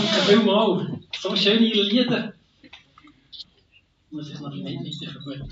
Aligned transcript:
Danke 0.00 0.22
vielmals. 0.26 0.88
So 1.20 1.36
schöne 1.36 1.66
Lieder. 1.66 2.32
Muss 4.10 4.30
ich 4.30 4.40
noch 4.40 4.50
bisschen 4.50 5.14
weiter 5.26 5.46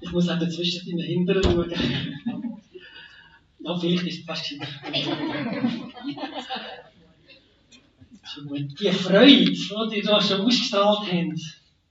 Ich 0.00 0.10
muss 0.10 0.28
eben 0.28 0.50
zwischen 0.50 0.86
den 0.86 1.00
Hintern 1.00 1.42
schauen. 1.44 1.72
Ja, 3.60 3.78
vielleicht 3.78 4.06
ist 4.06 4.18
es 4.18 4.24
fast. 4.24 4.50
Die 8.80 8.92
Freude, 8.92 9.44
die 9.44 9.90
die 9.92 10.02
da 10.02 10.20
schon 10.20 10.40
ausgestrahlt 10.40 11.12
haben, 11.12 11.34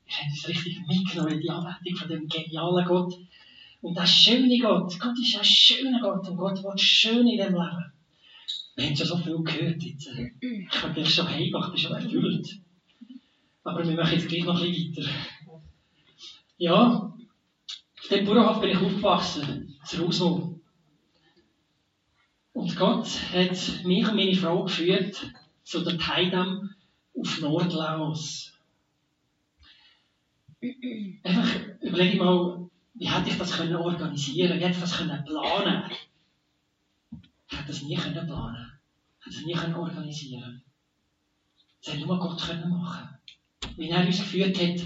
ich 0.08 0.18
habe 0.18 0.30
uns 0.30 0.48
richtig 0.48 0.82
mitgenommen, 0.88 1.40
die 1.40 1.50
Anbetung 1.50 1.96
von 1.98 2.10
dem 2.10 2.28
genialen 2.28 2.86
Gott. 2.86 3.14
Und 3.82 3.98
der 3.98 4.06
schöne 4.06 4.60
Gott, 4.60 5.00
Gott 5.00 5.18
ist 5.20 5.38
ein 5.38 5.46
schöner 5.46 6.02
Gott 6.02 6.28
und 6.28 6.38
Gott 6.38 6.64
will 6.64 6.78
schön 6.78 7.28
in 7.28 7.38
dem 7.38 7.54
Leben. 7.54 7.95
Wir 8.76 8.88
haben 8.88 8.96
schon 8.96 9.08
so 9.08 9.18
viel 9.18 9.38
gehört 9.44 9.82
jetzt. 9.82 10.10
Ich 10.42 10.84
habe 10.84 10.94
gleich 10.94 11.14
schon 11.14 11.30
heimgemacht, 11.30 11.72
bin 11.72 11.80
schon 11.80 11.94
erfüllt. 11.94 12.60
Aber 13.64 13.88
wir 13.88 13.96
machen 13.96 14.14
jetzt 14.14 14.28
gleich 14.28 14.44
noch 14.44 14.62
ein 14.62 14.70
bisschen 14.70 14.98
weiter. 14.98 15.12
Ja, 16.58 17.14
auf 18.06 18.08
dem 18.10 18.26
Bauernhof 18.26 18.62
bin 18.62 18.72
ich 18.72 18.78
aufgewachsen, 18.78 19.76
zu 19.86 20.04
Rusmo. 20.04 20.60
Und 22.54 22.76
Gott 22.76 23.08
hat 23.34 23.84
mich 23.84 24.08
und 24.08 24.16
meine 24.16 24.36
Frau 24.36 24.64
geführt 24.64 25.32
zu 25.64 25.84
der 25.84 25.98
Teidam 25.98 26.70
auf 27.18 27.42
Nordlaos. 27.42 28.54
Einfach 31.24 31.56
überlege 31.82 32.18
mal, 32.18 32.70
wie 32.94 33.10
hätte 33.10 33.30
ich 33.30 33.38
das 33.38 33.58
können 33.58 33.76
organisieren, 33.76 34.60
wie 34.60 34.64
hätte 34.64 34.76
ich 34.76 34.80
das 34.80 34.98
können 34.98 35.24
planen. 35.26 35.84
Ich 37.56 37.62
hätte 37.62 37.72
das 37.72 37.84
nie 37.84 37.96
planen, 37.96 38.80
ich 39.20 39.26
hätte 39.26 39.38
das 39.38 39.46
nie 39.46 39.54
können 39.54 39.76
organisieren. 39.76 40.62
Das 41.82 41.94
hätte 41.94 42.06
nur 42.06 42.20
Gott 42.20 42.42
können 42.42 42.70
machen. 42.70 43.08
Wie 43.78 43.90
er 43.90 44.06
uns 44.06 44.18
geführt 44.18 44.60
hat, 44.62 44.82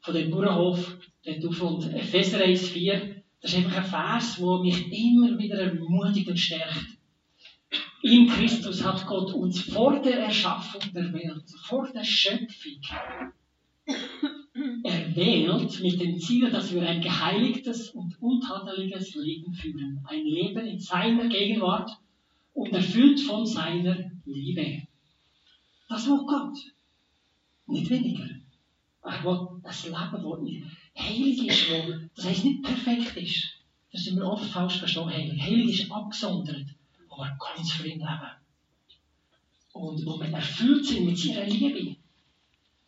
von 0.00 0.14
dem 0.14 0.30
Bauernhof, 0.30 0.98
dort 1.24 1.44
auf 1.44 1.62
und 1.62 1.92
Epheser 1.92 2.38
1,4, 2.38 3.22
das 3.40 3.52
ist 3.52 3.56
einfach 3.56 3.78
ein 3.78 3.84
Vers, 3.84 4.36
der 4.36 4.58
mich 4.60 4.92
immer 4.92 5.36
wieder 5.36 5.58
ermutigt 5.58 6.28
und 6.28 6.38
stärkt. 6.38 6.96
In 8.02 8.28
Christus 8.28 8.84
hat 8.84 9.04
Gott 9.06 9.32
uns 9.32 9.60
vor 9.62 10.00
der 10.00 10.20
Erschaffung 10.20 10.92
der 10.92 11.12
Welt, 11.12 11.50
vor 11.64 11.90
der 11.92 12.04
Schöpfung, 12.04 12.80
erwählt 14.84 15.80
mit 15.80 16.00
dem 16.00 16.18
Ziel, 16.18 16.50
dass 16.50 16.72
wir 16.72 16.88
ein 16.88 17.00
geheiligtes 17.00 17.90
und 17.90 18.20
untadeliges 18.22 19.14
Leben 19.14 19.52
führen. 19.52 20.04
Ein 20.08 20.24
Leben 20.24 20.66
in 20.66 20.78
seiner 20.78 21.28
Gegenwart 21.28 21.90
und 22.52 22.72
erfüllt 22.72 23.20
von 23.20 23.44
seiner 23.44 24.10
Liebe. 24.24 24.82
Das 25.88 26.06
will 26.06 26.24
Gott. 26.26 26.56
Nicht 27.66 27.90
weniger. 27.90 28.28
Er 29.02 29.24
will 29.24 29.60
das 29.62 29.84
Leben, 29.84 30.22
das 30.94 31.04
heilig 31.04 31.46
ist, 31.46 31.70
wo, 31.70 32.08
das 32.14 32.24
heißt 32.26 32.44
nicht 32.44 32.62
perfekt 32.62 33.16
ist. 33.16 33.58
Das 33.92 34.04
sind 34.04 34.16
wir 34.16 34.26
oft 34.26 34.46
falsch 34.46 34.78
verstanden. 34.78 35.12
Heilig. 35.12 35.42
heilig 35.42 35.80
ist 35.80 35.90
abgesondert, 35.90 36.66
aber 37.10 37.36
ganz 37.38 37.72
für 37.72 37.88
ihn 37.88 37.98
leben. 37.98 38.30
Und 39.72 40.06
wo 40.06 40.20
wir 40.20 40.28
erfüllt 40.28 40.86
sind 40.86 41.06
mit 41.06 41.18
seiner 41.18 41.46
Liebe. 41.46 41.96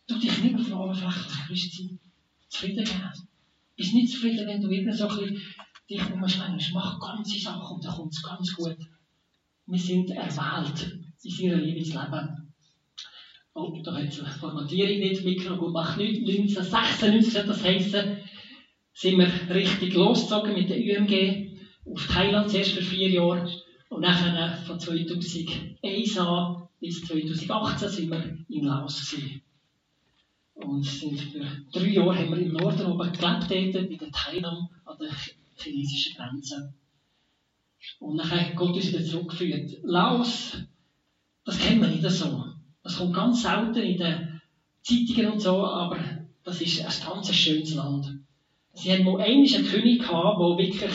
Du 0.07 0.17
dich 0.17 0.41
nicht 0.41 0.55
auf 0.55 0.65
der 0.65 0.79
oberflächlichen 0.79 1.47
Christsein 1.47 1.99
zufrieden 2.49 2.85
geben. 2.85 3.27
Bist 3.75 3.93
nicht 3.93 4.11
zufrieden, 4.11 4.47
wenn 4.47 4.61
du 4.61 4.69
irgendwie 4.69 4.97
so 4.97 5.07
ein 5.07 5.17
bisschen 5.17 5.41
dich 5.89 6.11
umschlängst. 6.11 6.73
Mach 6.73 6.99
ganze 6.99 7.39
Sachen 7.39 7.75
und 7.75 7.85
dann 7.85 7.93
kommt 7.93 8.13
es 8.13 8.23
ganz 8.23 8.55
gut. 8.55 8.77
Wir 9.65 9.79
sind 9.79 10.09
erwählt, 10.11 10.97
in 11.23 11.31
seiner 11.31 11.57
Liebe 11.57 11.83
zu 11.83 11.99
leben. 11.99 12.53
Oh, 13.53 13.81
da 13.83 13.95
hat 13.95 14.05
die 14.05 14.39
Formatierung 14.39 14.99
nicht 14.99 15.25
mitgenommen. 15.25 15.59
Gut, 15.59 15.73
macht 15.73 15.97
nichts. 15.97 16.19
1996 16.19 17.37
hat 17.37 17.49
das 17.49 17.63
heißen, 17.63 18.17
sind 18.93 19.17
wir 19.17 19.55
richtig 19.55 19.93
losgezogen 19.93 20.53
mit 20.53 20.69
der 20.69 20.77
UMG 20.77 21.57
auf 21.85 22.07
Thailand 22.07 22.49
zuerst 22.49 22.71
für 22.71 22.81
vier 22.81 23.09
Jahre 23.09 23.51
und 23.89 24.01
nachher 24.01 24.57
von 24.65 24.79
2001 24.79 26.17
an 26.17 26.67
bis 26.79 27.01
2018 27.01 27.89
sind 27.89 28.11
wir 28.11 28.37
in 28.49 28.63
Laos 28.63 29.09
gewesen. 29.09 29.41
Und 30.59 30.83
für 30.83 31.11
drei 31.71 31.87
Jahre 31.87 32.17
haben 32.17 32.31
wir 32.31 32.39
im 32.39 32.53
Norden 32.53 32.87
oben 32.87 33.11
gelebt, 33.11 33.47
bei 33.47 33.95
der 33.95 34.11
Thailand 34.11 34.69
an 34.85 34.97
der 34.99 35.11
chinesischen 35.55 36.15
Grenze. 36.15 36.73
Und 37.99 38.17
nachher 38.17 38.49
hat 38.49 38.55
Gott 38.55 38.75
uns 38.75 38.87
wieder 38.87 39.03
zurückgeführt. 39.03 39.71
Laos, 39.83 40.57
das 41.45 41.59
kennen 41.59 41.81
wir 41.81 41.87
nicht 41.87 42.09
so. 42.09 42.43
Das 42.83 42.97
kommt 42.97 43.15
ganz 43.15 43.43
selten 43.43 43.79
in 43.79 43.97
den 43.97 44.41
Zeitungen 44.81 45.33
und 45.33 45.41
so, 45.41 45.63
aber 45.65 45.99
das 46.43 46.61
ist 46.61 46.81
ein 46.81 47.07
ganz 47.07 47.33
schönes 47.33 47.75
Land. 47.75 48.19
Sie 48.73 48.91
haben 48.91 49.03
mal 49.03 49.21
einmal 49.21 49.47
einen 49.53 49.65
König 49.65 49.99
gehabt, 49.99 50.39
der 50.39 50.57
wirklich, 50.57 50.93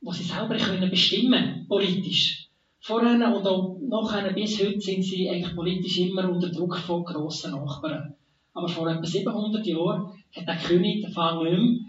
wo 0.00 0.12
sie 0.12 0.22
selber 0.24 0.56
können 0.56 0.90
bestimmen, 0.90 1.66
politisch. 1.68 2.48
Vorher 2.80 3.34
und 3.34 3.46
auch 3.46 3.78
nachher 3.80 4.32
bis 4.32 4.60
heute 4.62 4.80
sind 4.80 5.02
sie 5.02 5.28
eigentlich 5.28 5.54
politisch 5.54 5.98
immer 5.98 6.28
unter 6.28 6.50
Druck 6.50 6.76
von 6.76 7.04
grossen 7.04 7.52
Nachbarn. 7.52 8.14
Aber 8.54 8.68
vor 8.68 8.88
etwa 8.88 9.04
700 9.04 9.66
Jahren 9.66 10.12
hat 10.34 10.46
der 10.46 10.56
König, 10.56 11.02
der 11.02 11.10
Fangöm, 11.10 11.86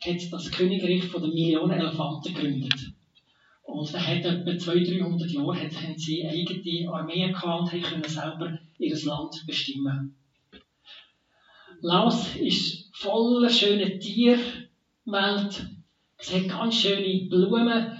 hat 0.00 0.32
das 0.32 0.50
Königreich 0.50 1.04
von 1.04 1.22
den 1.22 1.34
Millionen 1.34 1.72
Elefanten 1.72 2.32
gegründet. 2.32 2.92
Und 3.64 3.92
er 3.92 4.06
hat 4.06 4.24
etwa 4.24 4.56
200, 4.56 5.00
300 5.00 5.30
Jahre 5.30 5.60
hat, 5.60 5.82
haben 5.82 5.98
sie 5.98 6.26
eigene 6.26 6.92
Armee 6.92 7.28
gehabt 7.28 7.72
und 7.72 7.82
können 7.82 8.04
selber 8.04 8.58
ihr 8.78 9.04
Land 9.04 9.44
bestimmen. 9.46 10.14
Laos 11.80 12.36
ist 12.36 12.94
voller 12.94 13.50
schöner 13.50 13.98
Tierwelt. 13.98 15.66
Es 16.16 16.34
hat 16.34 16.48
ganz 16.48 16.76
schöne 16.76 17.28
Blumen. 17.28 17.92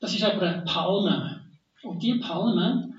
Das 0.00 0.14
ist 0.14 0.24
aber 0.24 0.42
eine 0.42 0.64
Palme. 0.64 1.44
Und 1.82 2.02
diese 2.02 2.18
Palme 2.18 2.94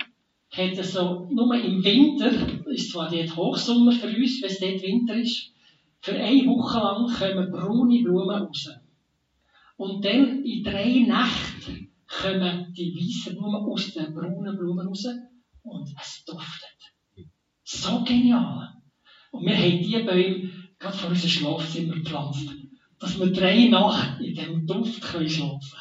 hat 0.52 0.85
so, 0.85 1.28
nur 1.31 1.56
im 1.56 1.84
Winter, 1.84 2.31
ist 2.73 2.91
zwar 2.91 3.09
dort 3.09 3.35
Hochsommer 3.35 3.91
für 3.91 4.07
uns, 4.07 4.41
wenn 4.41 4.50
es 4.50 4.59
dort 4.59 4.81
Winter 4.81 5.16
ist, 5.16 5.51
für 6.01 6.16
eine 6.16 6.45
Woche 6.45 6.79
lang 6.79 7.13
kommen 7.13 7.51
braune 7.51 8.03
Blumen 8.03 8.29
raus. 8.29 8.69
Und 9.78 10.03
dann 10.03 10.44
in 10.44 10.63
drei 10.63 10.85
Nächten 10.85 11.89
kommen 12.07 12.73
die 12.73 12.94
weißen 12.94 13.35
Blumen 13.38 13.66
aus 13.66 13.94
den 13.94 14.13
braunen 14.13 14.57
Blumen 14.57 14.88
raus 14.88 15.06
und 15.63 15.89
es 16.00 16.23
duftet. 16.25 17.29
So 17.63 18.03
genial. 18.03 18.73
Und 19.31 19.45
wir 19.45 19.57
haben 19.57 19.79
diese 19.79 20.03
Bäume 20.03 20.50
gerade 20.78 20.97
vor 20.97 21.09
unserem 21.09 21.29
Schlafzimmer 21.29 21.95
gepflanzt, 21.95 22.50
dass 23.00 23.19
wir 23.19 23.31
drei 23.31 23.67
Nacht 23.67 24.19
in 24.22 24.35
diesem 24.35 24.67
Duft 24.67 25.01
können 25.01 25.29
schlafen 25.29 25.79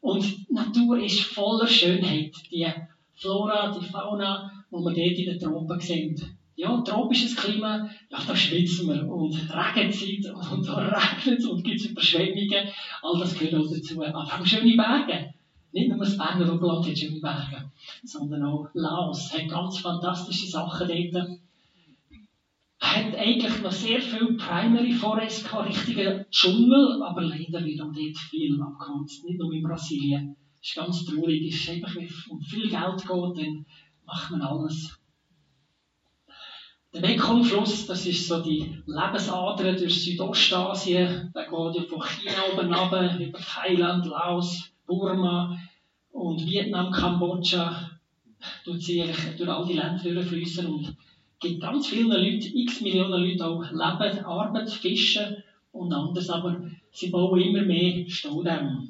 Und 0.00 0.24
die 0.24 0.52
Natur 0.52 1.02
ist 1.02 1.20
voller 1.20 1.66
Schönheit. 1.66 2.34
Die 2.50 2.66
Flora, 3.14 3.76
die 3.76 3.86
Fauna, 3.86 4.51
die 4.72 4.76
wir 4.76 4.94
dort 4.94 5.18
in 5.18 5.24
den 5.26 5.38
Tropen 5.38 5.80
sehen. 5.80 6.38
Ja, 6.54 6.80
tropisches 6.80 7.36
Klima, 7.36 7.90
ja, 8.10 8.18
da 8.26 8.36
schwitzen 8.36 8.88
wir. 8.88 9.08
Und 9.08 9.34
Regenzeit, 9.34 10.32
und 10.52 10.66
da 10.66 10.76
regnet 10.76 11.38
es 11.38 11.46
und 11.46 11.64
gibt 11.64 11.80
es 11.80 11.86
Überschwemmungen. 11.86 12.68
All 13.02 13.18
das 13.20 13.38
gehört 13.38 13.54
auch 13.54 13.70
dazu. 13.72 14.02
Aber 14.02 14.18
auch 14.18 14.46
schöne 14.46 14.76
Berge. 14.76 15.34
Nicht 15.72 15.88
nur 15.88 15.98
das 15.98 16.18
Berner 16.18 16.52
Oberland 16.52 16.86
hat 16.86 16.98
schöne 16.98 17.20
Berge, 17.20 17.70
sondern 18.04 18.44
auch 18.44 18.68
Laos 18.74 19.32
hat 19.32 19.48
ganz 19.48 19.78
fantastische 19.78 20.46
Sachen 20.46 20.86
dort. 20.86 21.38
Hat 22.78 23.14
eigentlich 23.16 23.62
noch 23.62 23.72
sehr 23.72 24.00
viel 24.02 24.36
Primary 24.36 24.92
Forest 24.92 25.44
gehabt, 25.44 25.68
richtiger 25.68 26.24
Dschungel, 26.30 27.02
aber 27.02 27.22
leider 27.22 27.64
wird 27.64 27.80
auch 27.80 27.92
dort 27.92 28.18
viel 28.30 28.60
abgeholzt. 28.60 29.24
Nicht 29.24 29.38
nur 29.38 29.52
in 29.52 29.62
Brasilien. 29.62 30.36
Das 30.60 30.68
ist 30.68 30.76
ganz 30.76 31.04
traurig. 31.06 31.48
Es 31.48 31.60
ist 31.60 31.70
einfach, 31.70 31.96
wenn 31.96 32.08
um 32.28 32.40
viel 32.42 32.68
Geld 32.68 32.98
geht, 32.98 33.08
dann 33.08 33.66
macht 34.04 34.30
man 34.30 34.42
alles. 34.42 34.98
Der 36.94 37.00
Mekong-Fluss, 37.00 37.86
das 37.86 38.04
ist 38.04 38.28
so 38.28 38.42
die 38.42 38.82
Lebensader 38.86 39.72
durch 39.72 40.04
Südostasien. 40.04 41.32
Der 41.34 41.44
geht 41.44 41.76
ja 41.76 41.82
von 41.88 42.02
China 42.02 42.42
oben 42.52 42.74
runter, 42.74 43.18
über 43.18 43.38
Thailand, 43.38 44.04
Laos, 44.04 44.70
Burma 44.86 45.58
und 46.10 46.44
Vietnam, 46.44 46.92
Kambodscha. 46.92 47.90
Tut 48.64 48.82
sie 48.82 49.04
durch 49.38 49.48
all 49.48 49.64
die 49.66 49.72
Länder 49.72 50.02
durchfließen 50.02 50.66
und 50.66 50.94
gibt 51.40 51.62
ganz 51.62 51.86
vielen 51.86 52.10
Leuten, 52.10 52.56
x 52.56 52.82
Millionen 52.82 53.22
Leute 53.24 53.46
auch 53.46 53.62
Leben, 53.62 54.24
Arbeit, 54.24 54.70
Fischen 54.70 55.42
und 55.72 55.92
anderes, 55.92 56.28
aber 56.28 56.60
sie 56.90 57.08
bauen 57.08 57.40
immer 57.40 57.62
mehr 57.62 58.04
Staudämme. 58.08 58.88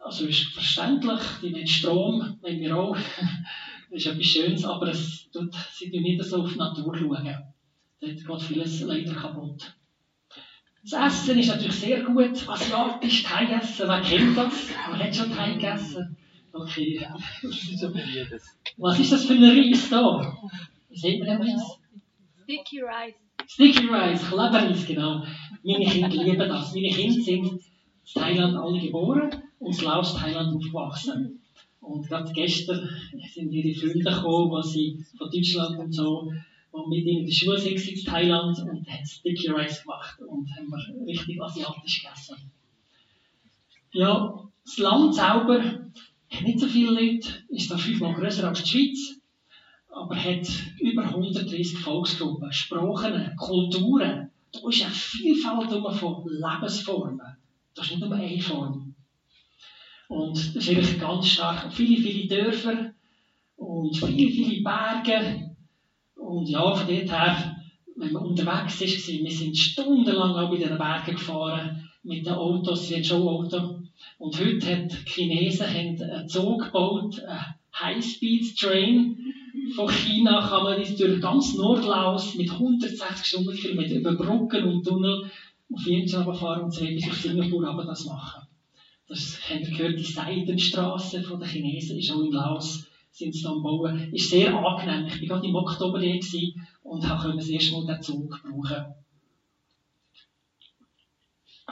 Also 0.00 0.26
ist 0.26 0.52
verständlich, 0.52 1.20
die 1.42 1.52
wollen 1.52 1.66
Strom, 1.66 2.38
wenn 2.42 2.60
wir 2.60 2.76
auch. 2.76 2.96
das 3.90 4.00
ist 4.00 4.06
etwas 4.06 4.26
Schönes, 4.26 4.64
aber 4.64 4.88
es 4.88 5.30
tut, 5.30 5.54
sie 5.72 5.88
nicht 5.88 6.22
so 6.22 6.42
auf 6.42 6.52
die 6.52 6.58
Natur 6.58 6.96
schauen. 6.96 7.52
Dort 8.00 8.26
geht 8.26 8.42
vieles 8.42 8.80
leider 8.80 9.14
kaputt. 9.14 9.74
Das 10.88 11.14
Essen 11.22 11.38
ist 11.38 11.48
natürlich 11.48 11.74
sehr 11.74 12.02
gut. 12.02 12.48
Asiatisch, 12.48 13.24
Thai-Essen, 13.24 13.88
wer 13.88 14.00
kennt 14.00 14.36
das? 14.36 14.68
Wer 14.90 14.98
hat 14.98 15.16
schon 15.16 15.34
Thai 15.34 15.54
gegessen? 15.54 16.16
Okay. 16.52 17.06
Was 18.76 18.98
ist 18.98 19.12
das 19.12 19.24
für 19.24 19.34
ein 19.34 19.44
Reis 19.44 19.90
da? 19.90 20.36
Sieht 20.90 21.18
man 21.18 21.28
den 21.28 21.42
Reis? 21.42 21.78
Sticky 22.44 22.80
Rice. 22.80 23.14
Sticky 23.46 23.86
Rice, 23.88 24.28
Kleberreis, 24.28 24.86
genau. 24.86 25.24
Meine 25.62 25.84
Kinder 25.86 26.22
lieben 26.22 26.48
das. 26.48 26.74
Meine 26.74 26.88
Kinder 26.88 27.20
sind 27.20 27.44
in 27.44 27.60
Thailand 28.14 28.56
alle 28.56 28.80
geboren 28.80 29.30
und 29.58 29.78
in 29.78 29.84
Laos, 29.84 30.16
Thailand 30.16 30.54
aufgewachsen. 30.54 31.42
Und 31.86 32.06
gerade 32.06 32.32
gestern 32.32 32.88
sind 33.32 33.52
ihre 33.52 33.78
Freunde 33.78 34.10
gekommen, 34.10 34.62
die 34.62 34.68
sie 34.68 35.04
von 35.16 35.30
Deutschland 35.30 35.78
und 35.78 35.92
so, 35.92 36.32
und 36.72 36.88
mit 36.90 37.04
ihnen 37.06 37.20
in 37.20 37.26
der 37.26 37.32
Schule 37.32 37.58
sind 37.58 37.80
in 37.80 38.04
Thailand 38.04 38.58
und 38.58 38.86
haben 38.86 39.06
Sticky 39.06 39.50
Rice 39.50 39.82
gemacht 39.82 40.20
und 40.20 40.48
haben 40.50 40.74
richtig 41.06 41.40
asiatisch 41.40 42.02
gegessen. 42.02 42.50
Ja, 43.92 44.46
das 44.64 44.78
Land 44.78 45.14
selber 45.14 45.62
hat 45.62 46.42
nicht 46.42 46.60
so 46.60 46.66
viele 46.66 46.90
Leute, 46.90 47.28
ist 47.48 47.70
da 47.70 47.78
fünfmal 47.78 48.14
grösser 48.14 48.48
als 48.48 48.62
die 48.62 48.68
Schweiz, 48.68 49.20
aber 49.88 50.16
hat 50.16 50.46
über 50.78 51.04
130 51.04 51.78
Volksgruppen, 51.78 52.52
Sprachen, 52.52 53.34
Kulturen. 53.36 54.30
Da 54.52 54.68
ist 54.68 54.82
eine 54.82 54.92
Vielfalt 54.92 55.70
von 55.70 56.28
Lebensformen. 56.28 57.20
Das 57.74 57.86
ist 57.86 57.92
nicht 57.92 58.00
nur 58.00 58.12
eine 58.12 58.40
Form. 58.42 58.85
Und 60.08 60.36
das 60.36 60.54
ist 60.54 60.68
eigentlich 60.68 61.00
ganz 61.00 61.28
stark. 61.28 61.72
Viele, 61.72 62.00
viele 62.00 62.28
Dörfer 62.28 62.92
und 63.56 63.96
viele, 63.96 64.30
viele 64.30 64.62
Berge. 64.62 65.50
Und 66.14 66.48
ja, 66.48 66.74
von 66.74 66.86
dort 66.86 67.10
her, 67.10 67.56
wenn 67.96 68.12
man 68.12 68.22
unterwegs 68.24 68.80
ist, 68.80 69.08
wir 69.08 69.30
sind 69.30 69.56
stundenlang 69.56 70.32
auch 70.32 70.50
bei 70.50 70.58
den 70.58 70.78
Bergen 70.78 71.16
gefahren, 71.16 71.88
mit 72.02 72.24
den 72.24 72.34
Autos, 72.34 72.88
wie 72.90 72.96
ein 72.96 73.04
Showauto. 73.04 73.80
Und 74.18 74.40
heute 74.40 74.66
hat 74.66 74.92
die 74.92 75.10
Chinesen 75.10 75.66
einen 75.66 76.28
Zug 76.28 76.64
gebaut, 76.64 77.20
einen 77.24 77.96
High-Speed-Train. 77.96 79.16
Von 79.74 79.88
China 79.90 80.46
kann 80.46 80.62
man 80.62 80.78
das 80.78 80.96
durch 80.96 81.20
ganz 81.20 81.54
Nordlaos 81.54 82.36
mit 82.36 82.50
160 82.50 83.26
Stundenkilometer 83.26 83.96
über 83.96 84.14
Brücken 84.14 84.64
und 84.64 84.84
Tunnel 84.84 85.30
auf 85.72 85.84
Vientiane 85.84 86.32
fahren 86.32 86.64
und 86.64 86.72
zwei 86.72 86.94
bis 86.94 87.08
auf 87.08 87.16
Singapur 87.16 87.66
aber 87.66 87.84
das 87.84 88.04
machen. 88.04 88.45
Das 89.08 89.38
haben 89.48 89.66
wir 89.66 89.76
gehört, 89.76 89.98
die 89.98 90.04
Seidenstraße 90.04 91.20
der 91.22 91.48
Chinesen 91.48 91.98
ist 91.98 92.10
auch 92.10 92.22
in 92.22 92.32
Laos 92.32 92.86
sind 93.16 93.34
sie 93.34 93.46
am 93.46 93.62
Bauen. 93.62 94.12
Ist 94.12 94.30
sehr 94.30 94.54
angenehm. 94.54 95.06
Ich 95.06 95.28
war 95.28 95.38
gerade 95.38 95.48
im 95.48 95.54
Oktober 95.54 96.00
hier 96.00 96.20
und 96.82 97.02
konnte 97.02 97.36
das 97.36 97.48
erste 97.48 97.72
Mal 97.72 97.86
den 97.86 98.02
Zug 98.02 98.42
brauchen. 98.42 98.94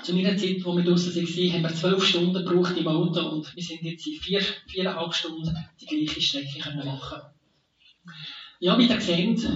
Zu 0.02 0.14
meiner 0.14 0.36
Zeit, 0.36 0.64
wo 0.64 0.74
wir 0.76 0.84
draußen 0.84 1.14
waren, 1.14 1.52
haben 1.52 1.62
wir 1.62 1.74
zwölf 1.74 2.04
Stunden 2.04 2.32
gebraucht 2.32 2.76
im 2.76 2.88
Auto 2.88 3.20
und 3.28 3.54
wir 3.54 3.62
sind 3.62 3.82
jetzt 3.82 4.06
in 4.06 4.14
vier, 4.14 4.40
viereinhalb 4.66 5.14
Stunden 5.14 5.56
die 5.80 5.86
gleiche 5.86 6.20
Strecke 6.20 6.58
können 6.58 6.84
machen 6.84 7.20
Ja, 8.60 8.76
wie 8.78 8.86
ihr 8.86 9.00
seht, 9.00 9.46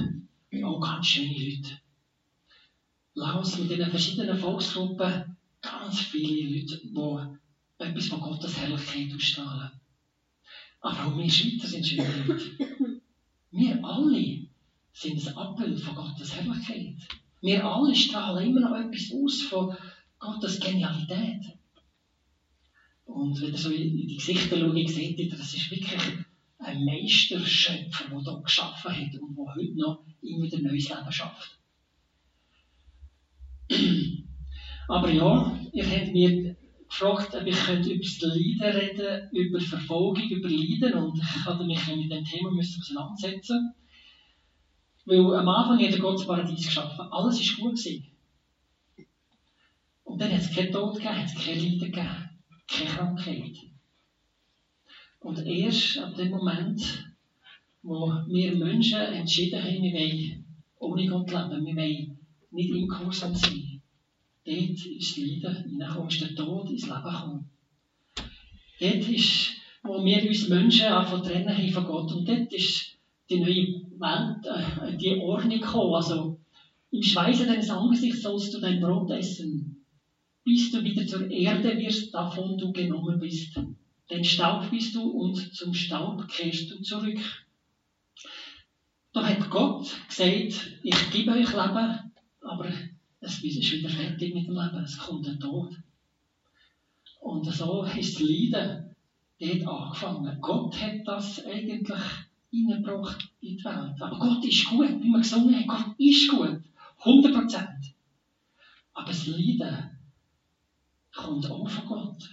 auch 0.64 0.80
ganz 0.80 1.06
schöne 1.06 1.32
Leute. 1.32 1.80
Laos 3.14 3.58
mit 3.58 3.70
den 3.70 3.90
verschiedenen 3.90 4.38
Volksgruppen, 4.38 5.36
ganz 5.60 6.00
viele 6.00 6.60
Leute, 6.60 6.80
die 6.84 6.94
etwas 7.78 8.06
von 8.06 8.20
Gottes 8.20 8.56
Herrlichkeit 8.58 9.14
ausstrahlen. 9.14 9.70
Aber 10.80 11.06
auch 11.06 11.18
wir 11.18 11.30
Schweizer 11.30 11.68
sind 11.68 11.96
Leute. 11.96 12.40
Wir 13.50 13.84
alle 13.84 14.46
sind 14.92 15.26
ein 15.26 15.36
Abbild 15.36 15.80
von 15.80 15.94
Gottes 15.94 16.34
Herrlichkeit. 16.34 16.96
Wir 17.40 17.64
alle 17.64 17.94
strahlen 17.94 18.48
immer 18.48 18.60
noch 18.60 18.76
etwas 18.76 19.12
aus 19.12 19.42
von 19.42 19.76
Gottes 20.18 20.60
Genialität. 20.60 21.58
Und 23.04 23.40
wenn 23.40 23.52
ihr 23.52 23.58
so 23.58 23.70
in 23.70 23.96
die 23.96 24.16
Gesichter 24.16 24.58
schaut, 24.58 24.88
seht 24.88 25.18
ihr, 25.18 25.30
das 25.30 25.54
ist 25.54 25.70
wirklich 25.70 26.00
ein 26.58 26.84
Meisterschöpfer, 26.84 28.10
der 28.10 28.20
hier 28.20 28.42
geschaffen 28.42 28.92
hat 28.92 29.20
und 29.20 29.36
der 29.36 29.54
heute 29.54 29.76
noch 29.76 30.04
immer 30.20 30.44
wieder 30.44 30.58
neues 30.58 30.88
Leben 30.88 31.12
schafft. 31.12 31.58
Aber 34.88 35.10
ja, 35.10 35.60
ihr 35.72 35.90
habt 35.90 36.12
mir 36.12 36.56
gefragt, 36.88 37.34
ob 37.34 37.46
ich 37.46 37.68
über 37.68 38.02
das 38.02 38.20
Leiden 38.20 38.76
reden 38.76 39.30
über 39.32 39.60
Verfolgung, 39.60 40.28
über 40.30 40.48
Leiden. 40.48 40.94
Und 40.94 41.18
ich 41.18 41.44
hatte 41.44 41.64
mich 41.64 41.86
mit 41.86 42.10
dem 42.10 42.24
Thema 42.24 42.50
müssen 42.50 42.80
auseinandersetzen. 42.80 43.74
Weil 45.04 45.34
am 45.34 45.48
Anfang 45.48 45.86
hat 45.86 45.98
Gott 46.00 46.18
das 46.18 46.26
Paradies 46.26 46.66
geschaffen. 46.66 47.06
Alles 47.10 47.38
war 47.38 47.64
gut. 47.64 47.76
Gewesen. 47.76 48.06
Und 50.04 50.20
dann 50.20 50.32
hat 50.32 50.40
es 50.40 50.54
keinen 50.54 50.72
Tod 50.72 50.94
gegeben, 50.94 51.16
hat 51.16 51.26
es 51.26 51.34
kein 51.34 51.58
Leiden 51.58 51.78
gegeben, 51.78 52.30
keine 52.66 52.90
Krankheit. 52.90 53.56
Und 55.20 55.38
erst 55.46 55.98
ab 55.98 56.14
dem 56.16 56.30
Moment, 56.30 57.14
wo 57.82 58.10
wir 58.26 58.56
Menschen 58.56 59.00
entschieden 59.00 59.62
haben, 59.62 59.82
wir 59.82 59.92
wollen 59.92 60.44
ohne 60.78 61.06
Gott 61.06 61.30
leben, 61.30 61.66
wir 61.66 61.76
wollen 61.76 62.18
nicht 62.50 62.70
im 62.70 62.88
Kurs 62.88 63.20
sein, 63.20 63.77
Dort 64.48 64.86
ist 64.86 65.18
Leiden 65.18 65.62
hineingekommen, 65.64 66.08
ist 66.08 66.20
der 66.22 66.34
Tod 66.34 66.70
ins 66.70 66.86
Leben 66.86 67.02
gekommen. 67.02 67.50
Dort 68.80 69.08
ist, 69.08 69.50
wo 69.82 70.02
wir 70.02 70.26
uns 70.26 70.48
Menschen 70.48 70.86
anfangen 70.86 71.22
trennen 71.22 71.54
haben 71.54 71.70
von 71.70 71.84
Gott. 71.84 72.12
Und 72.12 72.26
dort 72.26 72.50
ist 72.54 72.96
die 73.28 73.40
neue 73.40 73.82
Welt, 73.98 74.46
äh, 74.46 74.96
die 74.96 75.20
Ordnung 75.20 75.60
gekommen. 75.60 75.94
Also, 75.94 76.38
im 76.90 77.02
Schweiße 77.02 77.46
deines 77.46 77.68
Angesichts 77.68 78.22
sollst 78.22 78.54
du 78.54 78.60
dein 78.60 78.80
Brot 78.80 79.10
essen, 79.10 79.84
bis 80.44 80.70
du 80.70 80.82
wieder 80.82 81.06
zur 81.06 81.30
Erde 81.30 81.76
wirst, 81.76 82.14
davon 82.14 82.56
du 82.56 82.72
genommen 82.72 83.20
bist. 83.20 83.60
Denn 84.10 84.24
Staub 84.24 84.70
bist 84.70 84.94
du 84.94 85.02
und 85.02 85.36
zum 85.54 85.74
Staub 85.74 86.26
kehrst 86.26 86.70
du 86.70 86.80
zurück. 86.80 87.18
Da 89.12 89.26
hat 89.26 89.50
Gott 89.50 89.94
gesagt, 90.08 90.78
ich 90.82 91.10
gebe 91.10 91.32
euch 91.32 91.50
Leben, 91.50 92.12
aber 92.40 92.72
es 93.20 93.42
ist 93.42 93.72
wieder 93.72 93.88
fertig 93.88 94.34
mit 94.34 94.46
dem 94.46 94.54
Leben, 94.54 94.84
es 94.84 94.98
kommt 94.98 95.26
der 95.26 95.38
Tod. 95.38 95.74
Und 97.20 97.44
so 97.44 97.84
ist 97.84 98.14
das 98.14 98.28
Leiden 98.28 98.96
dort 99.40 99.66
angefangen. 99.66 100.40
Gott 100.40 100.80
hat 100.80 101.06
das 101.06 101.44
eigentlich 101.44 102.00
hineingebracht 102.50 103.28
in 103.40 103.56
die 103.56 103.64
Welt. 103.64 104.00
Aber 104.00 104.18
Gott 104.18 104.44
ist 104.44 104.66
gut, 104.66 105.00
wie 105.00 105.08
wir 105.08 105.18
gesungen 105.18 105.54
haben, 105.54 105.66
Gott 105.66 105.94
ist 105.98 106.30
gut. 106.30 106.62
100 107.00 107.34
Prozent. 107.34 107.94
Aber 108.94 109.06
das 109.06 109.26
Leiden 109.26 109.98
kommt 111.14 111.50
auch 111.50 111.68
von 111.68 111.86
Gott. 111.86 112.30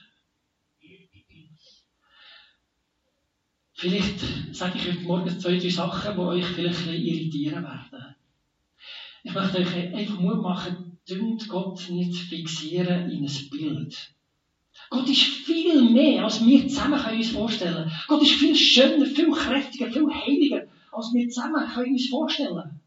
Vielleicht 3.73 4.19
sage 4.55 4.77
ich 4.77 4.87
heute 4.87 5.01
Morgen 5.01 5.39
zwei, 5.39 5.57
drei 5.57 5.69
Sachen, 5.69 6.15
die 6.15 6.21
euch 6.21 6.45
vielleicht 6.45 6.87
irritieren 6.87 7.63
werden. 7.63 8.14
Ich 9.25 9.33
möchte 9.33 9.57
euch 9.57 9.75
einfach 9.75 10.19
Mut 10.19 10.43
machen, 10.43 10.99
dünnt 11.09 11.47
Gott 11.49 11.89
nicht 11.89 12.15
fixieren 12.15 13.09
in 13.09 13.25
ein 13.25 13.49
Bild. 13.49 14.13
Gott 14.91 15.09
ist 15.09 15.23
viel 15.23 15.81
mehr, 15.81 16.25
als 16.25 16.45
wir 16.45 16.67
zusammen 16.67 16.99
können 16.99 17.17
uns 17.17 17.31
vorstellen 17.31 17.91
Gott 18.07 18.21
ist 18.21 18.35
viel 18.35 18.55
schöner, 18.55 19.07
viel 19.07 19.31
kräftiger, 19.31 19.91
viel 19.91 20.07
heiliger, 20.07 20.67
als 20.91 21.11
wir 21.11 21.27
zusammen 21.27 21.67
können 21.67 21.93
uns 21.93 22.07
vorstellen 22.07 22.79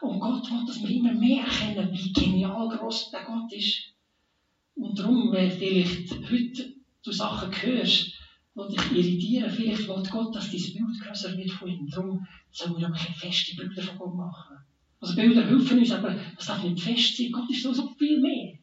Und 0.00 0.18
Gott 0.18 0.50
will, 0.50 0.64
dass 0.66 0.80
wir 0.80 0.88
immer 0.88 1.12
mehr 1.12 1.44
erkennen, 1.44 1.90
wie 1.92 2.12
genial 2.14 2.68
groß 2.70 3.10
der 3.10 3.24
Gott 3.24 3.52
ist. 3.52 3.92
Und 4.76 4.98
darum, 4.98 5.30
wenn 5.30 5.50
vielleicht 5.50 6.10
heute 6.10 6.74
du 7.04 7.12
Sachen 7.12 7.52
hörst, 7.52 8.14
die 8.56 8.76
dich 8.76 8.92
irritieren, 8.92 9.50
vielleicht 9.50 9.88
will 9.88 10.02
Gott, 10.10 10.34
dass 10.34 10.50
dein 10.50 10.72
Bild 10.72 11.00
größer 11.02 11.36
wird 11.36 11.50
von 11.50 11.68
ihm. 11.68 11.86
Darum 11.90 12.26
sollen 12.50 12.78
wir 12.78 12.88
auch 12.88 12.96
keine 12.96 13.14
feste 13.14 13.56
Bilder 13.56 13.82
von 13.82 13.98
Gott 13.98 14.14
machen. 14.14 14.56
Also 15.00 15.14
Bilder 15.14 15.46
helfen 15.46 15.78
uns, 15.78 15.92
aber 15.92 16.14
das 16.36 16.46
darf 16.46 16.62
nicht 16.62 16.82
fest 16.82 17.16
sein. 17.16 17.32
Gott 17.32 17.50
ist 17.50 17.62
so, 17.62 17.72
so 17.72 17.88
viel 17.98 18.20
mehr. 18.20 18.58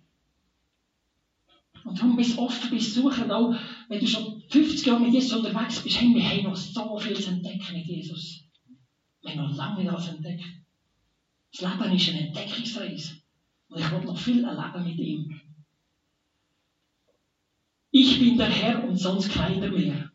Und 1.84 1.98
darum 1.98 2.16
bist 2.16 2.38
du 2.38 2.42
oft 2.42 2.70
bist 2.70 2.94
suchen, 2.94 3.32
auch 3.32 3.56
wenn 3.88 4.00
du 4.00 4.08
schon 4.08 4.42
50 4.50 4.86
Jahre 4.86 5.00
mit 5.00 5.14
Jesus 5.14 5.34
unterwegs 5.34 5.82
bist, 5.82 6.00
hey, 6.00 6.14
wir 6.14 6.30
haben 6.30 6.44
noch 6.44 6.56
so 6.56 6.98
viel 7.00 7.16
zu 7.16 7.30
entdecken 7.30 7.74
mit 7.74 7.86
Jesus. 7.86 8.44
Wir 9.22 9.32
haben 9.32 9.50
noch 9.50 9.56
lange 9.56 9.80
nicht 9.80 9.90
alles 9.90 10.08
entdeckt. 10.10 10.44
Das 11.52 11.62
Leben 11.62 11.96
ist 11.96 12.10
eine 12.10 12.28
Entdeckungsreise. 12.28 13.14
Und 13.70 13.80
ich 13.80 13.92
will 13.92 14.04
noch 14.04 14.18
viel 14.18 14.44
erleben 14.44 14.84
mit 14.84 15.00
ihm. 15.00 15.42
Ich 17.92 18.20
bin 18.20 18.38
der 18.38 18.50
Herr 18.50 18.88
und 18.88 18.98
sonst 18.98 19.30
keiner 19.32 19.70
mehr, 19.70 20.12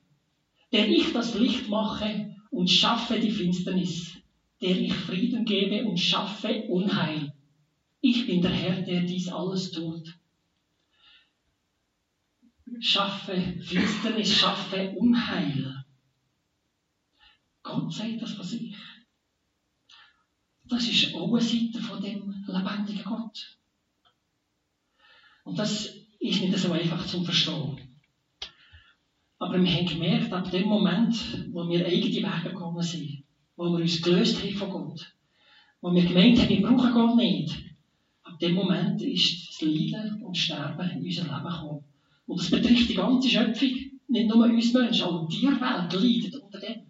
der 0.72 0.88
ich 0.88 1.12
das 1.12 1.34
Licht 1.34 1.68
mache 1.68 2.36
und 2.50 2.70
schaffe 2.70 3.18
die 3.18 3.30
Finsternis 3.30 4.21
der 4.62 4.78
ich 4.78 4.94
Frieden 4.94 5.44
gebe 5.44 5.84
und 5.84 5.98
schaffe 5.98 6.62
Unheil. 6.68 7.34
Ich 8.00 8.26
bin 8.26 8.40
der 8.40 8.52
Herr, 8.52 8.82
der 8.82 9.02
dies 9.02 9.28
alles 9.28 9.72
tut. 9.72 10.16
Schaffe 12.80 13.36
Finsternis, 13.60 14.34
schaffe 14.34 14.90
Unheil. 14.96 15.84
Gott 17.62 17.92
sagt 17.92 18.22
das 18.22 18.32
von 18.32 18.44
sich. 18.44 18.76
Das 20.64 20.88
ist 20.88 21.14
eine 21.14 21.40
Seite 21.40 21.80
von 21.80 22.02
dem 22.02 22.44
lebendigen 22.46 23.04
Gott. 23.04 23.58
Und 25.44 25.58
das 25.58 25.86
ist 26.20 26.40
nicht 26.40 26.56
so 26.56 26.72
einfach 26.72 27.04
zu 27.06 27.24
verstehen. 27.24 28.00
Aber 29.38 29.60
wir 29.60 29.70
haben 29.70 29.86
gemerkt, 29.86 30.32
ab 30.32 30.50
dem 30.50 30.68
Moment, 30.68 31.16
wo 31.52 31.68
wir 31.68 31.84
eigene 31.84 32.28
Wege 32.28 32.50
gegangen 32.50 32.82
sind, 32.82 33.24
wo 33.62 33.70
wir 33.76 33.82
uns 33.82 34.02
gelöst 34.02 34.42
haben 34.42 34.54
von 34.56 34.70
Gott, 34.70 35.14
wo 35.80 35.94
wir 35.94 36.04
gemeint 36.04 36.38
haben, 36.40 36.48
wir 36.48 36.62
brauchen 36.62 36.92
Gott 36.92 37.16
nicht, 37.16 37.56
ab 38.24 38.36
dem 38.40 38.54
Moment 38.54 39.00
ist 39.02 39.50
das 39.50 39.60
Leiden 39.62 40.20
und 40.20 40.36
Sterben 40.36 40.90
in 40.90 41.04
unser 41.04 41.22
Leben 41.22 41.44
gekommen. 41.44 41.84
Und 42.26 42.40
das 42.40 42.50
betrifft 42.50 42.88
die 42.88 42.94
ganze 42.94 43.28
Schöpfung, 43.28 43.70
nicht 44.08 44.28
nur 44.28 44.44
uns 44.46 44.72
Menschen, 44.72 45.04
auch 45.04 45.28
die 45.28 45.36
Tierwelt 45.36 45.92
leidet 45.92 46.34
unter 46.42 46.58
dem. 46.58 46.82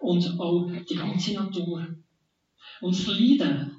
Und 0.00 0.40
auch 0.40 0.70
die 0.88 0.94
ganze 0.94 1.34
Natur. 1.34 1.86
Und 2.80 2.94
das 2.94 3.06
Leiden 3.06 3.76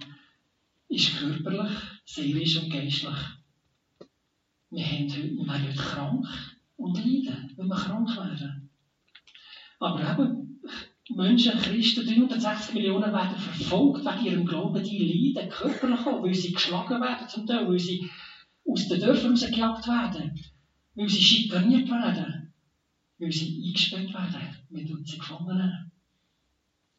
ist 0.89 1.17
körperlich, 1.17 1.71
seelisch 2.05 2.61
und 2.61 2.71
geistlich. 2.71 3.17
Wir, 4.69 4.85
haben 4.85 5.03
heute, 5.03 5.23
wir 5.23 5.47
werden 5.47 5.67
heute 5.67 5.77
krank 5.77 6.27
und 6.77 6.97
leiden, 6.97 7.51
wenn 7.55 7.67
wir 7.67 7.75
krank 7.75 8.15
werden. 8.15 8.69
Aber 9.79 10.11
eben, 10.11 10.46
Menschen, 11.09 11.57
Christen, 11.57 12.05
360 12.05 12.73
Millionen 12.73 13.13
werden 13.13 13.37
verfolgt 13.37 14.05
wegen 14.05 14.25
ihrem 14.25 14.45
Glauben, 14.45 14.83
die 14.83 15.33
leiden 15.35 15.49
körperlich 15.49 15.99
auch, 16.05 16.21
weil 16.21 16.33
sie 16.33 16.51
geschlagen 16.51 17.01
werden 17.01 17.27
zum 17.27 17.45
Teil, 17.45 17.67
weil 17.67 17.79
sie 17.79 18.09
aus 18.65 18.87
den 18.87 18.99
Dörfern 18.99 19.31
rausgejagt 19.31 19.87
werden, 19.87 20.39
weil 20.95 21.07
sie 21.09 21.21
schikaniert 21.21 21.89
werden, 21.89 22.51
weil 23.19 23.31
sie 23.31 23.63
eingesperrt 23.67 24.13
werden, 24.13 24.57
mit 24.69 25.07
sie 25.07 25.17
Gefangenen 25.17 25.91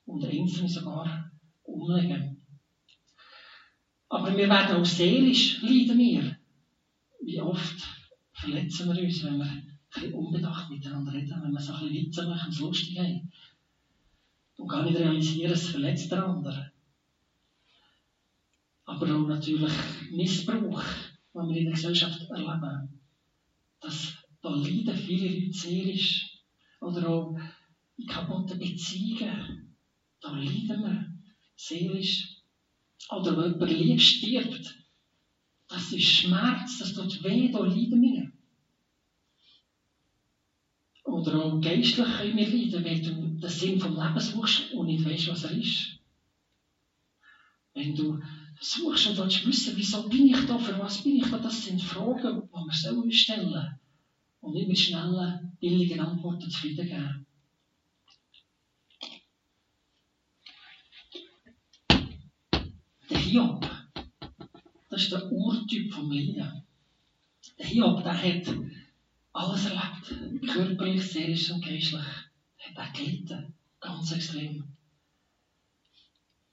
und 0.06 0.24
einzelne 0.24 0.68
sogar 0.68 1.30
umlegen. 1.64 2.40
Aber 4.08 4.34
wir 4.36 4.48
werden 4.48 4.76
auch 4.76 4.84
seelisch 4.84 5.60
leiden 5.60 5.98
wir. 5.98 6.38
Wie 7.22 7.40
oft 7.42 7.76
verletzen 8.32 8.94
wir 8.94 9.04
uns, 9.04 9.22
wenn 9.24 9.36
wir 9.36 9.44
ein 9.44 9.78
bisschen 9.92 10.14
unbedacht 10.14 10.70
miteinander 10.70 11.12
reden, 11.12 11.42
wenn 11.42 11.52
wir 11.52 11.60
so 11.60 11.74
ein 11.74 11.90
bisschen 11.90 12.28
machen, 12.30 12.50
es 12.50 12.60
lustig 12.60 12.98
haben. 12.98 13.30
Und 14.58 14.68
gar 14.68 14.82
nicht 14.84 14.98
realisieren, 14.98 15.52
es 15.52 15.68
verletzt 15.68 16.10
der 16.10 16.26
andere. 16.26 16.72
Aber 18.84 19.06
auch 19.06 19.28
natürlich 19.28 19.72
Missbrauch, 20.10 20.82
den 21.34 21.48
wir 21.48 21.56
in 21.56 21.64
der 21.66 21.74
Gesellschaft 21.74 22.28
erleben. 22.28 23.00
Das, 23.80 24.14
da 24.42 24.50
leiden 24.50 24.96
viele 24.96 25.28
Leute 25.28 25.52
seelisch. 25.52 26.40
Oder 26.80 27.08
auch 27.08 27.38
in 27.96 28.06
kaputten 28.06 28.58
Beziehungen. 28.58 29.76
Da 30.20 30.32
leiden 30.36 30.82
wir 30.82 31.14
seelisch. 31.54 32.38
Oder 33.10 33.36
wenn 33.36 33.52
jemand 33.52 33.70
lieb 33.70 34.00
stirbt. 34.00 34.74
Das 35.68 35.92
ist 35.92 36.02
Schmerz, 36.02 36.78
das 36.78 36.94
tut 36.94 37.22
weh, 37.22 37.52
da 37.52 37.60
leiden 37.60 38.02
wir. 38.02 38.32
Oder 41.04 41.44
auch 41.44 41.60
geistlich 41.60 41.96
können 41.96 42.36
wir 42.36 42.48
leiden, 42.48 42.84
wenn 42.84 43.02
du 43.02 43.27
den 43.40 43.50
Sinn 43.50 43.80
vom 43.80 43.94
Leben 43.94 44.20
suchst 44.20 44.72
und 44.72 44.86
nicht 44.86 45.04
weißt, 45.04 45.28
was 45.28 45.44
er 45.44 45.52
ist. 45.52 45.98
Wenn 47.74 47.94
du 47.94 48.20
suchst 48.60 49.06
und 49.08 49.18
willst 49.18 49.46
wissen, 49.46 49.76
wieso 49.76 50.08
bin 50.08 50.26
ich 50.26 50.46
da, 50.46 50.58
für 50.58 50.78
was 50.78 51.02
bin 51.02 51.16
ich 51.16 51.30
da, 51.30 51.38
das 51.38 51.64
sind 51.64 51.80
Fragen, 51.80 52.42
die 52.42 52.52
wir 52.52 52.72
selber 52.72 53.10
stellen 53.10 53.78
und 54.40 54.54
nicht 54.54 54.68
mit 54.68 54.78
schnellen, 54.78 55.56
billigen 55.60 56.00
Antworten 56.00 56.50
zufrieden 56.50 56.86
geben. 56.86 57.26
Der 63.10 63.18
Hiob, 63.18 63.70
das 64.90 65.02
ist 65.02 65.12
der 65.12 65.30
Urtyp 65.30 65.92
vom 65.92 66.10
Leiden. 66.10 66.64
Der 67.58 67.66
Hiob, 67.66 68.02
der 68.02 68.20
hat 68.20 68.56
alles 69.32 69.66
erlebt, 69.66 70.48
körperlich, 70.48 71.02
seelisch 71.02 71.50
und 71.52 71.64
geistlich. 71.64 72.27
Auch 72.76 72.92
gelitten, 72.92 73.54
ganz 73.80 74.12
extrem. 74.12 74.64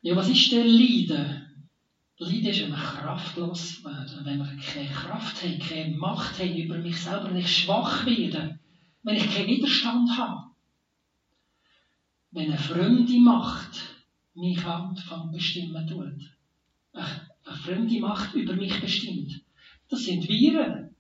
Ja, 0.01 0.15
was 0.15 0.29
ist 0.29 0.51
denn 0.51 0.67
Leiden? 0.67 1.69
Leiden 2.17 2.45
ist, 2.45 2.62
wenn 2.62 2.69
wir 2.69 2.77
kraftlos 2.77 3.84
werden, 3.84 4.25
wenn 4.25 4.38
wir 4.38 4.57
keine 4.57 4.89
Kraft 4.89 5.43
haben, 5.43 5.60
keine 5.60 5.98
Macht 5.98 6.39
haben 6.39 6.55
über 6.55 6.77
mich 6.77 7.01
selber, 7.01 7.29
wenn 7.29 7.38
ich 7.38 7.57
schwach 7.57 8.05
werde, 8.05 8.60
wenn 9.03 9.17
ich 9.17 9.34
keinen 9.34 9.48
Widerstand 9.48 10.17
habe. 10.17 10.51
Wenn 12.31 12.51
eine 12.51 12.57
fremde 12.57 13.19
Macht 13.19 13.95
mich 14.36 14.63
anfängt 14.65 15.31
bestimmen 15.31 15.88
tut. 15.88 16.38
Eine 16.93 17.57
fremde 17.57 18.00
Macht 18.00 18.34
über 18.36 18.53
mich 18.53 18.79
bestimmt. 18.79 19.41
Das 19.89 20.03
sind 20.03 20.27
Viren. 20.27 20.95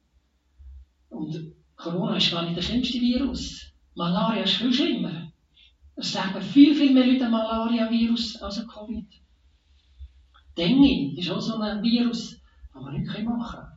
Und 1.09 1.53
Corona 1.75 2.17
ist 2.17 2.31
gar 2.31 2.43
nicht 2.43 2.57
der 2.57 2.61
schlimmste 2.61 2.99
Virus. 2.99 3.74
Malaria 3.95 4.43
ist 4.43 4.55
viel 4.55 4.73
schlimmer. 4.73 5.31
Es 5.95 6.09
sterben 6.09 6.41
viel, 6.41 6.75
viel 6.75 6.93
mehr 6.93 7.07
Leute 7.07 7.25
an 7.25 7.31
Malaria-Virus 7.31 8.35
als 8.41 8.59
an 8.59 8.67
Covid. 8.67 9.07
Dengue 10.57 11.17
ist 11.17 11.29
auch 11.29 11.41
so 11.41 11.57
ein 11.57 11.81
Virus, 11.81 12.37
das 12.73 12.83
wir 12.83 12.91
nicht 12.91 13.05
machen 13.25 13.51
können. 13.51 13.75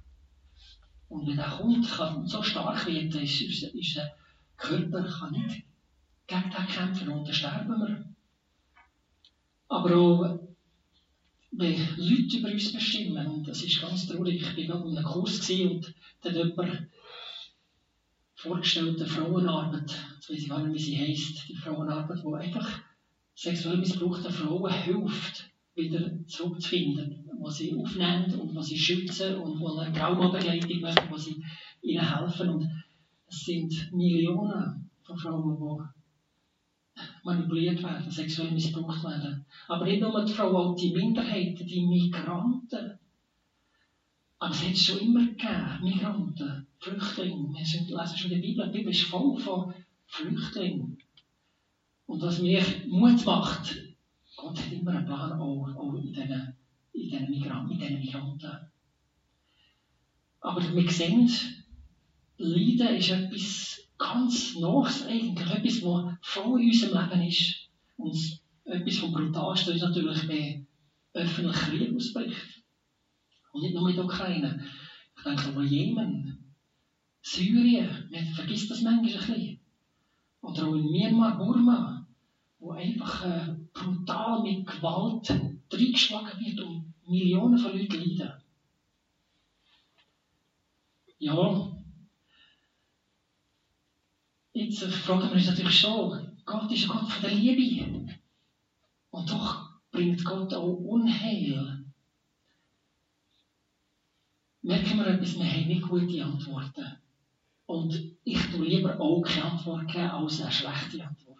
Und 1.08 1.26
wenn 1.26 1.36
der 1.36 1.48
kommt 1.48 1.88
kann, 1.88 2.26
so 2.26 2.42
stark 2.42 2.86
wird, 2.86 3.14
ist, 3.14 3.40
ist, 3.40 3.62
ist 3.62 3.96
der 3.96 4.14
Körper 4.56 5.02
kann 5.04 5.32
nicht 5.32 5.64
gegen 6.26 6.50
den 6.50 6.66
kämpfen 6.66 7.08
und 7.08 7.26
dann 7.26 7.34
sterben 7.34 7.78
wir. 7.80 8.04
Aber 9.68 9.96
auch 9.96 10.38
wenn 11.52 11.96
Leute 11.96 12.36
über 12.38 12.50
uns 12.50 12.72
bestimmen, 12.72 13.26
und 13.26 13.48
das 13.48 13.62
ist 13.62 13.80
ganz 13.80 14.06
traurig, 14.06 14.42
ich 14.56 14.68
war 14.68 14.78
gerade 14.78 14.90
in 14.90 14.98
einem 14.98 15.06
Kurs 15.06 15.48
und 15.48 15.94
da 16.22 16.30
hat 16.30 16.36
jemand 16.36 16.88
vorgestellte 18.38 19.04
Frauenarbeit, 19.04 19.90
jetzt 20.14 20.30
weiß 20.30 20.38
ich 20.38 20.48
gar 20.48 20.62
nicht, 20.62 20.74
wie 20.74 20.78
sie 20.78 20.96
heisst, 20.96 21.48
die 21.48 21.56
Frauenarbeit, 21.56 22.22
die 22.22 22.34
einfach 22.34 22.80
sexuell 23.34 23.78
missbrauchten 23.78 24.32
Frauen 24.32 24.72
hilft, 24.72 25.50
wieder 25.74 26.08
zurückzufinden, 26.26 27.28
wo 27.40 27.50
sie 27.50 27.74
aufnehmen 27.74 28.32
und 28.38 28.54
wo 28.54 28.60
sie 28.60 28.78
schützen 28.78 29.36
und 29.36 29.58
wo 29.58 29.76
eine 29.76 29.92
Traumabegleitung 29.92 30.80
machen, 30.80 31.08
wo 31.10 31.16
sie 31.16 31.42
ihnen 31.82 32.16
helfen. 32.16 32.48
Und 32.50 32.70
es 33.28 33.44
sind 33.44 33.92
Millionen 33.92 34.88
von 35.02 35.18
Frauen, 35.18 35.56
die 36.96 37.02
manipuliert 37.24 37.82
werden, 37.82 38.08
sexuell 38.08 38.52
missbraucht 38.52 39.02
werden. 39.02 39.44
Aber 39.66 39.84
nicht 39.84 40.00
nur 40.00 40.24
die 40.24 40.32
Frauen, 40.32 40.54
auch 40.54 40.76
die 40.76 40.94
Minderheiten, 40.94 41.66
die 41.66 41.86
Migranten. 41.86 42.98
Aber 44.40 44.54
es 44.54 44.62
hat 44.62 44.72
es 44.72 44.84
schon 44.84 44.98
immer 44.98 45.20
gegeben, 45.26 45.78
Migranten, 45.82 46.66
Flüchtlinge. 46.78 47.52
Wir 47.52 47.60
lesen 47.98 48.16
schon 48.16 48.30
der 48.30 48.38
Bibel, 48.38 48.66
die 48.66 48.78
Bibel 48.78 48.92
ist 48.92 49.02
voll 49.02 49.36
von 49.38 49.74
Flüchtlingen. 50.06 50.98
Und 52.06 52.22
was 52.22 52.38
mir 52.38 52.62
Mut 52.86 53.24
macht, 53.26 53.76
Gott 54.36 54.58
hat 54.58 54.72
immer 54.72 54.92
einen 54.92 55.06
Plan, 55.06 55.32
auch, 55.32 55.68
auch 55.76 55.94
in 55.94 56.12
diesen, 56.12 56.54
in 56.92 57.10
diesen 57.10 57.30
Migranten, 57.30 57.78
Migranten. 57.78 58.58
Aber 60.40 60.74
wir 60.74 60.90
sehen, 60.90 61.28
Leiden 62.38 62.94
ist 62.94 63.10
etwas 63.10 63.80
ganz 63.98 64.54
Neues 64.54 65.04
eigentlich, 65.06 65.50
etwas, 65.50 65.82
was 65.82 66.36
in 66.36 66.52
unserem 66.52 67.10
Leben 67.10 67.26
ist. 67.26 67.68
Und 67.96 68.40
etwas 68.64 68.96
vom 68.98 69.12
Brutalsten 69.12 69.74
ist 69.74 69.82
natürlich, 69.82 70.28
wenn 70.28 70.66
öffentlich 71.14 71.56
Krieg 71.56 71.96
ausbricht. 71.96 72.57
Der 73.60 74.04
Ukraine. 74.04 74.60
Ich 75.16 75.22
denke 75.22 75.48
auch 75.48 75.56
an 75.56 75.66
Jemen, 75.66 76.54
Syrien, 77.22 78.08
man 78.10 78.24
vergisst 78.34 78.70
das 78.70 78.82
manchmal 78.82 79.10
ein 79.10 79.18
bisschen. 79.18 79.58
Oder 80.42 80.68
auch 80.68 80.74
in 80.74 80.90
Myanmar, 80.90 81.36
Burma 81.36 82.08
wo 82.58 82.72
einfach 82.72 83.24
äh, 83.24 83.56
brutal 83.72 84.42
mit 84.42 84.66
Gewalt 84.66 85.30
reingeschlagen 85.72 86.40
wird 86.40 86.60
und 86.60 86.92
Millionen 87.06 87.56
von 87.56 87.76
Leuten 87.76 87.98
leiden. 87.98 88.32
Ja, 91.20 91.72
jetzt 94.52 94.84
fragen 94.84 95.28
wir 95.28 95.32
uns 95.32 95.46
natürlich 95.46 95.78
schon, 95.80 96.36
Gott 96.44 96.70
ist 96.70 96.84
ein 96.84 96.88
Gott 96.88 97.10
von 97.10 97.22
der 97.22 97.34
Liebe. 97.34 98.08
Und 99.10 99.30
doch 99.30 99.80
bringt 99.90 100.24
Gott 100.24 100.52
auch 100.54 100.74
Unheil. 100.74 101.77
Merken 104.68 104.98
wir 104.98 105.06
etwas, 105.06 105.38
wir 105.38 105.50
haben 105.50 105.66
nicht 105.66 105.80
gute 105.80 106.22
Antworten. 106.22 106.98
Und 107.64 108.12
ich 108.22 108.38
tue 108.50 108.66
lieber 108.66 109.00
auch 109.00 109.22
keine 109.22 109.52
Antwort 109.52 109.90
geben 109.90 110.10
als 110.10 110.42
eine 110.42 110.52
schlechte 110.52 111.06
Antwort. 111.06 111.38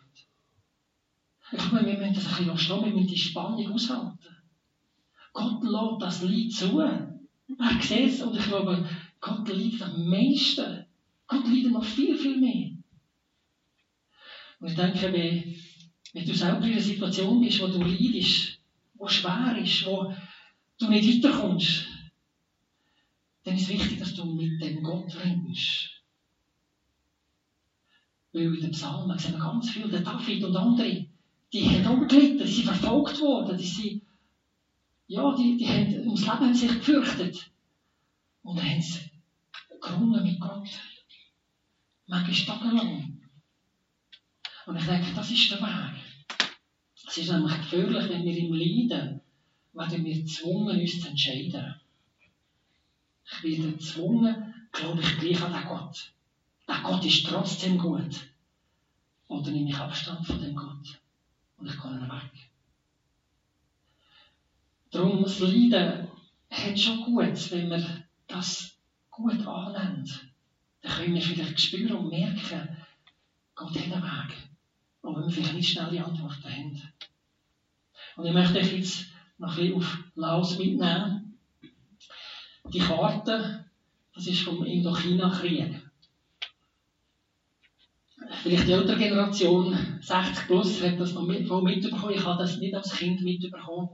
Ich 1.53 1.59
glaube, 1.59 1.85
wir 1.85 1.99
müssen 1.99 2.15
das 2.15 2.27
ein 2.27 2.37
bisschen 2.39 2.57
stehen, 2.57 2.85
wir 2.87 2.93
müssen 2.95 3.09
die 3.09 3.19
Spannung 3.19 3.71
aushalten. 3.71 4.35
Gott 5.35 5.63
lädt 5.63 6.01
das 6.01 6.23
Lied 6.23 6.55
zu. 6.55 6.81
Er 6.81 7.19
sieht 7.83 8.15
es 8.15 8.23
und 8.23 8.35
ich 8.35 8.47
glaube, 8.47 8.89
Gott 9.21 9.47
liebt 9.51 9.83
am 9.83 10.09
meisten. 10.09 10.87
Gott 11.27 11.47
liebt 11.49 11.71
noch 11.71 11.85
viel, 11.85 12.17
viel 12.17 12.39
mehr. 12.39 12.71
Und 14.59 14.69
ich 14.69 14.75
denke, 14.75 15.13
wenn, 15.13 15.55
wenn 16.15 16.25
du 16.25 16.35
selber 16.35 16.65
in 16.65 16.73
einer 16.73 16.81
Situation 16.81 17.43
bist, 17.43 17.61
wo 17.61 17.67
du 17.67 17.83
leidest, 17.83 18.59
wo 18.95 19.07
schwer 19.07 19.55
ist, 19.63 19.85
wo 19.85 20.15
du 20.79 20.89
nicht 20.89 21.23
weiterkommst, 21.23 21.98
dann 23.49 23.57
ist 23.57 23.63
es 23.63 23.69
wichtig, 23.69 23.99
dass 23.99 24.15
du 24.15 24.27
mit 24.27 24.61
dem 24.61 24.83
Gott 24.83 25.17
ringst. 25.25 26.03
Weil 28.33 28.55
in 28.55 28.61
den 28.61 28.71
Psalmen 28.73 29.19
sehen 29.19 29.33
wir 29.33 29.39
ganz 29.39 29.71
viel, 29.71 29.89
der 29.89 30.01
David 30.01 30.45
und 30.45 30.57
andere, 30.57 31.07
die 31.51 31.65
haben 31.65 31.87
auch 31.87 32.07
die 32.07 32.39
sind 32.47 32.65
verfolgt 32.65 33.21
worden, 33.23 33.57
die 33.57 33.65
sind, 33.65 34.03
ja, 35.07 35.35
die, 35.35 35.57
die 35.57 35.67
haben 35.67 35.99
ums 36.01 36.27
Leben 36.27 36.55
sich 36.55 36.69
gefürchtet. 36.69 37.51
Und 38.43 38.59
dann 38.59 38.69
haben 38.69 38.83
sie 38.83 39.11
gerungen 39.81 40.23
mit 40.23 40.39
Gott. 40.39 40.69
Manchmal 42.07 42.59
tagelang. 42.59 43.21
Und 44.67 44.77
ich 44.77 44.85
denke, 44.85 45.15
das 45.15 45.31
ist 45.31 45.51
der 45.51 45.63
Weg. 45.63 45.95
Es 47.07 47.17
ist 47.17 47.31
nämlich 47.31 47.57
gefährlich, 47.57 48.11
wenn 48.11 48.25
wir 48.25 48.37
im 48.37 48.53
Leiden 48.53 49.21
werden 49.73 50.05
wir 50.05 50.15
gezwungen, 50.15 50.79
uns 50.79 51.01
zu 51.01 51.09
entscheiden. 51.09 51.81
Ich 53.31 53.43
werde 53.43 53.73
gezwungen, 53.73 54.55
glaube 54.73 55.01
ich 55.01 55.19
gleich 55.19 55.43
an 55.43 55.53
den 55.53 55.65
Gott. 55.65 56.13
Der 56.67 56.81
Gott 56.83 57.05
ist 57.05 57.27
trotzdem 57.27 57.79
gut. 57.79 58.29
Oder 59.29 59.51
nehme 59.51 59.69
ich 59.69 59.77
Abstand 59.77 60.27
von 60.27 60.41
dem 60.41 60.55
Gott 60.55 61.01
und 61.59 61.67
ich 61.67 61.81
gehe 61.81 62.01
weg. 62.01 62.51
Darum, 64.91 65.23
das 65.23 65.41
Leiden 65.41 66.09
hat 66.51 66.79
schon 66.79 67.05
gut, 67.05 67.51
wenn 67.51 67.69
wir 67.69 68.07
das 68.27 68.79
gut 69.11 69.47
annimmt. 69.47 70.29
Dann 70.81 70.93
können 70.93 71.15
wir 71.15 71.23
vielleicht 71.23 71.61
spüren 71.61 71.97
und 71.97 72.09
merken, 72.09 72.77
Gott 73.55 73.77
hat 73.77 73.93
einen 73.93 74.03
Weg. 74.03 74.49
Auch 75.03 75.17
wenn 75.17 75.25
wir 75.25 75.31
vielleicht 75.31 75.55
nicht 75.55 75.71
schnelle 75.71 76.05
Antworten 76.05 76.45
haben. 76.45 76.83
Und 78.17 78.27
ich 78.27 78.33
möchte 78.33 78.59
euch 78.59 78.73
jetzt 78.73 79.07
noch 79.37 79.51
ein 79.51 79.57
bisschen 79.57 79.77
auf 79.77 79.99
Laos 80.15 80.59
mitnehmen. 80.59 81.18
Die 82.73 82.81
Karte, 82.81 83.65
das 84.15 84.27
ist 84.27 84.43
vom 84.43 84.65
Indochina-Krieg. 84.65 85.81
Vielleicht 88.43 88.69
die 88.69 88.73
ältere 88.73 88.99
Generation, 88.99 89.99
60 90.03 90.47
plus, 90.47 90.83
hat 90.83 91.01
das 91.01 91.15
noch 91.15 91.27
mit, 91.27 91.51
mitbekommen. 91.51 92.13
Ich 92.15 92.25
habe 92.25 92.43
das 92.43 92.59
nicht 92.59 92.75
als 92.75 92.95
Kind 92.95 93.23
mitbekommen. 93.23 93.89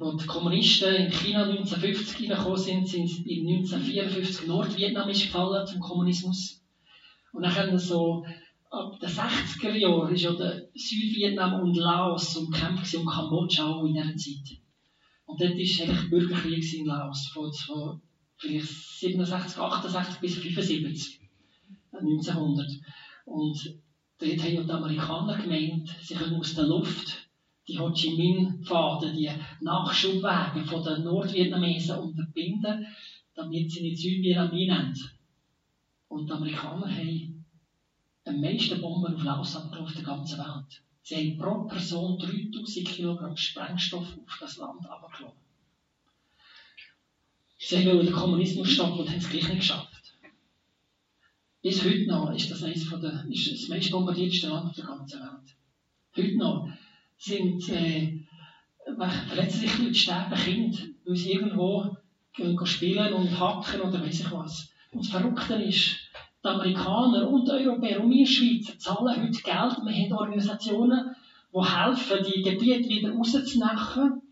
Als 0.00 0.22
die 0.22 0.26
Kommunisten 0.26 0.94
in 0.94 1.10
China 1.10 1.44
1950 1.44 2.16
hineingekommen 2.16 2.58
sind, 2.58 2.88
sind 2.88 3.08
sie 3.08 3.38
in 3.38 3.48
1954 3.48 4.46
Nordvietnam 4.46 5.08
ist 5.10 5.22
gefallen 5.22 5.66
zum 5.66 5.80
Kommunismus. 5.80 6.62
Und 7.32 7.42
dann 7.42 7.54
haben 7.54 7.78
so 7.78 8.24
ab 8.70 8.98
den 8.98 9.10
60er 9.10 9.74
Jahren 9.74 10.14
ist 10.14 10.22
ja 10.22 10.32
Südvietnam 10.74 11.60
und 11.60 11.76
Laos 11.76 12.36
umkämpft 12.36 12.94
und 12.94 13.06
Kambodscha 13.06 13.66
auch 13.66 13.84
in 13.84 13.94
dieser 13.94 14.16
Zeit. 14.16 14.65
Und 15.26 15.40
dort 15.40 15.50
war 15.50 15.58
eigentlich 15.58 16.10
Bürgerkrieg 16.10 16.74
in 16.74 16.86
Laos, 16.86 17.28
von, 17.28 17.52
von 17.52 18.00
vielleicht 18.36 18.68
67, 18.68 19.58
68 19.58 20.20
bis 20.20 20.34
75, 20.36 21.20
1900. 21.92 22.66
Und 23.24 23.78
dort 24.18 24.42
haben 24.42 24.54
ja 24.54 24.62
die 24.62 24.70
Amerikaner 24.70 25.36
gemeint, 25.36 25.94
sie 26.00 26.14
können 26.14 26.36
aus 26.36 26.54
der 26.54 26.66
Luft 26.66 27.28
die 27.68 27.78
Ho 27.78 27.90
Chi 27.92 28.16
Minh-Pfade, 28.16 29.12
die 29.12 29.30
Nachschubwege 29.60 30.64
von 30.64 30.84
den 30.84 31.02
Nordvietnamesen 31.02 31.98
unterbinden, 31.98 32.86
damit 33.34 33.70
sie 33.70 33.82
nicht 33.82 33.98
Südvietnam 33.98 34.50
einnehmen. 34.50 34.94
Und 36.08 36.28
die 36.28 36.32
Amerikaner 36.32 36.88
haben 36.88 37.44
am 38.24 38.40
meisten 38.40 38.80
Bomben 38.80 39.16
auf 39.16 39.24
Laos 39.24 39.56
auf 39.56 39.92
der 39.92 40.02
ganzen 40.04 40.38
Welt. 40.38 40.82
Sie 41.08 41.14
haben 41.14 41.38
pro 41.38 41.68
Person 41.68 42.18
3000 42.18 42.84
Kilogramm 42.84 43.36
Sprengstoff 43.36 44.08
auf 44.26 44.38
das 44.40 44.56
Land 44.56 44.84
abgelassen. 44.90 45.38
Sie 47.58 47.86
wollen 47.86 48.06
den 48.06 48.12
Kommunismus 48.12 48.72
stoppen 48.72 48.98
und 48.98 49.08
haben 49.08 49.18
es 49.18 49.28
gleich 49.28 49.46
nicht 49.46 49.58
geschafft. 49.58 50.16
Bis 51.62 51.84
heute 51.84 52.08
noch 52.08 52.34
ist 52.34 52.50
das 52.50 52.64
eines 52.64 52.82
von 52.82 53.00
der, 53.00 53.24
ist 53.30 53.52
das 53.52 53.68
meist 53.68 53.92
bombardierteste 53.92 54.48
Land 54.48 54.70
auf 54.70 54.74
der 54.74 54.84
ganzen 54.84 55.20
Welt. 55.20 55.54
Heute 56.16 56.38
noch 56.38 56.72
sind, 57.16 57.68
äh, 57.68 58.18
verletzen 59.28 59.60
sich 59.60 59.78
Leute, 59.78 59.94
sterben 59.94 60.34
Kinder, 60.34 60.78
weil 61.04 61.16
sie 61.16 61.34
irgendwo 61.34 61.96
gehen 62.32 62.66
spielen 62.66 63.12
und 63.12 63.38
hacken 63.38 63.80
oder 63.80 64.04
weiß 64.04 64.20
ich 64.20 64.32
was. 64.32 64.72
Und 64.90 65.04
das 65.04 65.12
Verrückte 65.12 65.54
ist, 65.54 66.05
die 66.46 66.50
Amerikaner 66.50 67.28
und 67.28 67.46
die 67.46 67.52
Europäer 67.52 68.02
und 68.02 68.10
wir 68.10 68.26
Schweizer 68.26 68.78
zahlen 68.78 69.16
heute 69.16 69.42
Geld. 69.42 69.76
Wir 69.84 70.04
haben 70.04 70.12
Organisationen, 70.12 71.16
die 71.52 71.64
helfen, 71.64 72.24
die 72.24 72.42
Gebiete 72.42 72.88
wieder 72.88 73.12
rauszunehmen. 73.12 74.22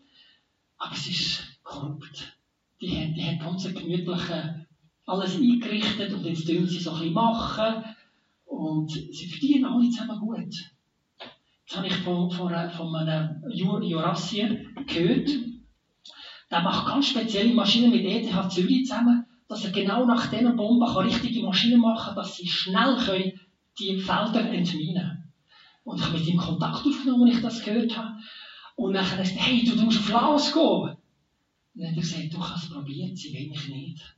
Aber 0.77 0.93
es 0.93 1.07
ist 1.07 1.43
korrupt. 1.63 2.37
Die 2.79 2.89
haben, 2.89 3.13
die 3.13 3.23
haben 3.23 3.39
ganz 3.39 3.63
gemütliche 3.63 4.65
alles 5.05 5.35
eingerichtet 5.35 6.13
und 6.13 6.25
jetzt 6.25 6.47
tun 6.47 6.67
sie 6.67 6.79
so 6.79 6.91
ein 6.91 7.13
machen. 7.13 7.83
Und 8.45 8.91
sie 8.91 9.27
verdienen 9.27 9.65
alle 9.65 9.89
zusammen 9.89 10.19
gut. 10.19 10.53
Jetzt 11.65 11.77
habe 11.77 11.87
ich 11.87 11.95
von, 11.95 12.31
von, 12.31 12.69
von 12.71 12.95
einem 12.95 13.43
Jurassier 13.51 14.65
gehört. 14.87 15.29
Der 16.51 16.61
macht 16.61 16.87
ganz 16.87 17.07
spezielle 17.07 17.53
Maschinen 17.53 17.91
mit 17.91 18.05
ETH 18.05 18.51
Zürich 18.51 18.85
zusammen 18.85 19.24
dass 19.47 19.63
er 19.63 19.71
genau 19.71 20.05
nach 20.05 20.27
diesen 20.27 20.55
Bomben 20.55 20.85
kann 20.85 21.05
richtige 21.05 21.43
Maschinen 21.43 21.79
machen 21.79 22.05
kann, 22.07 22.15
dass 22.15 22.35
sie 22.35 22.47
schnell 22.47 22.97
können 22.97 23.39
die 23.79 23.99
Felder 23.99 24.49
entminen 24.49 25.31
Und 25.83 25.99
ich 25.99 26.05
habe 26.05 26.17
mit 26.17 26.27
ihm 26.27 26.37
Kontakt 26.37 26.85
aufgenommen, 26.85 27.27
als 27.27 27.37
ich 27.37 27.41
das 27.43 27.63
gehört 27.63 27.97
habe. 27.97 28.17
Und 28.75 28.93
dann 28.93 29.05
hat 29.05 29.17
er 29.17 29.23
gesagt, 29.23 29.39
hey, 29.39 29.63
du, 29.63 29.75
musst 29.75 29.99
auf 29.99 30.09
Laos 30.09 30.53
gehen. 30.53 30.63
Und 30.63 30.97
dann 31.75 31.89
hat 31.89 31.95
er 31.95 32.01
gesagt, 32.01 32.33
du 32.33 32.39
hast 32.39 32.63
es 32.63 32.69
probiert, 32.69 33.17
sie 33.17 33.33
will 33.33 33.49
mich 33.49 33.67
nicht. 33.67 34.15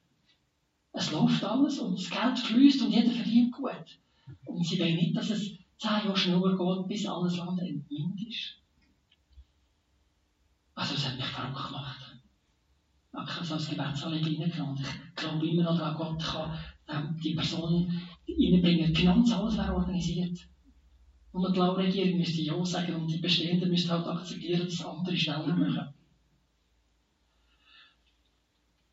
Es 0.93 1.11
läuft 1.11 1.43
alles 1.43 1.79
und 1.79 1.99
das 1.99 2.09
Geld 2.09 2.39
fließt 2.39 2.81
und 2.83 2.91
jeder 2.91 3.11
verdient 3.11 3.51
gut. 3.51 3.99
Und 4.45 4.65
sie 4.65 4.79
will 4.79 4.95
nicht, 4.95 5.15
dass 5.15 5.29
es 5.29 5.51
zehn 5.77 6.05
Jahre 6.05 6.17
schneller 6.17 6.57
geht, 6.57 6.87
bis 6.87 7.05
alles 7.05 7.37
Land 7.37 7.59
entmint 7.59 8.19
ist. 8.27 8.55
Also, 10.73 10.95
es 10.95 11.07
hat 11.07 11.17
mich 11.17 11.25
verrückt 11.25 11.67
gemacht 11.67 12.06
ich 13.13 13.17
habe 13.17 13.53
als 13.53 13.69
Gebetsanliegen 13.69 14.41
reingenommen. 14.41 14.77
Ich 14.79 15.15
glaube 15.15 15.47
immer 15.47 15.63
noch 15.63 15.77
daran, 15.77 15.97
Gott 15.97 16.23
kann 16.23 16.57
ähm, 16.89 17.19
die 17.23 17.33
Person 17.33 17.91
reinbringen. 18.27 18.95
Finanz, 18.95 19.31
alles 19.31 19.57
wäre 19.57 19.73
organisiert. 19.73 20.37
Und 21.31 21.53
die 21.53 21.59
Lau-Regierung 21.59 22.17
müsste 22.17 22.41
Ja 22.41 22.65
sagen 22.65 22.95
und 22.95 23.07
die 23.07 23.19
Bestehenden 23.19 23.69
müssten 23.69 23.91
halt 23.91 24.07
akzeptieren, 24.07 24.65
dass 24.65 24.85
andere 24.85 25.15
schneller 25.15 25.55
machen. 25.55 25.93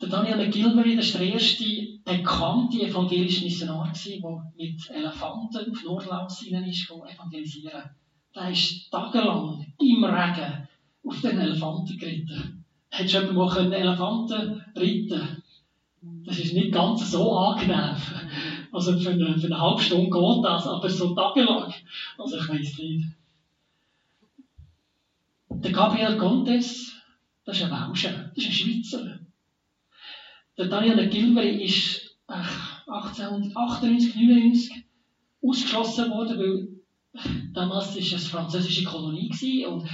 Der 0.00 0.08
Daniel 0.08 0.36
McGilvery 0.36 0.96
das 0.96 1.14
war 1.14 1.20
der 1.20 1.34
erste 1.34 1.64
bekannte 2.04 2.82
evangelische 2.82 3.44
Missionar, 3.44 3.92
der 3.92 4.52
mit 4.56 4.90
Elefanten 4.90 5.70
auf 5.70 5.84
Nordlaus 5.84 6.44
rein 6.50 6.64
ist, 6.64 6.90
evangelisieren. 6.90 7.82
Der 8.34 8.50
ist 8.50 8.90
tagelang 8.90 9.64
im 9.78 10.04
Regen 10.04 10.68
auf 11.04 11.20
den 11.20 11.38
Elefanten 11.38 11.96
geritten 11.96 12.63
hättest 12.94 13.14
du 13.14 13.26
jemanden 13.26 13.58
einen 13.58 13.72
Elefanten 13.72 14.64
reiten 14.76 15.42
Das 16.26 16.38
ist 16.38 16.54
nicht 16.54 16.72
ganz 16.72 17.10
so 17.10 17.36
angenehm. 17.36 17.96
Also 18.72 18.98
für 18.98 19.10
eine, 19.10 19.38
für 19.38 19.46
eine 19.46 19.60
halbe 19.60 19.82
Stunde 19.82 20.10
geht 20.10 20.44
das, 20.44 20.66
aber 20.66 20.88
so 20.88 21.14
tagelang. 21.14 21.72
Also 22.18 22.36
ich 22.38 22.48
weiß 22.48 22.78
nicht. 22.78 23.08
Der 25.50 25.72
Gabriel 25.72 26.16
Contes, 26.16 26.92
das 27.44 27.56
ist 27.56 27.64
ein 27.64 27.70
Welscher, 27.70 28.30
das 28.34 28.44
ist 28.44 28.46
ein 28.46 28.52
Schweizer. 28.52 29.20
Der 30.56 30.66
Daniel 30.66 31.08
Gilbert 31.08 31.60
ist 31.60 32.16
1898, 32.26 34.14
99 34.14 34.84
ausgeschlossen 35.42 36.10
worden, 36.10 36.38
weil 36.38 36.68
damals 37.52 37.94
war 37.94 38.02
es 38.02 38.12
eine 38.12 38.20
französische 38.20 38.84
Kolonie 38.84 39.66
und 39.66 39.88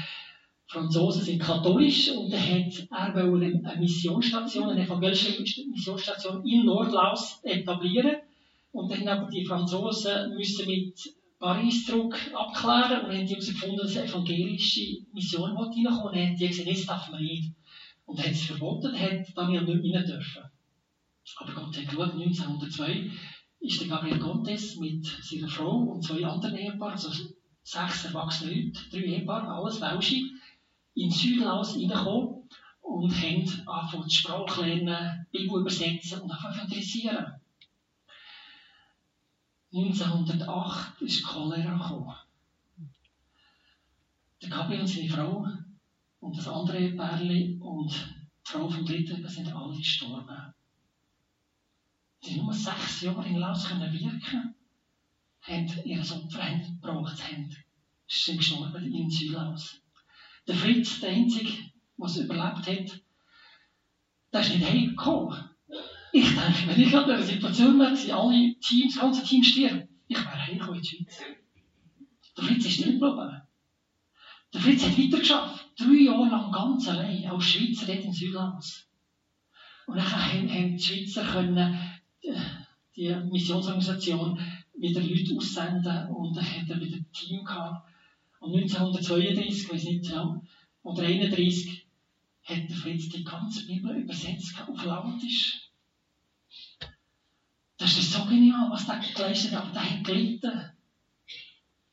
Franzosen 0.70 1.24
sind 1.24 1.42
katholisch 1.42 2.12
und 2.12 2.32
er 2.32 2.40
hat 2.40 2.88
er 2.90 3.24
eine 3.24 3.76
Missionsstation, 3.80 4.68
eine 4.68 4.84
evangelische 4.84 5.42
Missionsstation 5.42 6.46
in 6.46 6.64
Nordlaus 6.64 7.40
etablieren. 7.42 8.18
Und 8.70 8.88
dann 8.88 9.00
haben 9.00 9.22
aber 9.22 9.30
die 9.30 9.44
Franzosen 9.44 10.32
müssen 10.36 10.68
mit 10.68 10.94
Paris 11.40 11.86
zurück 11.86 12.16
abklären 12.32 13.04
und 13.04 13.16
haben 13.16 13.26
herausgefunden, 13.26 13.78
dass 13.78 13.96
eine 13.96 14.06
evangelische 14.06 14.98
Mission 15.12 15.56
reinkommen 15.56 15.86
Und 15.86 16.14
haben 16.14 16.36
die 16.36 16.46
gesagt, 16.46 16.70
das 16.70 16.86
darf 16.86 17.10
man 17.10 17.20
nicht. 17.20 17.52
Und 18.06 18.18
dann 18.18 18.26
hat 18.26 18.32
es 18.32 18.44
verboten, 18.44 18.96
hat 18.96 19.26
Daniel 19.36 19.64
nicht 19.64 19.96
rein 19.96 20.06
dürfen. 20.06 20.42
Aber 21.38 21.52
Gott 21.52 21.76
hat 21.76 21.88
geschaut, 21.88 22.12
1902 22.12 23.10
ist 23.58 23.80
der 23.80 23.88
Gabriel 23.88 24.20
Contes 24.20 24.76
mit 24.76 25.04
seiner 25.04 25.48
Frau 25.48 25.78
und 25.78 26.04
zwei 26.04 26.24
anderen 26.24 26.56
Ehepaaren, 26.56 26.92
also 26.92 27.10
sechs 27.64 28.04
erwachsene 28.04 28.52
Leute, 28.52 28.80
drei 28.92 29.00
Ehepaare, 29.00 29.48
alles 29.48 29.80
Welsche, 29.80 30.20
in 30.94 31.10
Südlaus 31.10 31.76
reingekommen 31.76 32.48
und 32.80 33.14
haben 33.14 33.68
angefangen 33.68 34.08
die 34.08 34.14
Sprache 34.14 34.66
lernen, 34.66 35.26
Bibel 35.30 35.60
übersetzen 35.60 36.20
und 36.20 36.30
angefangen 36.30 36.68
interessieren. 36.68 37.40
1908 39.72 41.02
ist 41.02 41.22
Cholera 41.22 41.76
gekommen. 41.76 42.14
Der 44.42 44.48
Gabi 44.48 44.80
und 44.80 44.86
seine 44.86 45.08
Frau 45.08 45.46
und 46.20 46.36
das 46.36 46.48
andere 46.48 46.90
Pärchen 46.92 47.62
und 47.62 47.92
die 47.92 48.50
Frau 48.50 48.68
vom 48.68 48.84
dritten 48.84 49.28
sind 49.28 49.54
alle 49.54 49.76
gestorben. 49.76 50.54
Sie 52.22 52.34
haben 52.34 52.44
nur 52.44 52.52
sechs 52.52 53.02
Jahre 53.02 53.26
in 53.26 53.36
Laos 53.36 53.70
wirken 53.70 54.54
haben 55.42 55.66
ihr 55.84 56.00
Opfer 56.00 56.44
haben 56.44 56.80
gebracht 56.80 57.22
haben, 57.22 57.56
sind 58.06 58.38
gestorben 58.38 58.92
in 58.92 59.10
Südlaus. 59.10 59.80
Der 60.50 60.58
Fritz, 60.58 60.98
der 60.98 61.10
Einzige, 61.10 61.52
es 62.04 62.16
überlebt 62.16 62.66
hat, 62.66 63.00
der 64.32 64.40
ist 64.40 64.52
nicht 64.52 64.68
heimgekommen. 64.68 65.48
Ich 66.12 66.24
denke, 66.24 66.66
wenn 66.66 66.80
ich 66.80 66.96
an 66.96 67.04
dieser 67.04 67.22
Situation 67.22 67.78
wäre, 67.78 68.20
alle 68.20 68.56
Teams, 68.58 68.94
das 68.94 69.00
ganze 69.00 69.24
Team 69.24 69.44
sterben, 69.44 69.88
ich 70.08 70.18
wäre 70.18 70.46
heimgekommen 70.46 70.80
in 70.80 70.82
die 70.82 70.88
Schweiz. 70.88 71.20
Der 72.36 72.44
Fritz 72.44 72.64
ist 72.66 72.78
nicht 72.84 72.98
geblieben. 72.98 73.42
Der 74.52 74.60
Fritz 74.60 74.84
hat 74.84 74.98
weitergeschafft. 74.98 75.66
Drei 75.78 76.02
Jahre 76.02 76.28
lang 76.28 76.50
ganz 76.50 76.88
allein, 76.88 77.26
als 77.26 77.44
Schweizer 77.44 77.86
dort 77.86 78.04
in 78.04 78.12
Südlands. 78.12 78.88
Und 79.86 79.98
dann 79.98 80.10
haben 80.10 80.76
die 80.76 80.82
Schweizer 80.82 81.24
können, 81.26 81.78
äh, 82.22 82.34
die 82.96 83.14
Missionsorganisation 83.30 84.36
wieder 84.76 85.00
Leute 85.00 85.36
aussenden 85.36 86.08
und 86.08 86.36
dann 86.36 86.44
hat 86.44 86.68
er 86.68 86.80
wieder 86.80 86.96
ein 86.96 87.12
Team 87.12 87.44
gehabt. 87.44 87.89
Und 88.40 88.54
1932, 88.54 89.64
ich 89.64 89.70
weiß 89.70 89.84
nicht 89.84 90.08
genau, 90.08 90.42
oder 90.82 91.02
31, 91.02 91.86
hat 92.42 92.68
der 92.68 92.76
Fritz 92.76 93.08
die 93.10 93.22
ganze 93.22 93.66
Bibel 93.66 93.94
übersetzt 93.96 94.54
auf 94.66 94.82
Lautisch. 94.84 95.70
Das 97.76 97.96
ist 97.96 98.12
so 98.12 98.24
genial, 98.24 98.70
was 98.70 98.86
der 98.86 98.98
geleistet 98.98 99.52
hat. 99.52 99.74
Der 99.74 99.90
hat 99.90 100.04
gelitten. 100.04 100.70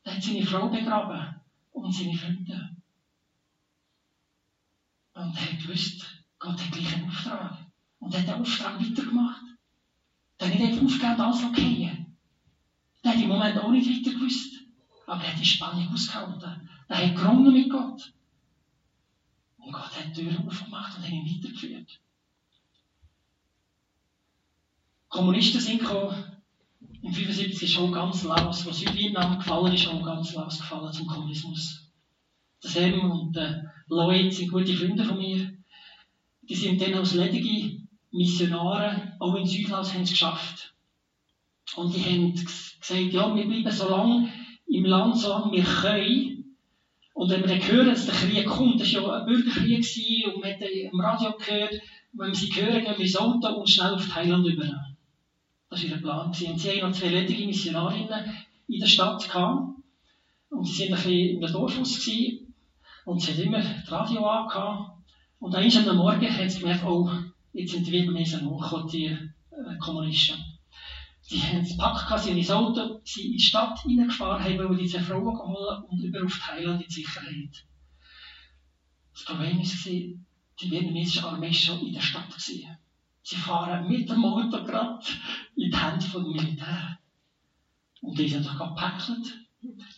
Der 0.05 0.15
hat 0.15 0.23
seine 0.23 0.45
Frau 0.45 0.69
begraben 0.69 1.41
und 1.71 1.93
seine 1.93 2.17
Freunde. 2.17 2.77
Und 5.13 5.35
er 5.35 5.51
hat 5.53 5.61
gewusst, 5.61 6.05
Gott 6.39 6.61
hat 6.61 6.71
gleich 6.71 6.93
einen 6.93 7.09
Auftrag. 7.09 7.57
Und 7.99 8.13
er 8.13 8.21
hat 8.21 8.27
den 8.27 8.41
Auftrag 8.41 8.79
weitergemacht. 8.79 9.43
Der 10.39 10.47
hat 10.47 10.59
nicht 10.59 10.65
einfach 10.65 10.83
aufgehört, 10.83 11.19
alles 11.19 11.43
okay. 11.43 12.05
Der 13.03 13.11
hat 13.11 13.21
im 13.21 13.27
Moment 13.27 13.57
auch 13.57 13.71
nicht 13.71 13.89
weiter 13.89 14.17
gewusst. 14.17 14.66
Aber 15.07 15.23
er 15.23 15.31
hat 15.31 15.39
die 15.39 15.45
Spannung 15.45 15.89
ausgehalten. 15.91 16.69
Er 16.89 16.97
hat 16.97 17.15
gerungen 17.15 17.53
mit 17.53 17.69
Gott. 17.69 18.13
Und 19.57 19.71
Gott 19.71 19.97
hat 19.97 20.09
die 20.09 20.21
Türen 20.21 20.47
aufgemacht 20.47 20.97
und 20.97 21.03
hat 21.03 21.11
ihn 21.11 21.25
weitergeführt. 21.25 21.99
Kommunisten 25.07 25.61
sind 25.61 25.79
gekommen. 25.79 26.13
Im 27.01 27.13
75 27.13 27.69
ist 27.69 27.77
auch 27.79 27.91
ganz 27.91 28.23
Laos, 28.23 28.65
was 28.65 28.79
Südvietnam 28.79 29.37
gefallen 29.37 29.73
ist, 29.73 29.87
auch 29.87 30.03
ganz 30.03 30.33
Laos 30.33 30.59
gefallen 30.59 30.91
zum 30.91 31.07
Kommunismus. 31.07 31.89
Der 32.61 32.69
Sam 32.69 33.11
und 33.11 33.33
der 33.33 33.73
Lloyd 33.87 34.33
sind 34.33 34.51
gute 34.51 34.75
Freunde 34.75 35.05
von 35.05 35.17
mir. 35.17 35.53
Die 36.41 36.55
sind 36.55 36.81
dann 36.81 36.95
als 36.95 37.13
ledige 37.13 37.81
Missionare, 38.11 39.15
auch 39.19 39.35
in 39.35 39.47
Südlaos, 39.47 39.93
haben 39.93 40.01
es 40.01 40.09
geschafft. 40.09 40.73
Und 41.75 41.95
die 41.95 42.03
haben 42.03 42.33
gesagt, 42.33 43.13
ja, 43.13 43.33
wir 43.33 43.47
bleiben 43.47 43.71
so 43.71 43.89
lange 43.89 44.33
im 44.67 44.85
Land, 44.85 45.17
solange 45.17 45.51
wir 45.51 45.63
können. 45.63 46.55
Und 47.13 47.31
wenn 47.31 47.41
wir 47.41 47.47
dann 47.47 47.67
hören, 47.67 47.87
dass 47.87 48.05
der 48.05 48.13
Krieg 48.13 48.45
kommt, 48.45 48.79
das 48.79 48.93
war 48.93 49.01
ja 49.01 49.19
ein 49.19 49.25
Bürgerkrieg 49.25 50.27
und 50.27 50.41
man 50.41 50.51
hat 50.51 50.61
im 50.61 50.99
Radio 50.99 51.33
gehört, 51.37 51.81
wenn 52.13 52.27
wir 52.27 52.35
sie 52.35 52.53
hören, 52.53 52.83
gehen 52.83 52.93
wir 52.95 52.99
ins 52.99 53.17
Auto 53.17 53.47
und 53.47 53.69
schnell 53.69 53.93
auf 53.93 54.07
Thailand 54.07 54.45
über. 54.45 54.65
Das 55.69 55.83
war 55.83 55.89
ihr 55.89 55.97
Plan. 55.97 56.27
Und 56.27 56.35
sie 56.35 56.47
hatten 56.47 56.79
noch 56.81 56.91
zwei 56.91 57.09
ledige 57.09 57.45
Missionarinnen 57.45 58.37
in 58.67 58.79
der 58.79 58.87
Stadt 58.87 59.27
gehabt. 59.27 59.77
Und 60.49 60.65
sie 60.65 60.83
waren 60.83 60.93
ein 60.93 61.03
bisschen 61.03 61.29
in 61.29 61.41
der 61.41 61.51
Dorfhaus 61.51 62.07
Und 63.05 63.21
sie 63.21 63.31
hat 63.31 63.39
immer 63.39 63.59
das 63.59 63.91
Radio 63.91 64.25
angehabt. 64.25 64.97
Und 65.39 65.55
eines 65.55 65.87
am 65.87 65.97
Morgen 65.97 66.37
hat 66.37 66.51
sie 66.51 66.59
gemerkt, 66.59 66.85
oh, 66.85 67.09
jetzt 67.53 67.71
sind 67.71 67.85
die 67.85 67.91
Vietnamesen 67.91 68.49
hochgekommen, 68.49 68.87
die 68.89 69.05
äh, 69.05 69.77
Kommunisten. 69.79 70.37
Sie 71.29 71.41
haben 71.41 71.59
es 71.59 71.71
gepackt, 71.71 72.23
sie 72.23 72.31
in 72.31 72.37
das 72.37 72.51
Auto, 72.51 73.01
sie 73.03 73.25
in 73.25 73.33
die 73.33 73.39
Stadt 73.39 73.83
reingefahren, 73.83 74.41
haben 74.41 74.59
wollen 74.59 74.77
diese 74.77 75.01
Frauen 75.01 75.35
geholt 75.35 75.83
und 75.89 76.01
über 76.01 76.23
auf 76.23 76.39
Thailand 76.39 76.81
in 76.81 76.89
Sicherheit. 76.89 77.65
Das 79.11 79.25
Problem 79.25 79.57
war, 79.57 79.65
die 79.65 80.71
vietnamesische 80.71 81.27
Armee 81.27 81.47
war 81.47 81.53
schon 81.53 81.85
in 81.85 81.93
der 81.93 81.99
Stadt. 81.99 82.29
Gewesen. 82.29 82.77
Sie 83.23 83.35
fahren 83.35 83.89
mit 83.89 84.09
dem 84.09 84.23
Auto 84.23 84.63
gerade 84.63 85.05
in 85.57 85.69
die 85.69 85.77
Hände 85.77 86.05
vom 86.05 86.31
Militär. 86.31 86.97
Und 88.01 88.17
die 88.17 88.29
sind 88.29 88.45
doch 88.45 88.57
gepäckelt. 88.57 89.47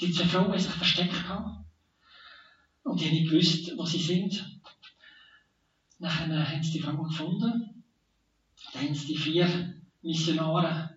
Die 0.01 0.11
zwei 0.11 0.25
Frauen 0.25 0.51
haben 0.51 0.57
sich 0.57 0.71
versteckt 0.71 1.13
gehabt. 1.13 1.63
Und 2.81 2.99
die 2.99 3.05
haben 3.05 3.13
nicht 3.13 3.29
gewusst, 3.29 3.71
wo 3.77 3.85
sie 3.85 3.99
sind. 3.99 4.59
Nachher 5.99 6.49
haben 6.49 6.63
sie 6.63 6.71
die 6.71 6.79
Frauen 6.79 7.07
gefunden. 7.07 7.83
Dann 8.73 8.81
haben 8.81 8.95
sie 8.95 9.13
die 9.13 9.17
vier 9.17 9.75
Missionare 10.01 10.88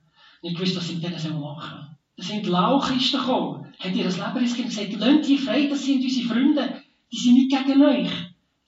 nicht 0.42 0.56
gewusst, 0.56 0.76
was 0.76 0.88
sie 0.88 0.94
mit 0.94 1.04
denen 1.04 1.40
machen 1.40 1.70
sollen. 1.70 1.96
Da 2.16 2.22
sind 2.22 2.46
Lauchisten 2.46 3.20
gekommen, 3.20 3.72
haben 3.78 3.94
ihr 3.94 4.04
das 4.04 4.18
Leben 4.18 4.36
riskiert 4.36 4.66
und 4.66 4.74
gesagt, 4.74 4.92
lasst 4.92 5.28
die 5.28 5.38
frei, 5.38 5.66
das 5.66 5.84
sind 5.84 6.02
unsere 6.02 6.28
Freunde, 6.28 6.82
die 7.10 7.16
sind 7.16 7.34
nicht 7.34 7.50
gegen 7.50 7.82
euch. 7.82 8.10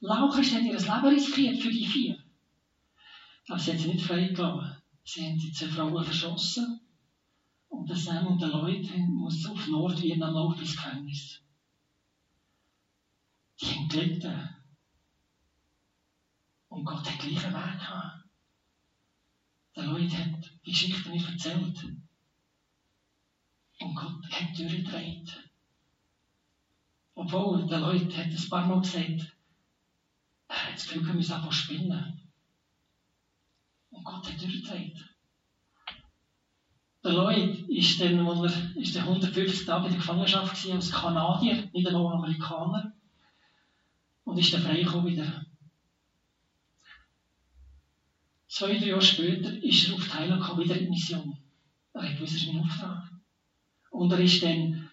Lauchisten 0.01 0.59
haben 0.59 0.67
ihr 0.67 0.79
Leben 0.79 1.07
riskiert 1.07 1.59
für 1.59 1.71
die 1.71 1.87
vier. 1.87 2.19
Aber 3.49 3.59
sie 3.59 3.73
haben 3.73 3.79
sie 3.79 3.89
nicht 3.89 4.05
freigelassen. 4.05 4.83
Sie 5.05 5.23
haben 5.23 5.39
die 5.39 5.53
zwei 5.53 5.67
Frauen 5.67 6.05
verschossen. 6.05 6.81
Und 7.69 7.89
der 7.89 7.97
Sam 7.97 8.27
und 8.27 8.41
der 8.41 8.49
Leute 8.49 8.97
mussten 8.99 9.51
auf 9.51 9.67
Nordvietnam 9.67 10.33
laufen 10.33 10.61
ins 10.61 10.77
Gefängnis. 10.77 11.43
Die 13.61 13.67
haben 13.67 13.89
gelitten. 13.89 14.49
Und 16.69 16.85
Gott 16.85 17.05
hat 17.05 17.19
gleichen 17.19 17.53
Weg 17.53 17.79
gehabt. 17.79 18.24
Der 19.77 19.85
Leute 19.85 20.17
hat 20.17 20.53
die 20.65 20.71
Geschichte 20.71 21.11
nicht 21.11 21.29
erzählt. 21.29 21.85
Und 23.81 23.95
Gott 23.95 24.31
hat 24.31 24.59
durchgedreht. 24.59 25.51
Obwohl, 27.15 27.67
der 27.67 27.81
Leute 27.81 28.17
hat 28.17 28.27
ein 28.27 28.49
paar 28.49 28.67
Mal 28.67 28.81
gesagt, 28.81 29.37
er 30.49 30.67
hat 30.67 30.75
das 30.75 30.87
Gefühl, 30.87 31.07
wir 31.07 31.15
müssen 31.15 31.33
einfach 31.33 31.53
spinnen. 31.53 32.21
Und 33.91 34.05
Gott 34.05 34.31
hat 34.31 34.41
durchgedreht. 34.41 35.15
Der 37.03 37.13
Lloyd 37.13 37.69
ist 37.69 38.01
dann, 38.01 38.25
wo 38.25 38.45
er, 38.45 38.77
ist 38.77 38.97
dann 38.97 39.03
150 39.03 39.67
Tage 39.67 39.87
in 39.87 39.91
der 39.91 40.01
Gefangenschaft 40.01 40.55
gewesen, 40.55 40.77
als 40.77 40.91
Kanadier, 40.91 41.69
nicht 41.73 41.87
einmal 41.87 42.15
Amerikaner. 42.15 42.93
Und 44.25 44.39
ist 44.39 44.55
dann 44.55 44.63
freigekommen 44.63 45.13
wieder. 45.13 45.45
Zwei, 48.57 48.79
drei 48.79 48.87
Jahre 48.87 49.03
später 49.03 49.53
ist 49.65 49.89
er 49.89 49.97
auf 49.97 50.07
Thailand 50.07 50.41
gekommen, 50.41 50.63
wieder 50.63 50.79
in 50.79 50.89
Mission. 50.89 51.37
Er 51.93 52.03
hat 52.03 52.15
gewusst, 52.15 52.35
das 52.35 52.43
ist 52.43 52.53
mein 52.53 52.63
Auftrag. 52.63 53.11
Und 53.91 54.13
er 54.13 54.21
ist 54.21 54.45
dann 54.45 54.89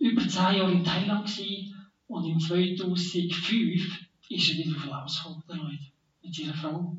über 0.00 0.26
zehn 0.26 0.56
Jahre 0.56 0.72
in 0.72 0.82
Thailand 0.82 1.24
gewesen, 1.24 1.76
und 2.08 2.24
im 2.24 2.40
2005 2.40 4.00
ist 4.30 4.50
er 4.50 4.56
wieder 4.56 4.76
auf 4.76 4.86
Laos 4.86 5.22
gekommen, 5.22 5.44
der 5.48 5.56
Lloyd, 5.58 5.80
mit 6.24 6.34
seiner 6.34 6.54
Frau 6.54 6.96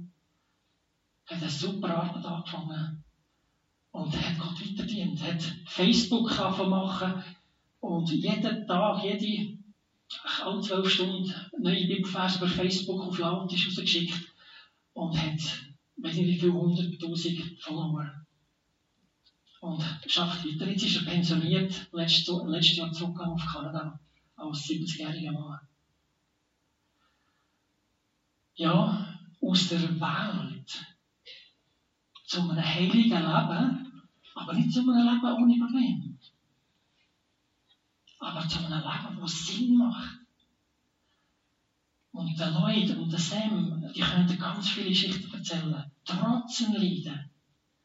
hat 1.25 1.41
eine 1.41 1.49
super 1.49 1.97
Arbeit 1.97 2.23
angefangen. 2.23 3.04
Und 3.91 4.13
er 4.13 4.30
hat 4.30 4.39
Gott 4.39 4.62
weiterdient, 4.62 5.21
hat 5.21 5.43
Facebook 5.65 6.30
machen 6.65 7.23
und 7.82 8.10
jeden 8.10 8.65
Tag, 8.65 9.04
jede, 9.04 9.58
alle 10.45 10.62
zwölf 10.62 10.89
Stunden 10.89 11.34
neue 11.60 11.88
Bibelverse 11.88 12.38
über 12.38 12.47
Facebook 12.47 13.01
auf 13.01 13.17
Laut 13.17 13.51
ist 13.51 13.67
rausgeschickt 13.67 14.34
und 14.93 15.21
hat, 15.21 15.64
weiß 15.97 16.15
nicht 16.15 16.27
wie 16.27 16.39
viele 16.39 16.53
hunderttausend 16.53 17.62
Follower. 17.62 18.25
Und 19.62 19.84
schafft 20.05 20.45
weiter. 20.45 20.69
Jetzt 20.69 20.84
ist 20.84 20.97
er 20.97 21.12
pensioniert, 21.12 21.88
letztes, 21.91 22.27
letztes 22.45 22.77
Jahr 22.77 22.91
zurückgegangen 22.91 23.34
auf 23.34 23.45
Kanada, 23.45 23.99
als 24.36 24.60
70-jähriger 24.65 25.31
Mann. 25.31 25.60
Ja, 28.55 29.19
aus 29.41 29.69
der 29.69 29.81
Welt 29.99 30.95
zu 32.25 32.41
einem 32.41 32.63
heiligen 32.63 33.10
Leben, 33.10 34.01
aber 34.36 34.53
nicht 34.53 34.71
zu 34.71 34.81
einem 34.81 35.08
Leben 35.08 35.43
ohne 35.43 35.58
Probleme. 35.58 36.17
Aber 38.19 38.47
zu 38.47 38.60
einem 38.60 38.84
Leben, 38.84 39.21
das 39.21 39.47
Sinn 39.47 39.77
macht. 39.77 40.24
Und 42.15 42.39
der 42.39 42.51
Leute 42.51 42.97
und 42.97 43.12
der 43.12 43.19
Sam, 43.19 43.91
die 43.93 43.99
können 43.99 44.39
ganz 44.39 44.69
viele 44.69 44.88
Geschichten 44.88 45.34
erzählen, 45.34 45.91
trotz 46.06 46.60
dem 46.60 46.71
Leiden, 46.71 47.30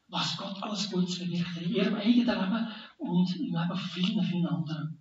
was 0.07 0.37
Gott 0.37 0.63
alles 0.63 0.89
Gutes 0.89 1.19
bewirkt 1.19 1.57
in 1.57 1.75
ihrem 1.75 1.95
eigenen 1.95 2.25
Leben 2.25 2.67
und 2.97 3.35
im 3.35 3.47
Leben 3.47 3.67
von 3.67 3.77
vielen, 3.77 4.23
vielen 4.23 4.47
anderen. 4.47 4.97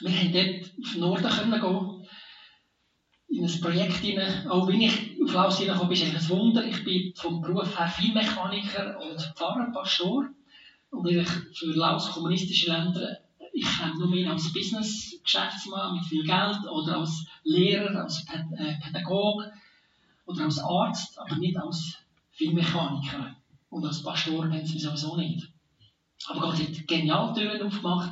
Wir 0.00 0.10
haben 0.10 0.32
dort 0.32 0.72
auf 0.80 0.92
den 0.92 1.00
Norden 1.00 1.28
können 1.28 1.60
gehen 1.60 2.08
in 3.28 3.44
ein 3.44 3.60
Projekt 3.60 3.96
hinein. 3.98 4.48
Auch 4.48 4.66
wenn 4.66 4.80
ich 4.80 5.22
auf 5.22 5.32
Laos 5.32 5.58
hineinkomme, 5.58 5.92
ist 5.92 6.02
eigentlich 6.02 6.22
ein 6.22 6.28
Wunder. 6.30 6.66
Ich 6.66 6.82
bin 6.82 7.14
vom 7.14 7.40
Beruf 7.40 7.78
her 7.78 7.86
Vielmechaniker 7.86 8.98
und 9.00 9.20
Pfarrer, 9.36 9.70
Pastor. 9.72 10.30
Und 10.90 11.08
ich 11.08 11.28
für 11.28 11.66
Laos 11.66 12.10
kommunistische 12.10 12.72
Länder, 12.72 13.23
ich 13.54 13.78
habe 13.78 13.96
nur 13.98 14.08
mehr 14.08 14.32
als 14.32 14.52
Business-Geschäftsmann 14.52 15.94
mit 15.94 16.04
viel 16.04 16.24
Geld 16.24 16.66
oder 16.68 16.98
als 16.98 17.24
Lehrer, 17.44 18.02
als 18.02 18.26
äh, 18.28 18.74
Pädagoge 18.82 19.52
oder 20.26 20.44
als 20.44 20.58
Arzt, 20.58 21.16
aber 21.20 21.36
nicht 21.36 21.56
als 21.56 21.98
Filmmechaniker. 22.32 23.36
Und 23.70 23.86
als 23.86 24.02
Pastor 24.02 24.44
haben 24.44 24.66
sie 24.66 24.78
sowieso 24.80 25.16
nicht. 25.16 25.48
Aber 26.26 26.40
Gott 26.40 26.58
hat 26.58 26.88
genial 26.88 27.32
Türen 27.32 27.62
aufgemacht, 27.62 28.10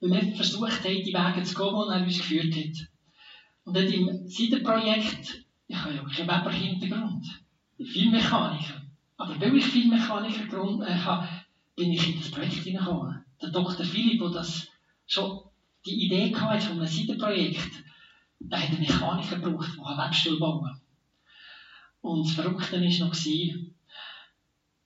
weil 0.00 0.10
wir 0.10 0.36
versucht 0.36 0.84
haben, 0.84 1.02
die 1.02 1.14
Wege 1.14 1.42
zu 1.44 1.54
gehen, 1.54 1.74
die 1.88 1.94
er 1.94 2.04
uns 2.04 2.18
geführt 2.18 2.54
hat. 2.54 2.88
Und 3.64 3.76
dort 3.76 3.90
im 3.90 4.28
Seidenprojekt, 4.28 5.44
ich 5.66 5.76
habe 5.76 5.94
ja 5.94 6.02
keinen 6.02 6.28
Weber-Hintergrund, 6.28 7.26
Filmmechaniker. 7.78 8.82
Aber 9.16 9.40
weil 9.40 9.56
ich 9.56 9.64
Filmmechaniker 9.64 10.86
äh, 10.86 10.94
habe, 10.94 11.28
bin 11.74 11.92
ich 11.92 12.14
in 12.14 12.20
das 12.20 12.30
Projekt 12.30 12.64
hineingekommen. 12.64 13.17
Der 13.40 13.50
Dr. 13.50 13.84
Philipp, 13.84 14.20
der 14.20 14.30
das 14.30 14.68
schon 15.06 15.40
die 15.86 16.06
Idee 16.06 16.34
hatte 16.34 16.66
von 16.66 16.78
einem 16.78 16.86
Seidenprojekt, 16.86 17.84
der 18.40 18.60
hat 18.60 18.68
einen 18.70 18.80
Mechaniker 18.80 19.38
gebraucht, 19.38 19.76
der 19.76 19.86
einen 19.86 19.98
Webstuhl 19.98 20.38
bauen. 20.38 20.80
Und 22.00 22.26
das 22.26 22.34
Verrückte 22.34 22.80
war 22.80 23.06
noch, 23.06 23.14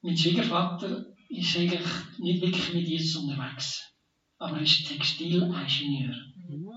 mein 0.02 0.16
Schwiegervater 0.16 1.06
ist 1.28 1.56
eigentlich 1.56 1.86
nicht 2.18 2.42
wirklich 2.42 2.74
mit 2.74 2.88
Jesus 2.88 3.22
unterwegs. 3.22 3.92
Aber 4.38 4.56
er 4.56 4.62
ist 4.62 4.88
Textilingenieur. 4.88 6.14
Mhm. 6.48 6.68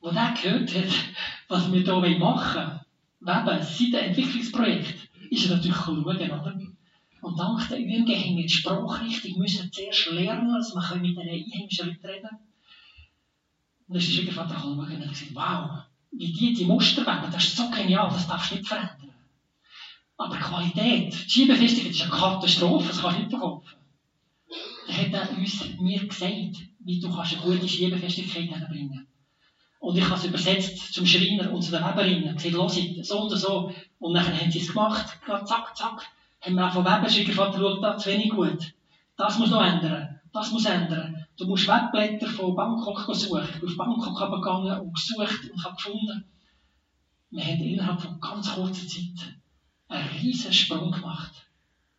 Als 0.00 0.16
er 0.16 0.34
gehört 0.42 0.74
hat, 0.74 0.92
was 1.48 1.72
wir 1.72 1.80
hier 1.82 2.18
machen 2.18 2.60
wollen, 2.60 2.80
Weben, 3.20 3.62
seit 3.62 3.92
dem 3.92 4.08
Entwicklungsprojekt, 4.08 5.08
ist 5.30 5.50
er 5.50 5.56
natürlich 5.56 5.76
schauen, 5.76 6.04
oder? 6.04 6.58
Und 7.26 7.36
dank 7.36 7.68
der 7.68 7.80
Übungen 7.80 8.06
haben 8.06 8.36
wir 8.36 8.44
die 8.44 8.48
Sprache 8.48 9.04
richtig 9.04 9.36
müssen 9.36 9.72
zuerst 9.72 10.12
lernen, 10.12 10.54
dass 10.54 10.72
wir 10.72 10.96
mit 11.00 11.16
den 11.16 11.28
einheimischen 11.28 11.88
Leuten 11.88 12.06
reden 12.06 12.28
Und 12.28 13.88
dann 13.88 13.96
ist 13.96 14.06
der 14.06 14.12
Schwiegervater 14.12 14.56
schauen 14.56 14.78
und 14.78 14.88
hat 14.88 15.08
gesagt, 15.08 15.34
wow, 15.34 15.82
wie 16.12 16.32
die 16.32 16.54
die 16.54 16.64
Muster 16.64 17.02
weben, 17.02 17.32
das 17.32 17.42
ist 17.42 17.56
so 17.56 17.68
genial, 17.68 18.10
das 18.10 18.28
darfst 18.28 18.52
du 18.52 18.54
nicht 18.54 18.68
verändern. 18.68 19.12
Aber 20.16 20.36
Qualität, 20.36 21.12
die 21.12 21.30
Schiebefestigung 21.30 21.90
ist 21.90 22.02
eine 22.02 22.10
Katastrophe, 22.12 22.88
das 22.90 23.02
kannst 23.02 23.16
du 23.16 23.22
nicht 23.22 23.30
verkaufen. 23.30 23.76
Dann 24.86 24.96
hat 24.96 25.12
er 25.12 25.36
uns, 25.36 25.64
mir 25.80 26.06
gesagt, 26.06 26.56
wie 26.78 27.00
du 27.00 27.12
kannst 27.12 27.32
eine 27.32 27.42
gute 27.42 27.68
Schiebefestigkeit 27.68 28.68
bringen 28.68 28.92
kannst. 28.94 29.10
Und 29.80 29.98
ich 29.98 30.04
habe 30.04 30.14
es 30.14 30.24
übersetzt 30.26 30.94
zum 30.94 31.04
Schreiner 31.04 31.52
und 31.52 31.60
zu 31.60 31.72
den 31.72 31.82
Weberinnen. 31.82 32.36
Gesagt, 32.36 32.54
los, 32.54 32.78
so 33.02 33.22
und 33.22 33.36
so. 33.36 33.72
Und 33.98 34.14
dann 34.14 34.24
haben 34.24 34.50
sie 34.52 34.60
es 34.60 34.68
gemacht. 34.68 35.18
Zack, 35.26 35.76
zack. 35.76 36.06
Haben 36.40 36.54
wir 36.54 36.66
auch 36.66 36.72
von 36.72 36.84
Weber 36.84 37.08
Schwiegervater 37.08 37.58
schaut, 37.58 37.82
da 37.82 37.96
zu 37.96 38.10
wenig 38.10 38.30
gut. 38.30 38.74
Das 39.16 39.38
muss 39.38 39.50
noch 39.50 39.64
ändern. 39.64 40.20
Das 40.32 40.50
muss 40.52 40.64
ändern. 40.66 41.26
Du 41.36 41.46
musst 41.46 41.66
Webblätter 41.66 42.28
von 42.28 42.54
Bangkok 42.54 43.14
suchen. 43.14 43.48
Ich 43.52 43.60
bin 43.60 43.68
auf 43.68 43.76
Bangkok 43.76 44.30
gegangen 44.30 44.80
und 44.80 44.94
gesucht 44.94 45.50
und 45.50 45.64
habe 45.64 45.76
gefunden. 45.76 46.24
Wir 47.30 47.44
haben 47.44 47.60
innerhalb 47.60 48.00
von 48.00 48.20
ganz 48.20 48.54
kurzer 48.54 48.86
Zeit 48.86 49.36
einen 49.88 50.08
riesen 50.20 50.52
Sprung 50.52 50.92
gemacht 50.92 51.48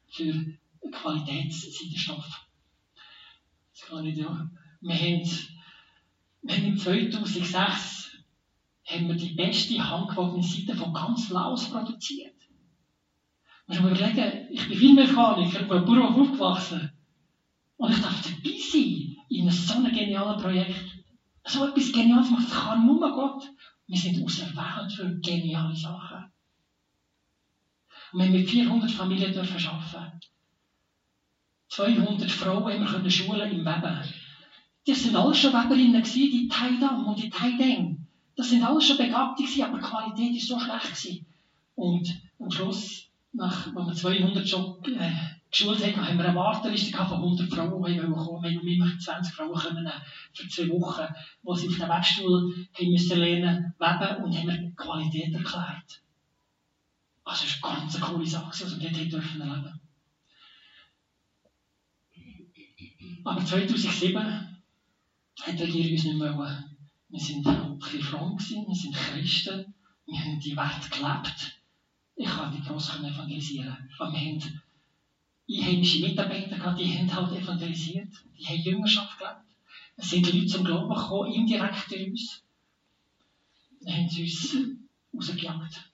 für 0.07 0.33
Qualitätsseidenstoff. 0.91 2.47
Das 3.73 3.87
kann 3.87 4.05
ich 4.05 4.17
ja. 4.17 4.49
Wir 4.81 4.95
haben 4.95 5.29
wir 6.47 6.55
haben 6.55 6.65
im 6.65 6.77
2006 6.77 8.11
haben 8.85 9.07
wir 9.09 9.15
die 9.15 9.33
beste 9.33 9.89
handgewogene 9.89 10.43
Seite 10.43 10.75
von 10.77 10.93
ganz 10.93 11.29
Laos 11.29 11.69
produziert. 11.69 12.36
Man 13.67 13.81
muss 13.81 13.99
überlegen, 13.99 14.47
ich 14.49 14.67
bin 14.67 14.77
Filmmechaniker, 14.77 15.61
ich 15.61 15.67
bin 15.67 15.85
Bauernhof 15.85 16.17
aufgewachsen. 16.17 16.91
Und 17.75 17.91
ich 17.91 18.01
darf 18.01 18.21
dabei 18.21 18.57
sein 18.57 19.17
in 19.29 19.51
so 19.51 19.73
einem 19.75 19.93
genialen 19.93 20.41
Projekt. 20.41 21.03
So 21.45 21.65
etwas 21.65 21.91
Geniales 21.91 22.29
macht, 22.29 22.49
das 22.49 22.59
kann 22.59 22.85
nur 22.85 22.99
Gott. 22.99 23.43
Wir 23.87 23.97
sind 23.97 24.23
auserwählt 24.23 24.91
für 24.91 25.19
geniale 25.19 25.75
Sachen. 25.75 26.31
Und 28.11 28.19
wir 28.19 28.25
haben 28.25 28.33
mit 28.33 28.49
400 28.49 28.91
Familien 28.91 29.33
dürfen 29.33 29.67
arbeiten. 29.67 30.19
200 31.69 32.31
Frauen 32.31 32.89
haben 32.89 33.03
wir 33.03 33.11
schulen 33.11 33.51
im 33.51 33.65
Weben. 33.65 34.13
Das 34.85 35.03
sind 35.03 35.15
alles 35.15 35.37
schon 35.39 35.53
Weberinnen 35.53 36.01
gewesen, 36.01 36.31
die 36.31 36.47
Taidam 36.47 37.05
und 37.05 37.21
die 37.21 37.29
Taideng. 37.29 38.07
Das 38.37 38.49
sind 38.49 38.63
alles 38.63 38.85
schon 38.85 38.97
Begabte 38.97 39.43
gewesen, 39.43 39.63
aber 39.63 39.77
die 39.77 39.83
Qualität 39.83 40.35
ist 40.37 40.47
so 40.47 40.59
schlecht 40.59 40.95
gewesen. 40.95 41.25
Und 41.75 42.21
am 42.39 42.49
Schluss, 42.49 43.06
nach, 43.37 43.67
wenn 43.67 43.85
wir 43.85 43.93
200 43.93 44.47
schon 44.47 44.83
äh, 44.83 45.11
geschult 45.49 45.83
haben, 45.83 46.07
haben 46.07 46.17
wir 46.17 46.25
eine 46.25 46.35
Warteliste 46.35 46.97
von 46.97 47.17
100 47.17 47.49
Frauen, 47.53 47.85
die 47.85 47.99
kommen 47.99 48.15
wollten. 48.15 48.43
Wir 48.43 48.59
haben 48.59 48.67
immer 48.67 48.99
20 48.99 49.33
Frauen 49.33 49.53
können, 49.53 49.91
für 50.33 50.47
zwei 50.49 50.69
Wochen, 50.69 51.05
wo 51.43 51.53
sie 51.53 51.67
auf 51.67 51.77
dem 51.77 51.89
Webstuhl 51.89 52.67
haben 52.73 52.91
müssen 52.91 53.19
lernen, 53.19 53.73
weben 53.79 54.23
und 54.23 54.37
haben 54.37 54.47
wir 54.47 54.71
Qualität 54.75 55.33
erklärt. 55.33 56.01
Also, 57.23 57.43
das 57.43 57.55
ist 57.55 57.63
eine 57.63 57.75
ganz 57.75 57.99
coole 57.99 58.25
Sache, 58.25 58.63
also 58.63 58.79
dort 58.79 59.11
dürfen 59.11 59.39
leben. 59.39 59.79
Aber 63.23 63.45
2007 63.45 64.17
hat 64.17 65.59
die 65.59 65.63
Regierung 65.63 65.91
uns 65.91 66.03
nicht 66.03 66.17
mehr 66.17 66.63
Wir 67.09 67.19
sind 67.19 67.45
ein 67.45 67.77
bisschen 67.77 68.01
fromm 68.01 68.37
wir 68.39 68.75
sind 68.75 68.95
Christen, 68.95 69.73
wir 70.05 70.19
haben 70.19 70.39
die 70.39 70.55
Werte 70.55 70.89
gelebt. 70.89 71.56
Ich 72.17 72.27
kann 72.27 72.51
die 72.51 72.67
gross 72.67 72.89
evangelisieren. 72.95 73.77
Aber 73.99 74.11
wir 74.11 74.19
haben 74.19 74.61
einheimische 75.49 76.01
Mitarbeiter 76.01 76.57
gehabt, 76.57 76.79
die 76.79 76.97
haben 76.97 77.15
halt 77.15 77.31
evangelisiert, 77.31 78.09
die 78.37 78.45
haben 78.45 78.61
Jüngerschaft 78.61 79.19
gelebt. 79.19 79.41
Es 79.97 80.09
sind 80.09 80.33
Leute 80.33 80.47
zum 80.47 80.65
Glauben 80.65 80.93
gekommen, 80.93 81.31
indirekt 81.31 81.91
durch 81.91 82.07
uns. 82.07 82.43
Dann 83.81 83.95
haben 83.95 84.09
sie 84.09 84.23
uns 84.23 84.57
rausgejagt. 85.13 85.91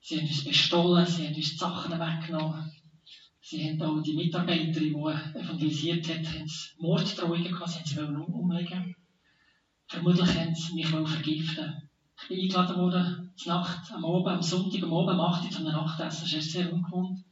Sie 0.00 0.18
haben 0.18 0.26
uns 0.26 0.44
bestohlen, 0.44 1.06
sie 1.06 1.26
haben 1.26 1.34
uns 1.34 1.50
die 1.50 1.56
Sachen 1.56 2.00
weggenommen. 2.00 2.72
Sie 3.42 3.68
haben 3.68 3.82
auch 3.82 4.02
die 4.02 4.14
Mitarbeiterin, 4.14 4.72
die 4.74 5.38
evangelisiert 5.38 6.08
hat, 6.08 6.26
haben 6.26 6.50
Morddrohungen 6.78 7.44
gehabt, 7.44 7.68
sie 7.68 8.00
haben 8.00 8.16
sie 8.16 8.32
umlegen. 8.32 8.96
Vermutlich 9.86 10.34
haben 10.34 10.54
sie 10.54 10.74
mich 10.74 10.88
vergiften. 10.88 11.90
Ich 12.22 12.28
bin 12.28 12.40
eingeladen 12.40 12.76
worden, 12.76 13.23
zur 13.36 13.54
Nacht, 13.54 13.92
am 13.92 14.04
Abend, 14.04 14.28
am 14.28 14.42
Sonntag, 14.42 14.82
am 14.82 14.92
Abend, 14.92 15.10
am 15.10 15.20
8 15.20 15.44
Uhr 15.44 15.50
zum 15.50 15.64
Nachtessen. 15.64 16.22
Das 16.24 16.32
ist 16.32 16.52
sehr 16.52 16.72
ungewohnt. 16.72 17.24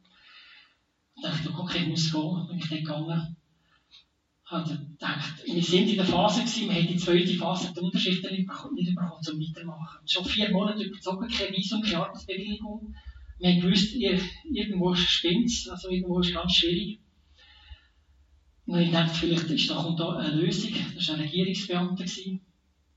Ich 1.14 1.22
dachte, 1.22 1.50
okay, 1.56 1.82
ich 1.82 1.88
muss 1.88 2.12
gehen. 2.12 2.46
Bin 2.48 2.58
ich 2.58 2.70
nicht 2.70 2.84
gegangen. 2.84 3.36
Ich 4.44 4.50
habe 4.50 4.68
gedacht, 4.68 5.42
wir 5.46 5.62
sind 5.62 5.88
in 5.88 5.96
der 5.96 6.04
Phase 6.04 6.40
gewesen, 6.40 6.68
wir 6.68 6.76
haben 6.76 6.86
die 6.86 6.96
zweite 6.96 7.34
Phase 7.34 7.72
die 7.74 7.80
Unterschriften 7.80 8.32
nicht 8.32 8.46
bekommen, 8.46 8.74
nicht 8.74 8.94
bekommen 8.94 9.22
zum 9.22 9.40
Weitermachen. 9.40 10.06
Schon 10.06 10.24
vier 10.26 10.50
Monate 10.50 10.82
überzogen, 10.82 11.28
kein 11.28 11.52
Visum, 11.54 11.80
keine 11.80 12.04
Arbeitsbewilligung. 12.04 12.94
Wir 13.38 13.50
haben 13.50 13.60
gewusst, 13.60 13.94
irgendwo 13.94 14.94
spinnt 14.94 15.46
es, 15.46 15.68
also 15.68 15.88
irgendwo 15.88 16.20
ist 16.20 16.28
es 16.28 16.34
ganz 16.34 16.54
schwierig. 16.54 17.00
Und 18.66 18.78
ich 18.78 18.90
dachte, 18.90 19.14
vielleicht 19.14 19.50
ist 19.50 19.70
da, 19.70 19.82
kommt 19.82 19.98
da 19.98 20.16
eine 20.16 20.34
Lösung. 20.34 20.72
Das 20.94 21.08
war 21.08 21.14
ein 21.16 21.22
Regierungsbeamter. 21.22 22.04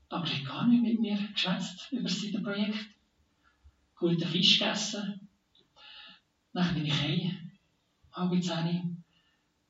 Aber 0.08 0.26
er 0.26 0.38
hat 0.38 0.44
gar 0.44 0.66
nicht 0.68 0.82
mit 0.82 1.00
mir 1.00 1.18
geschwätzt 1.32 1.88
über 1.90 2.02
das 2.02 2.42
Projekt. 2.42 2.95
Guten 3.96 4.28
Fisch 4.28 4.58
gegessen. 4.58 5.28
Dann 6.52 6.74
bin 6.74 6.86
ich 6.86 6.92
heim, 6.92 7.50
halb 8.12 8.42
zehn. 8.42 9.04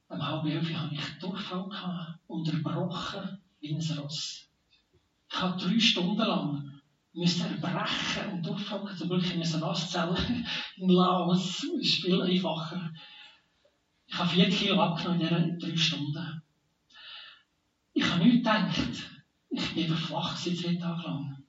Um 0.08 0.26
halb 0.26 0.44
elf 0.46 0.72
hatte 0.72 0.94
ich 0.94 1.18
Durchfall 1.18 1.68
gehabt, 1.68 2.20
unterbrochen 2.26 3.38
wie 3.60 3.74
ein 3.74 3.98
Ross. 3.98 4.48
Ich 5.28 5.40
habe 5.40 5.58
drei 5.58 5.78
Stunden 5.78 6.16
lang 6.18 6.76
müssen 7.16 7.46
erbrechen 7.46 8.32
und 8.32 8.46
durchfangen. 8.46 8.96
Zum 8.96 9.08
Glück 9.08 9.34
in 9.34 9.42
einer 9.42 9.58
Nasszelle 9.58 10.16
in 10.76 10.88
Laos. 10.88 11.64
Ist 11.80 12.02
viel 12.02 12.20
einfacher. 12.20 12.92
Ich 14.06 14.18
habe 14.18 14.28
vier 14.28 14.50
Kilo 14.50 14.80
abgenommen 14.80 15.20
in 15.20 15.28
diesen 15.28 15.58
drei 15.58 15.76
Stunden. 15.76 16.42
Ich 17.94 18.04
habe 18.04 18.24
nichts 18.24 18.38
gedacht. 18.38 19.10
Ich 19.48 19.74
bin 19.74 19.96
flach 19.96 20.36
seit 20.36 20.56
zwei 20.56 20.74
Tagen 20.74 21.02
lang. 21.02 21.45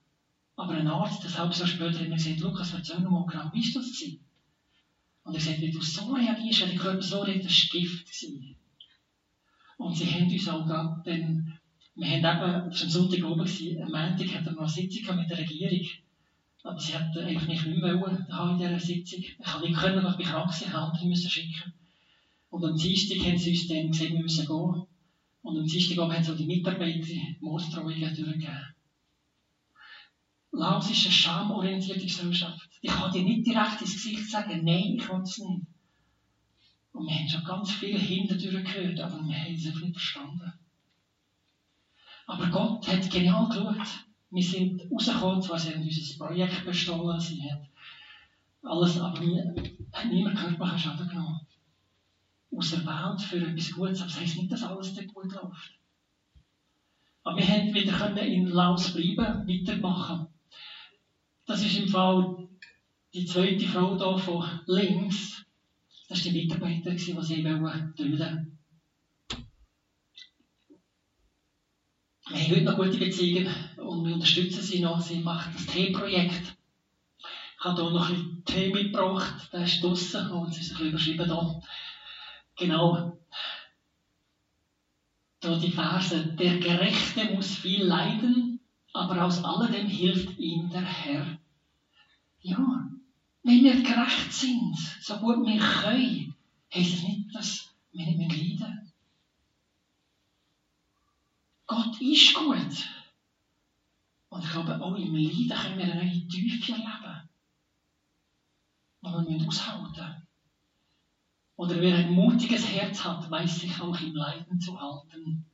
Aber 0.57 0.73
ein 0.73 0.87
Arzt, 0.87 1.23
ein 1.23 1.37
halbes 1.37 1.59
Jahr 1.59 1.67
später, 1.67 1.99
hat 1.99 2.09
mir 2.09 2.15
gesagt, 2.15 2.39
Lukas, 2.41 2.73
erzähl 2.73 2.99
mir 2.99 3.09
mal 3.09 3.25
genau, 3.25 3.49
wie 3.53 3.61
ist 3.61 3.75
das 3.75 3.85
gewesen? 3.85 4.19
Und 5.23 5.33
er 5.33 5.39
sagt, 5.39 5.61
wie 5.61 5.71
du 5.71 5.81
so 5.81 6.13
reagierst, 6.13 6.61
wenn 6.61 6.69
der 6.69 6.79
Körper 6.79 7.01
so 7.01 7.21
redet, 7.21 7.45
das 7.45 7.53
war 7.53 7.79
Gift. 7.79 8.25
Und 9.77 9.95
sie 9.95 10.11
haben 10.11 10.29
uns 10.29 10.49
auch 10.49 10.67
dann 10.67 11.59
wir 11.97 12.07
haben 12.09 12.17
eben, 12.17 12.69
das 12.69 12.79
war 12.79 12.83
am 12.83 12.89
Sonntag 12.91 13.23
oben, 13.23 13.41
am 13.41 13.91
Montag 13.91 14.33
hatten 14.35 14.45
wir 14.45 14.51
noch 14.51 14.59
eine 14.59 14.69
Sitzung 14.69 15.15
mit 15.15 15.31
der 15.31 15.39
Regierung. 15.39 15.87
Aber 16.63 16.79
sie 16.79 16.93
hat 16.93 17.17
eigentlich 17.17 17.47
nicht 17.47 17.65
mehr 17.65 17.99
wollen 17.99 18.17
in 18.51 18.57
dieser 18.59 18.79
Sitzung. 18.79 19.19
Ich 19.19 19.37
konnte 19.43 19.67
nicht 19.67 19.79
können, 19.79 20.03
weil 20.03 20.15
ich 20.19 20.27
krank 20.27 20.47
war, 20.47 20.83
andere 20.83 21.07
müssen 21.07 21.29
schicken. 21.29 21.73
Und 22.51 22.63
am 22.63 22.77
Dienstag 22.77 23.17
haben 23.25 23.37
sie 23.37 23.49
uns 23.49 23.67
dann 23.67 23.91
gesagt, 23.91 24.11
wir 24.11 24.19
müssen 24.19 24.45
gehen. 24.45 24.85
Und 25.41 25.57
am 25.57 25.65
Dienstag 25.65 25.97
haben 25.97 26.23
sie 26.23 26.35
die 26.35 26.45
Mitarbeiter 26.45 27.13
Morddrohungen 27.39 28.15
durchgegeben. 28.15 28.75
Laos 30.51 30.89
ist 30.89 31.05
eine 31.05 31.13
schamorientierte 31.13 32.05
Gesellschaft. 32.05 32.69
Ich 32.81 32.91
kann 32.91 33.11
dir 33.11 33.23
nicht 33.23 33.45
direkt 33.45 33.81
ins 33.81 33.93
Gesicht 33.93 34.29
sagen, 34.29 34.63
nein, 34.63 34.95
ich 34.95 35.09
will 35.09 35.21
es 35.21 35.37
nicht. 35.37 35.67
Und 36.93 37.07
wir 37.07 37.15
haben 37.15 37.29
schon 37.29 37.43
ganz 37.43 37.71
viele 37.71 37.99
Hindernisse 37.99 38.63
gehört, 38.63 38.99
aber 38.99 39.23
wir 39.23 39.35
haben 39.35 39.53
es 39.53 39.67
einfach 39.67 39.81
nicht 39.81 39.93
verstanden. 39.93 40.53
Aber 42.25 42.47
Gott 42.47 42.87
hat 42.87 43.09
genial 43.09 43.47
geschaut. 43.47 44.05
Wir 44.29 44.43
sind 44.43 44.81
rausgekommen, 44.91 45.41
zwar 45.41 45.59
sie 45.59 45.73
haben 45.73 45.83
unser 45.83 46.25
Projekt 46.25 46.65
bestohlen, 46.65 47.19
sie 47.19 47.41
haben 47.43 47.67
Alles, 48.63 48.99
aber 48.99 49.21
hat 49.93 50.05
niemand 50.11 50.37
körperlichen 50.37 50.79
Schaden 50.79 51.07
genommen. 51.07 51.39
Auserwählt 52.51 53.21
für 53.21 53.47
etwas 53.47 53.71
Gutes, 53.71 54.01
aber 54.01 54.09
das 54.09 54.19
heisst 54.19 54.37
nicht, 54.37 54.51
dass 54.51 54.63
alles 54.63 54.93
dort 54.93 55.13
gut 55.13 55.31
läuft. 55.33 55.79
Aber 57.23 57.37
wir 57.37 57.47
haben 57.47 57.73
wieder 57.73 58.21
in 58.23 58.47
Laos 58.47 58.93
bleiben, 58.93 59.47
weitermachen. 59.47 60.27
Das 61.47 61.63
ist 61.63 61.77
im 61.77 61.87
Fall 61.87 62.49
die 63.13 63.25
zweite 63.25 63.65
Frau 63.65 63.97
hier 63.97 64.17
von 64.19 64.45
links. 64.67 65.45
Das 66.09 66.25
war 66.25 66.31
die 66.31 66.43
Mitarbeiterin, 66.43 66.97
die 66.97 67.03
sie 67.23 67.41
töten. 67.93 68.57
Wir 72.29 72.39
haben 72.39 72.49
heute 72.51 72.61
noch 72.63 72.75
gute 72.75 72.97
Beziehungen 72.97 73.47
und 73.77 74.05
wir 74.05 74.15
unterstützen 74.15 74.61
sie 74.61 74.81
noch. 74.81 74.99
Sie 74.99 75.19
macht 75.19 75.55
das 75.55 75.65
Teeprojekt. 75.67 76.57
Ich 77.19 77.63
habe 77.63 77.81
hier 77.81 77.91
noch 77.91 78.09
ein 78.09 78.15
bisschen 78.15 78.43
Tee 78.45 78.73
mitgebracht. 78.73 79.49
Der 79.53 79.63
ist 79.63 79.81
draußen 79.81 80.29
und 80.29 80.49
es 80.49 80.57
ist 80.59 80.71
ein 80.71 80.77
bisschen 80.77 80.89
überschrieben 80.89 81.25
hier. 81.25 81.61
Genau. 82.57 83.17
Da 85.39 85.57
die 85.57 85.71
Verse. 85.71 86.35
Der 86.35 86.57
Gerechte 86.57 87.33
muss 87.33 87.55
viel 87.55 87.85
leiden, 87.85 88.56
aber 88.97 89.23
aus 89.23 89.43
alledem 89.43 89.87
hilft 89.87 90.37
ihm 90.39 90.69
der 90.69 90.81
Herr. 90.81 91.37
Ja, 92.41 92.89
wenn 93.43 93.63
wir 93.63 93.83
gerecht 93.83 94.33
sind, 94.33 94.75
so 95.01 95.17
gut 95.17 95.45
wir 95.45 95.59
können, 95.59 96.35
heisst 96.73 96.95
es 96.95 97.03
nicht, 97.03 97.35
dass 97.35 97.75
wir 97.91 98.05
nicht 98.05 98.17
mehr 98.17 98.27
leiden 98.27 98.91
Gott 101.67 102.01
ist 102.01 102.33
gut. 102.33 102.89
Und 104.29 104.43
ich 104.43 104.51
glaube, 104.51 104.81
auch 104.81 104.95
im 104.95 105.13
Leiden 105.13 105.49
können 105.49 105.77
wir 105.77 105.83
eine 105.83 105.95
neue 105.95 106.27
Tiefe 106.27 106.71
erleben. 106.71 107.29
Die 109.03 109.39
wir 109.39 109.47
aushalten 109.47 109.89
müssen. 109.91 110.27
Oder 111.57 111.81
wer 111.81 111.97
ein 111.97 112.13
mutiges 112.13 112.71
Herz 112.71 113.03
hat, 113.03 113.29
weiß 113.29 113.59
sich 113.59 113.81
auch 113.81 113.99
im 113.99 114.15
Leiden 114.15 114.59
zu 114.59 114.79
halten. 114.79 115.45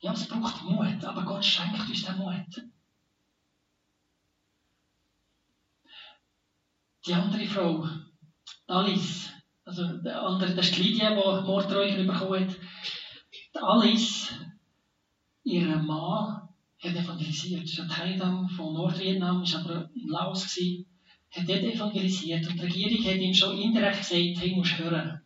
Ja, 0.00 0.12
es 0.12 0.28
braucht 0.28 0.62
Mut, 0.64 1.04
aber 1.04 1.24
Gott 1.24 1.44
schenkt 1.44 1.88
uns 1.88 2.04
den 2.04 2.16
Mut. 2.18 2.62
Die 7.06 7.14
andere 7.14 7.46
Frau, 7.46 7.88
Alice, 8.66 9.30
also 9.64 9.96
der 9.98 10.22
andere, 10.22 10.54
das 10.54 10.68
ist 10.68 10.76
die 10.76 10.82
Lydia, 10.82 11.10
die 11.10 11.46
Mordreuchen 11.46 12.06
bekommen 12.06 12.48
hat. 12.48 12.56
Alice 13.62 14.34
Ihr 15.46 15.76
Mann 15.76 16.48
hat 16.82 16.96
evangelisiert. 16.96 17.62
Das 17.62 17.78
ein 17.78 17.88
Teil 17.88 18.18
von 18.18 18.74
Nordvietnam, 18.74 19.42
war 19.42 19.60
aber 19.60 19.90
in 19.94 20.08
Laos, 20.08 20.42
gewesen, 20.42 20.86
hat 21.30 21.48
dort 21.48 21.62
evangelisiert. 21.62 22.48
Und 22.48 22.56
die 22.56 22.64
Regierung 22.64 23.04
hat 23.04 23.20
ihm 23.20 23.32
schon 23.32 23.56
indirekt 23.56 23.98
gesagt, 23.98 24.40
hey, 24.40 24.56
musst 24.56 24.76
hören. 24.76 25.22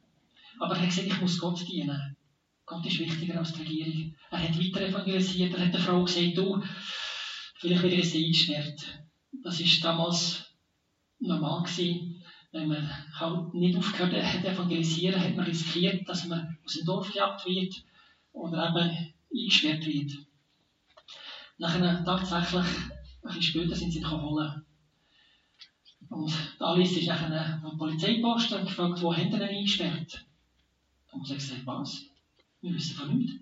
Aber 0.58 0.74
er 0.74 0.82
hat 0.82 0.88
gesagt, 0.90 1.06
ich 1.08 1.20
muss 1.22 1.38
Gott 1.38 1.66
dienen. 1.66 2.16
Gott 2.70 2.86
ist 2.86 3.00
wichtiger 3.00 3.36
als 3.36 3.52
die 3.52 3.62
Regierung. 3.62 4.14
Er 4.30 4.44
hat 4.44 4.56
weiter 4.56 4.86
evangelisiert. 4.86 5.52
Er 5.54 5.66
hat 5.66 5.74
der 5.74 5.80
Frau 5.80 6.04
gesagt, 6.04 6.36
du, 6.36 6.62
vielleicht 7.58 7.82
wird 7.82 8.04
sie 8.04 8.26
eingesperrt. 8.26 9.02
Das 9.42 9.58
war 9.58 9.92
damals 9.92 10.54
normal 11.18 11.64
gewesen. 11.64 12.22
Wenn 12.52 12.68
man 12.68 12.88
halt 13.18 13.54
nicht 13.54 13.76
aufgehört 13.76 14.14
hat 14.22 14.44
evangelisieren, 14.44 15.20
hat 15.20 15.34
man 15.34 15.46
riskiert, 15.46 16.08
dass 16.08 16.26
man 16.26 16.58
aus 16.64 16.74
dem 16.74 16.86
Dorf 16.86 17.12
gejagt 17.12 17.44
wird 17.44 17.74
oder 18.32 18.68
eben 18.68 19.14
eingesperrt 19.36 19.84
wird. 19.84 20.12
Nachher 21.58 22.04
tatsächlich, 22.04 22.66
ein 22.66 23.20
bisschen 23.22 23.42
später 23.42 23.74
sind 23.74 23.90
sie 23.90 23.98
ihn. 23.98 24.62
Und 26.08 26.32
Alice 26.60 26.98
ist 26.98 27.08
nachher 27.08 27.58
vom 27.60 27.76
Polizeiposten 27.76 28.64
gefragt, 28.64 29.02
wo 29.02 29.12
haben 29.12 29.28
sie 29.28 29.36
ihn 29.36 29.42
eingesperrt? 29.42 30.24
Und 31.10 31.26
sie 31.26 31.32
hat 31.32 31.40
gesagt, 31.40 31.66
was? 31.66 32.09
Wir 32.60 32.74
wissen 32.74 32.96
von 32.96 33.16
nichts. 33.16 33.40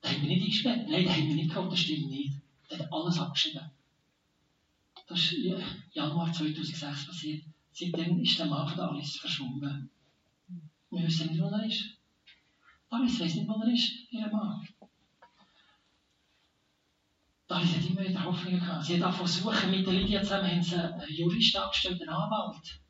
Da 0.00 0.10
haben 0.10 0.22
wir 0.22 0.28
nicht 0.28 0.42
eingesperrt. 0.42 0.88
Nein, 0.88 1.04
da 1.04 1.12
haben 1.12 1.28
wir 1.28 1.34
nicht 1.34 1.50
gehabt, 1.50 1.72
das 1.72 1.80
stimmt 1.80 2.10
nicht. 2.10 2.34
Der 2.70 2.78
hat 2.80 2.92
alles 2.92 3.18
abgeschrieben. 3.18 3.70
Das 5.06 5.20
ist 5.20 5.34
Januar 5.92 6.32
2006 6.32 7.06
passiert. 7.06 7.44
Seitdem 7.72 8.20
ist 8.20 8.38
der 8.38 8.46
Mann 8.46 8.68
von 8.68 8.80
Alice 8.80 9.16
verschwunden. 9.16 9.90
Wir 10.90 11.06
wissen 11.06 11.30
nicht, 11.30 11.40
wo 11.40 11.46
er 11.46 11.66
ist. 11.66 11.96
Alice 12.90 13.20
weiß 13.20 13.34
nicht, 13.34 13.48
wo 13.48 13.60
er 13.60 13.72
ist, 13.72 13.92
ihr 14.10 14.28
Mann. 14.28 14.66
Alice 17.48 17.76
hat 17.76 17.84
immer 17.84 18.08
wieder 18.08 18.24
Hoffnung 18.24 18.58
gehabt. 18.58 18.84
Sie 18.84 19.00
hat 19.02 19.12
auch 19.12 19.16
versucht, 19.16 19.68
mit 19.68 19.86
der 19.86 19.92
Lydia 19.92 20.22
zusammen 20.22 20.46
einen 20.46 21.14
Jurist 21.14 21.56
angestellt, 21.56 22.00
einen 22.00 22.10
Anwalt, 22.10 22.80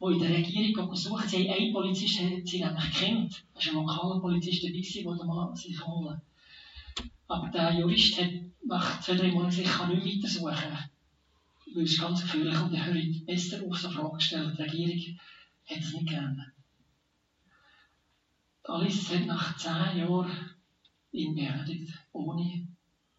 der 0.00 0.10
in 0.10 0.18
der 0.18 0.30
Regierung 0.30 0.90
gesucht 0.90 1.32
haben 1.32 1.50
einen 1.50 1.72
Polizist, 1.72 2.18
den 2.18 2.44
sie 2.44 2.64
nämlich 2.64 2.94
kennt. 2.94 3.44
Das 3.54 3.66
war 3.66 3.72
ein 3.72 3.86
lokaler 3.86 4.20
Polizist 4.20 4.64
dabei, 4.64 5.16
der 5.16 5.26
Mann 5.26 5.56
sich 5.56 5.86
holen 5.86 6.20
Aber 7.28 7.48
der 7.48 7.78
Jurist 7.78 8.20
hat 8.20 8.30
nach 8.66 9.00
zwei, 9.00 9.14
drei 9.14 9.32
Monaten 9.32 9.56
gesagt, 9.56 9.68
ich 9.68 9.72
kann 9.72 9.88
nicht 9.98 10.22
weiter 10.22 10.28
suchen. 10.28 10.90
Weil 11.74 11.84
es 11.84 11.98
ganz 11.98 12.22
gefährlich 12.22 12.60
und 12.60 12.74
er 12.74 12.86
hört 12.86 13.26
besser 13.26 13.62
auf 13.66 13.78
so 13.78 13.90
Fragen 13.90 14.20
stellen. 14.20 14.54
Die 14.56 14.62
Regierung 14.62 15.18
hat 15.66 15.78
es 15.78 15.92
nicht 15.92 16.08
gerne. 16.08 16.52
Alice 18.64 19.10
hat 19.10 19.26
nach 19.26 19.56
zehn 19.56 19.98
Jahren 19.98 20.50
ihn 21.12 21.34
beerdigt, 21.34 21.92
ohne 22.12 22.68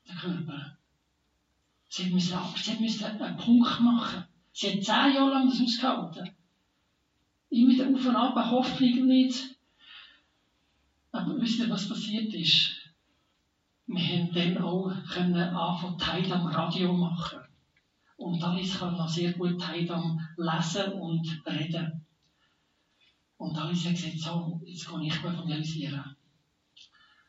den 0.08 0.16
Körper. 0.16 0.78
Sie 1.90 2.10
musste 2.10 2.38
einen 2.40 3.38
Punkt 3.38 3.80
machen. 3.80 4.26
Sie 4.52 4.68
hat 4.68 4.84
zehn 4.84 5.16
Jahre 5.16 5.32
lang 5.32 5.50
das 5.50 5.62
ausgehalten. 5.62 6.36
Immer 7.56 7.72
wieder 7.72 7.88
auf 7.88 8.06
und 8.06 8.16
ab, 8.18 8.52
Hoffnung 8.52 9.08
nicht. 9.08 9.56
Aber 11.14 11.40
wisst 11.40 11.60
ihr, 11.60 11.70
was 11.70 11.88
passiert 11.88 12.34
ist? 12.34 12.76
Wir 13.88 14.04
haben 14.04 14.34
dann 14.34 14.58
auch 14.58 14.92
können 15.08 15.38
anfangen, 15.38 15.98
Teil 15.98 16.34
am 16.34 16.48
Radio 16.48 16.92
machen. 16.92 17.40
Und 18.18 18.44
Alice 18.44 18.78
kann 18.78 18.98
noch 18.98 19.08
sehr 19.08 19.32
gut 19.32 19.62
Teil 19.62 19.90
am 19.90 20.20
Lesen 20.36 20.92
und 20.94 21.44
Reden. 21.46 22.06
Und 23.38 23.58
Alice 23.58 23.86
hat 23.86 23.96
gesagt, 23.96 24.20
so, 24.20 24.62
jetzt 24.66 24.90
gehe 24.90 25.08
ich 25.08 25.18
evangelisieren. 25.24 26.16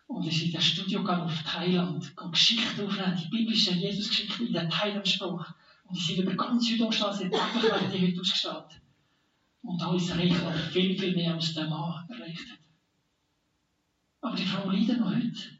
Und 0.09 0.27
ist 0.27 0.43
in 0.43 0.53
das 0.53 0.65
Studio 0.65 1.03
gegangen 1.03 1.23
auf 1.23 1.43
Thailand, 1.45 2.17
gehe 2.17 2.31
Geschichten 2.31 2.85
aufnehmen, 2.85 3.17
die 3.23 3.29
biblische 3.29 3.75
Jesus-Geschichte 3.75 4.43
in 4.43 4.53
der 4.53 4.69
Thailand-Sprache. 4.69 5.55
Und 5.85 5.97
die 5.97 6.03
sind 6.03 6.25
über 6.25 6.35
ganz 6.35 6.67
Südostasien, 6.67 7.31
werden 7.31 7.93
die 7.93 8.09
heute 8.09 8.21
ausgestrahlt. 8.21 8.81
Und 9.67 9.83
erreicht 9.83 10.41
aber 10.41 10.53
viel, 10.53 10.97
viel 10.97 11.17
mehr, 11.17 11.35
als 11.35 11.53
der 11.53 11.67
Mann 11.67 12.09
erreicht 12.09 12.51
hat. 12.51 12.59
Aber 14.21 14.37
die 14.37 14.47
Frau 14.47 14.71
leidet 14.71 15.01
noch 15.01 15.13
heute. 15.13 15.59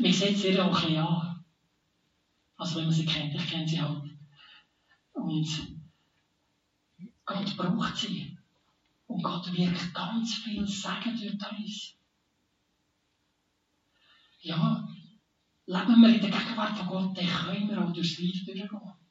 Man 0.00 0.12
sieht 0.12 0.36
sie 0.36 0.60
auch 0.60 0.66
ein 0.66 0.72
bisschen 0.72 0.98
an. 0.98 1.44
Also 2.56 2.76
wenn 2.76 2.84
man 2.84 2.92
sie 2.92 3.06
kennt, 3.06 3.34
ich 3.34 3.46
kenne 3.46 3.66
sie 3.66 3.80
halt. 3.80 4.10
Und 5.14 5.80
Gott 7.24 7.56
braucht 7.56 7.96
sie. 7.96 8.36
Und 9.06 9.22
Gott 9.22 9.50
wirkt 9.56 9.94
ganz 9.94 10.34
viel 10.34 10.66
Segen 10.66 11.18
durch 11.18 11.52
uns. 11.58 11.94
Ja, 14.40 14.86
leben 15.64 16.00
wir 16.02 16.14
in 16.14 16.20
der 16.20 16.30
Gegenwart 16.30 16.76
von 16.76 16.86
Gott, 16.88 17.16
dann 17.16 17.26
können 17.26 17.70
wir 17.70 17.82
auch 17.82 17.92
durchs 17.92 18.18
Leben 18.18 18.44
durchgehen. 18.44 19.05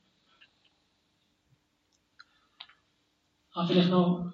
Aber 3.55 3.67
vielleicht 3.67 3.89
noch 3.89 4.33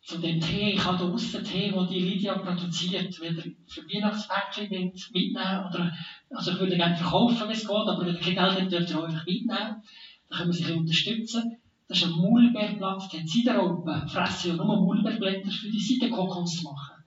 zu 0.00 0.18
dem 0.18 0.40
Tee. 0.40 0.72
Ich 0.72 0.84
habe 0.84 0.96
hier 0.96 1.06
draussen 1.06 1.44
Tee, 1.44 1.70
den 1.70 1.86
die 1.86 2.00
Lydia 2.00 2.38
produziert. 2.38 3.20
Wenn 3.20 3.36
ihr 3.36 3.42
für 3.66 3.82
Weihnachtspäckchen 3.82 4.92
mitnehmen 5.12 5.66
oder, 5.68 5.92
also 6.30 6.52
ich 6.52 6.58
würde 6.58 6.76
gerne 6.76 6.96
verkaufen, 6.96 7.42
wenn 7.42 7.50
es 7.50 7.66
geht, 7.66 7.70
aber 7.70 8.00
wenn 8.00 8.14
ihr 8.14 8.20
kein 8.20 8.34
Geld 8.34 8.60
habt, 8.60 8.72
dürft 8.72 8.90
ihr 8.90 9.02
euch 9.02 9.26
mitnehmen. 9.26 9.48
Dann 9.48 9.82
können 10.30 10.48
wir 10.48 10.54
sich 10.54 10.72
unterstützen. 10.72 11.56
Das 11.88 11.98
ist 11.98 12.04
ein 12.04 12.12
Maulbeerblatt, 12.12 13.12
die 13.12 13.26
Ziderraupen 13.26 14.08
fressen 14.08 14.56
ja 14.56 14.56
nur 14.56 14.80
Maulbeerblätter 14.80 15.50
für 15.50 15.70
die 15.70 15.78
Seidenkokons 15.78 16.56
zu 16.56 16.64
machen. 16.64 17.04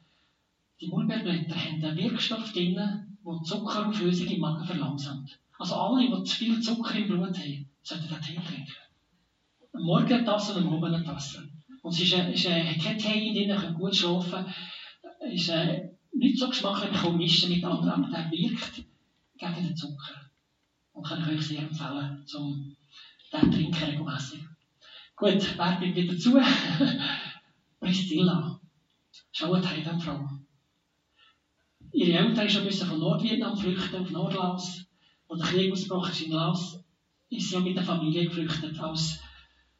Die 0.79 0.87
Maulbeerblätter 0.87 1.55
haben 1.55 1.83
einen 1.83 1.97
Wirkstoff 1.97 2.53
drin, 2.53 2.75
der 2.75 3.41
Zuckerauflösung 3.43 4.27
im 4.27 4.39
Magen 4.39 4.63
verlangsamt. 4.63 5.39
Also 5.57 5.73
alle, 5.73 6.07
die 6.07 6.23
zu 6.23 6.35
viel 6.35 6.61
Zucker 6.61 6.93
im 6.93 7.07
Blut 7.07 7.35
haben, 7.35 7.69
sollten 7.81 8.07
den 8.07 8.21
Tee 8.21 8.35
trinken. 8.35 8.86
Morgen 9.73 10.13
eine 10.13 10.25
Tasse 10.25 10.55
und 10.55 10.67
am 10.67 10.83
Abend 10.83 11.07
eine. 11.07 11.17
Und 11.81 11.93
es 11.93 12.01
ist, 12.01 12.13
äh, 12.13 12.33
ist 12.33 12.45
äh, 12.45 12.77
kein 12.77 12.97
Tee 12.97 13.33
drin, 13.33 13.55
kann 13.55 13.73
gut 13.75 13.95
schlafen. 13.95 14.45
Ist 15.31 15.49
äh, 15.49 15.89
nicht 16.13 16.37
so 16.37 16.49
geschmacklich, 16.49 16.91
kann 16.91 17.17
mischen 17.17 17.49
mit 17.49 17.63
anderen, 17.63 18.03
aber 18.03 18.11
der 18.11 18.31
wirkt 18.31 18.83
gegen 19.37 19.67
den 19.67 19.75
Zucker. 19.75 20.29
Und 20.93 21.05
kann 21.05 21.21
ich 21.21 21.37
euch 21.37 21.47
sehr 21.47 21.59
empfehlen, 21.59 22.23
zum 22.25 22.75
den 23.31 23.51
trinken 23.51 23.83
regelmässig. 23.83 24.41
Gut, 25.15 25.57
Werbung 25.57 25.95
wieder 25.95 26.17
zu. 26.17 26.39
Priscilla. 27.79 28.59
Schau 29.31 29.53
eine 29.53 29.63
Thailand-Frau. 29.63 30.29
Ihre 31.91 32.17
Eltern 32.17 32.63
mussten 32.63 32.87
von 32.87 32.99
Nordvietnam 32.99 33.57
flüchten 33.57 34.01
auf 34.01 34.09
Nordlaos. 34.11 34.85
Als 35.29 35.41
der 35.41 35.49
Krieg 35.49 35.71
ausgebrochen 35.71 36.11
ist 36.11 36.21
in 36.21 36.31
Laos, 36.31 36.83
ist 37.29 37.49
sie 37.49 37.55
ja 37.55 37.59
mit 37.59 37.75
der 37.75 37.83
Familie 37.83 38.25
geflüchtet. 38.25 38.79
Als 38.79 39.19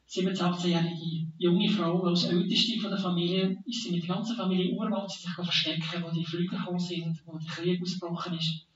17-, 0.08 0.40
18-jährige 0.40 1.26
junge 1.36 1.68
Frau, 1.68 2.02
als 2.04 2.24
älteste 2.24 2.80
von 2.80 2.90
der 2.90 2.98
Familie, 2.98 3.62
ist 3.66 3.82
sie 3.82 3.90
mit 3.90 4.08
der 4.08 4.14
ganzen 4.14 4.36
Familie 4.36 4.74
Urwald 4.74 5.10
sich 5.10 5.28
verstecken, 5.30 6.02
wo 6.02 6.10
die 6.10 6.24
Flüge 6.24 6.56
gekommen 6.56 6.78
sind, 6.78 7.20
wo 7.26 7.36
der 7.36 7.46
Krieg 7.46 7.82
ausgebrochen 7.82 8.38
ist. 8.38 8.66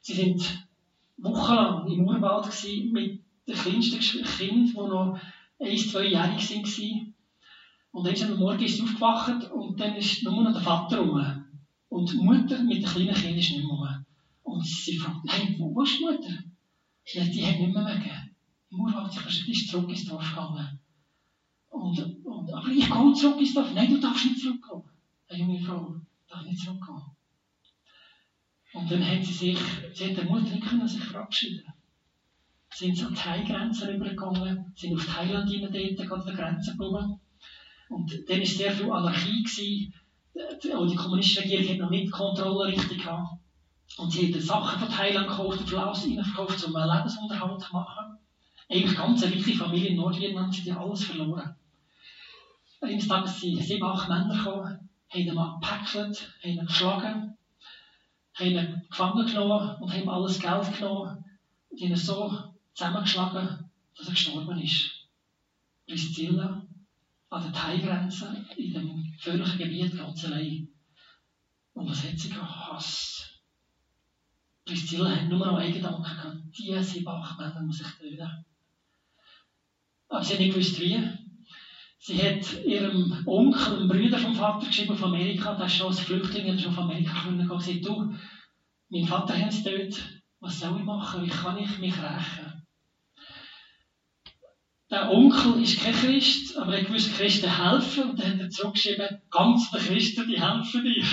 Sie 0.00 0.14
sind 0.14 0.68
wochenlang 1.18 1.88
im 1.88 2.06
Urwald 2.06 2.44
gewesen, 2.44 2.92
mit 2.92 3.20
dem 3.48 3.56
kleinsten 3.56 4.24
Kind, 4.24 4.68
das 4.68 4.74
noch 4.74 5.18
ein, 5.60 5.76
zweijährig 5.76 6.50
war. 6.50 7.06
Und 7.90 8.06
dann 8.06 8.32
am 8.32 8.38
Morgen 8.38 8.62
ist 8.62 8.76
sie 8.76 8.82
aufgewacht 8.82 9.50
und 9.50 9.80
dann 9.80 9.96
ist 9.96 10.22
nur 10.22 10.44
noch 10.44 10.52
der 10.52 10.62
Vater 10.62 10.98
rum. 10.98 11.44
Und 11.88 12.10
die 12.10 12.16
Mutter 12.16 12.62
mit 12.62 12.84
dem 12.84 12.90
kleinen 12.90 13.14
Kind 13.14 13.38
ist 13.38 13.50
nicht 13.50 13.64
mehr 13.64 13.66
rum. 13.66 14.04
Und 14.44 14.64
sie 14.64 14.96
fragt, 14.96 15.24
nein, 15.24 15.56
wo 15.58 15.82
ist 15.82 15.98
die 15.98 16.04
Mutter? 16.04 16.38
Ja, 17.06 17.24
die 17.24 17.44
hat 17.44 17.58
nicht 17.58 17.74
mehr 17.74 18.31
mögen. 18.72 18.88
Im 18.88 18.94
Urwald 18.94 19.48
ist 19.48 19.68
zurück 19.68 19.88
ins 19.88 20.04
Dorf 20.06 20.28
gegangen. 20.30 20.78
Und, 21.68 22.24
und, 22.24 22.52
aber 22.52 22.68
ich 22.68 22.90
gehe 22.90 23.12
zurück 23.14 23.40
ins 23.40 23.54
Dorf. 23.54 23.72
Nein, 23.74 23.94
du 23.94 24.00
darfst 24.00 24.24
nicht 24.24 24.40
zurückkommen. 24.40 24.90
Eine 25.28 25.38
junge 25.38 25.60
Frau 25.60 25.94
darf 26.28 26.44
nicht 26.44 26.60
zurückkommen. 26.60 27.16
Und 28.74 28.90
dann 28.90 29.06
hat 29.06 29.24
sie 29.24 29.32
sich, 29.32 29.58
sie 29.92 30.10
hat 30.10 30.16
der 30.16 30.24
Mutter 30.24 30.50
nicht 30.50 30.66
können 30.66 30.88
sich 30.88 31.04
verabschieden. 31.04 31.64
Sind 32.70 32.96
sie 32.96 33.04
an 33.04 33.12
die 33.12 33.20
Thai-Grenze 33.20 33.88
rübergegangen, 33.88 34.72
sind 34.74 34.94
auf 34.94 35.04
Thailand 35.04 35.50
hinein 35.50 35.96
dort 35.96 36.12
an 36.12 36.26
der 36.26 36.34
Grenze 36.34 36.70
geblieben. 36.72 37.20
Und 37.90 38.10
dann 38.26 38.38
war 38.38 38.46
sehr 38.46 38.72
viel 38.72 38.90
Anarchie. 38.90 39.42
Gewesen. 39.42 39.94
Auch 40.74 40.86
die 40.86 40.96
kommunistische 40.96 41.42
Regierung 41.42 41.68
hat 41.68 41.78
noch 41.78 41.90
nicht 41.90 42.10
Kontrolle 42.10 42.68
richtig 42.68 43.02
gehabt. 43.02 43.38
Und 43.98 44.10
sie 44.10 44.32
haben 44.32 44.40
Sachen 44.40 44.80
von 44.80 44.88
Thailand 44.88 45.28
gekauft 45.28 45.68
Flaus 45.68 46.04
verkauft, 46.04 46.64
um 46.64 46.74
einen 46.74 46.96
Lebensunterhalt 46.96 47.60
zu 47.60 47.72
machen. 47.74 48.01
Eigentlich 48.72 48.96
ganz 48.96 49.22
eine 49.22 49.34
reiche 49.34 49.52
Familie 49.52 49.90
in 49.90 49.96
Nordvietnam, 49.96 50.50
haben 50.50 50.78
alles 50.78 51.04
verloren. 51.04 51.54
Eines 52.80 53.06
Tages 53.06 53.38
sind 53.38 53.62
sieben, 53.62 53.84
acht 53.84 54.08
Männer 54.08 54.34
gekommen, 54.34 54.88
haben 55.10 55.20
ihn 55.20 55.26
gepäckelt, 55.26 56.32
haben 56.42 56.50
ihn 56.50 56.66
geschlagen, 56.66 57.36
haben 58.32 58.46
ihn 58.46 58.82
gefangen 58.88 59.26
genommen 59.26 59.76
und 59.78 59.92
haben 59.92 60.08
alles 60.08 60.40
Geld 60.40 60.74
genommen 60.74 61.22
und 61.68 61.80
ihn 61.80 61.94
so 61.94 62.54
zusammengeschlagen, 62.72 63.70
dass 63.94 64.06
er 64.06 64.12
gestorben 64.12 64.58
ist. 64.58 65.06
Priscilla 65.86 66.66
an 67.28 67.42
der 67.42 67.52
Thai-Grenze, 67.52 68.46
in 68.56 68.72
dem 68.72 69.12
gefährlichen 69.12 69.58
Gebiet 69.58 69.98
ganz 69.98 70.24
allein. 70.24 70.68
Und 71.74 71.90
was 71.90 72.04
hat 72.04 72.18
sie 72.18 72.30
gehabt? 72.30 72.72
Hass. 72.72 73.38
Priscilla 74.64 75.10
hat 75.14 75.28
nur 75.28 75.40
noch 75.46 75.58
einen 75.58 75.74
Gedanken 75.74 76.02
gehabt. 76.02 76.38
Die 76.56 76.82
sieben, 76.82 77.08
acht 77.08 77.38
Männer 77.38 77.60
muss 77.60 77.82
ich 77.82 77.86
töten. 77.98 78.46
Aber 80.12 80.22
sie 80.22 80.34
hat 80.34 80.40
nicht 80.40 80.54
gewusst, 80.54 80.78
wie. 80.78 81.00
Sie 81.98 82.18
hat 82.22 82.64
ihrem 82.66 83.22
Onkel, 83.26 83.76
einem 83.76 83.88
Bruder 83.88 84.18
vom 84.18 84.34
Vater 84.34 84.66
geschrieben 84.66 84.92
auf 84.92 85.04
Amerika, 85.04 85.54
der 85.54 85.66
ist 85.66 85.76
schon 85.76 85.86
als 85.86 86.00
Flüchtling 86.00 86.58
schon 86.58 86.72
auf 86.72 86.78
Amerika 86.78 87.14
gekommen 87.14 87.50
und 87.50 87.58
gesagt, 87.58 87.86
du, 87.86 88.12
mein 88.90 89.06
Vater 89.06 89.38
hat 89.38 89.52
es 89.52 89.64
dort, 89.64 90.22
was 90.40 90.60
soll 90.60 90.76
ich 90.78 90.84
machen, 90.84 91.24
wie 91.24 91.30
kann 91.30 91.56
ich 91.56 91.78
mich 91.78 91.94
rächen? 91.94 92.66
Der 94.90 95.10
Onkel 95.10 95.62
ist 95.62 95.82
kein 95.82 95.94
Christ, 95.94 96.58
aber 96.58 96.76
er 96.76 96.84
gewusst, 96.84 97.16
Christen 97.16 97.64
helfen, 97.64 98.10
und 98.10 98.20
dann 98.20 98.34
hat 98.34 98.40
er 98.40 98.50
zurückgeschrieben, 98.50 99.22
ganz 99.30 99.70
der 99.70 99.80
Christen, 99.80 100.28
die 100.28 100.42
helfen 100.42 100.84
dir. 100.84 101.04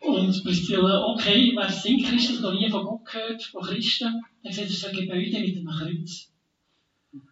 Und 0.00 0.44
Priscilla, 0.44 1.06
okay, 1.06 1.52
wer 1.56 1.68
sind 1.68 2.04
Christen, 2.04 2.40
noch 2.40 2.52
nie 2.52 2.70
von 2.70 2.84
Gott 2.84 3.04
gehört, 3.06 3.42
von 3.42 3.62
Christen? 3.62 4.22
Er 4.44 4.52
sagt, 4.52 4.68
es 4.68 4.76
ist 4.76 4.86
ein 4.86 4.94
Gebäude 4.94 5.40
mit 5.40 5.56
einem 5.56 5.66
Kreuz. 5.66 6.33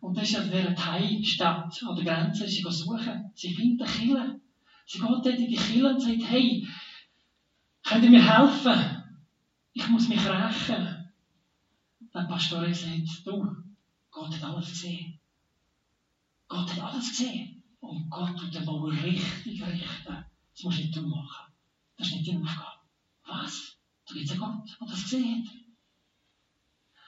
Und 0.01 0.17
das 0.17 0.31
ist 0.31 0.37
an 0.37 0.51
dieser 0.51 0.75
Thai-Stadt, 0.75 1.83
an 1.83 1.97
der 1.97 2.05
Grenze, 2.05 2.47
sie 2.47 2.63
suchen. 2.63 3.31
Sie 3.35 3.55
finden 3.55 3.85
Kille. 3.87 4.41
Sie 4.87 4.99
geht 4.99 5.09
dort 5.09 5.27
in 5.27 5.49
die 5.49 5.57
Kille 5.57 5.95
und 5.95 6.01
sagt, 6.01 6.31
hey, 6.31 6.67
könnt 7.83 8.05
ihr 8.05 8.11
mir 8.11 8.39
helfen? 8.39 9.03
Ich 9.73 9.89
muss 9.89 10.09
mich 10.09 10.25
rächen. 10.29 11.13
Der 12.15 12.23
Pastor 12.23 12.67
gesagt, 12.67 13.27
du, 13.27 13.57
Gott 14.11 14.35
hat 14.35 14.45
alles 14.45 14.69
gesehen. 14.69 15.19
Gott 16.47 16.71
hat 16.77 16.93
alles 16.93 17.09
gesehen. 17.09 17.63
Und 17.81 18.11
Gott 18.11 18.39
tut 18.39 18.55
den 18.55 18.67
Bau 18.67 18.85
richtig 18.85 19.67
richten. 19.67 20.25
Das 20.53 20.63
musst 20.63 20.79
nicht 20.79 20.95
du 20.95 21.03
machen. 21.03 21.53
Das 21.97 22.09
ist 22.09 22.17
nicht 22.17 22.29
deine 22.29 22.43
Aufgabe. 22.43 22.81
Was? 23.27 23.79
Da 24.07 24.15
gibt 24.15 24.27
es 24.27 24.33
einen 24.33 24.41
Gott, 24.41 24.77
der 24.81 24.89
das 24.89 25.03
gesehen 25.03 25.49
hat. 25.49 25.62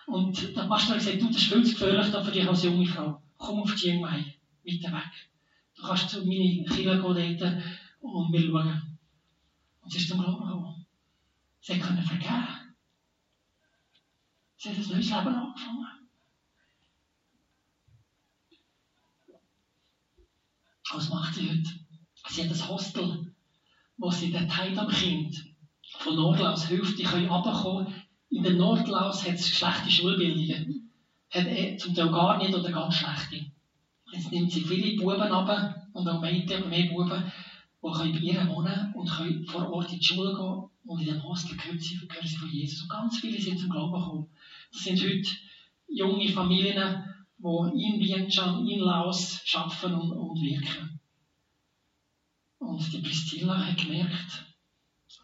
Und 0.06 0.56
der 0.56 0.64
Pastor 0.64 0.96
hat 0.96 0.98
gesagt, 0.98 1.22
du, 1.22 1.26
das 1.28 1.36
ist 1.36 1.44
viel 1.44 1.64
zu 1.64 1.72
gefährlich 1.72 2.06
für 2.06 2.30
dich 2.30 2.46
als 2.46 2.62
junge 2.62 2.86
Frau. 2.86 3.22
Komm 3.38 3.60
auf 3.60 3.74
die 3.74 3.88
Jungmei, 3.88 4.36
weiter 4.64 4.92
weg. 4.92 5.30
Du 5.76 5.82
kannst 5.82 6.10
zu 6.10 6.18
meinen 6.24 6.66
Kindern 6.66 7.02
gehen 7.14 7.62
und 8.00 8.32
wir 8.32 8.40
schauen. 8.40 8.98
Und 9.80 9.92
sie 9.92 9.98
ist 9.98 10.08
zum 10.08 10.20
Glauben 10.20 10.46
gekommen. 10.46 10.86
Sie 11.60 11.78
können 11.78 12.02
vergeben. 12.02 12.74
Sie 14.56 14.70
hat 14.70 14.76
ein 14.76 14.88
neues 14.88 15.10
Leben 15.10 15.34
angefangen. 15.34 15.86
Was 20.92 21.08
macht 21.08 21.34
sie 21.34 21.50
heute? 21.50 21.70
Sie 22.28 22.44
hat 22.44 22.50
ein 22.50 22.68
Hostel, 22.68 23.34
wo 23.96 24.10
sie 24.10 24.30
den 24.30 24.48
Teil 24.48 24.78
am 24.78 24.88
Kind 24.88 25.44
von 25.98 26.14
Nordlaus 26.14 26.68
hilft, 26.68 26.98
die 26.98 27.04
können 27.04 27.28
runterkommen 27.28 28.03
in 28.34 28.42
den 28.42 28.56
Nordlaus 28.56 29.24
hat 29.24 29.34
es 29.34 29.48
schlechte 29.48 29.90
Schulbildungen. 29.90 30.90
Hat 31.30 31.46
er 31.46 31.78
zum 31.78 31.94
Teil 31.94 32.10
gar 32.10 32.38
nicht 32.38 32.52
oder 32.52 32.70
ganz 32.70 32.96
schlechte. 32.96 33.46
Jetzt 34.12 34.32
nimmt 34.32 34.50
sie 34.50 34.62
viele 34.62 34.96
Buben 34.96 35.20
ab 35.20 35.88
und 35.92 36.08
auch 36.08 36.20
Mädchen, 36.20 36.68
mehr 36.68 36.88
Buben, 36.90 37.32
die 37.82 37.92
können 37.92 38.12
bei 38.12 38.18
ihr 38.18 38.48
wohnen 38.48 38.92
und 38.94 39.08
können 39.08 39.46
vor 39.46 39.70
Ort 39.72 39.92
in 39.92 39.98
die 39.98 40.04
Schule 40.04 40.34
gehen 40.34 40.70
und 40.84 41.00
in 41.00 41.06
dem 41.06 41.22
Hostel 41.22 41.56
hören 41.62 41.78
sie, 41.78 41.96
hören 41.96 42.26
sie 42.26 42.36
von 42.36 42.50
Jesus. 42.50 42.82
Und 42.82 42.88
ganz 42.88 43.18
viele 43.18 43.40
sind 43.40 43.58
zum 43.58 43.70
Glauben 43.70 43.92
gekommen. 44.00 44.28
Das 44.72 44.82
sind 44.82 45.00
heute 45.00 45.30
junge 45.88 46.28
Familien, 46.28 47.04
die 47.38 47.84
in 47.84 48.00
Vientiane, 48.00 48.68
in 48.70 48.80
Laos 48.80 49.42
arbeiten 49.54 49.94
und, 49.94 50.12
und 50.12 50.42
wirken. 50.42 51.00
Und 52.58 52.92
die 52.92 52.98
Priscilla 52.98 53.58
hat 53.58 53.76
gemerkt, 53.76 54.44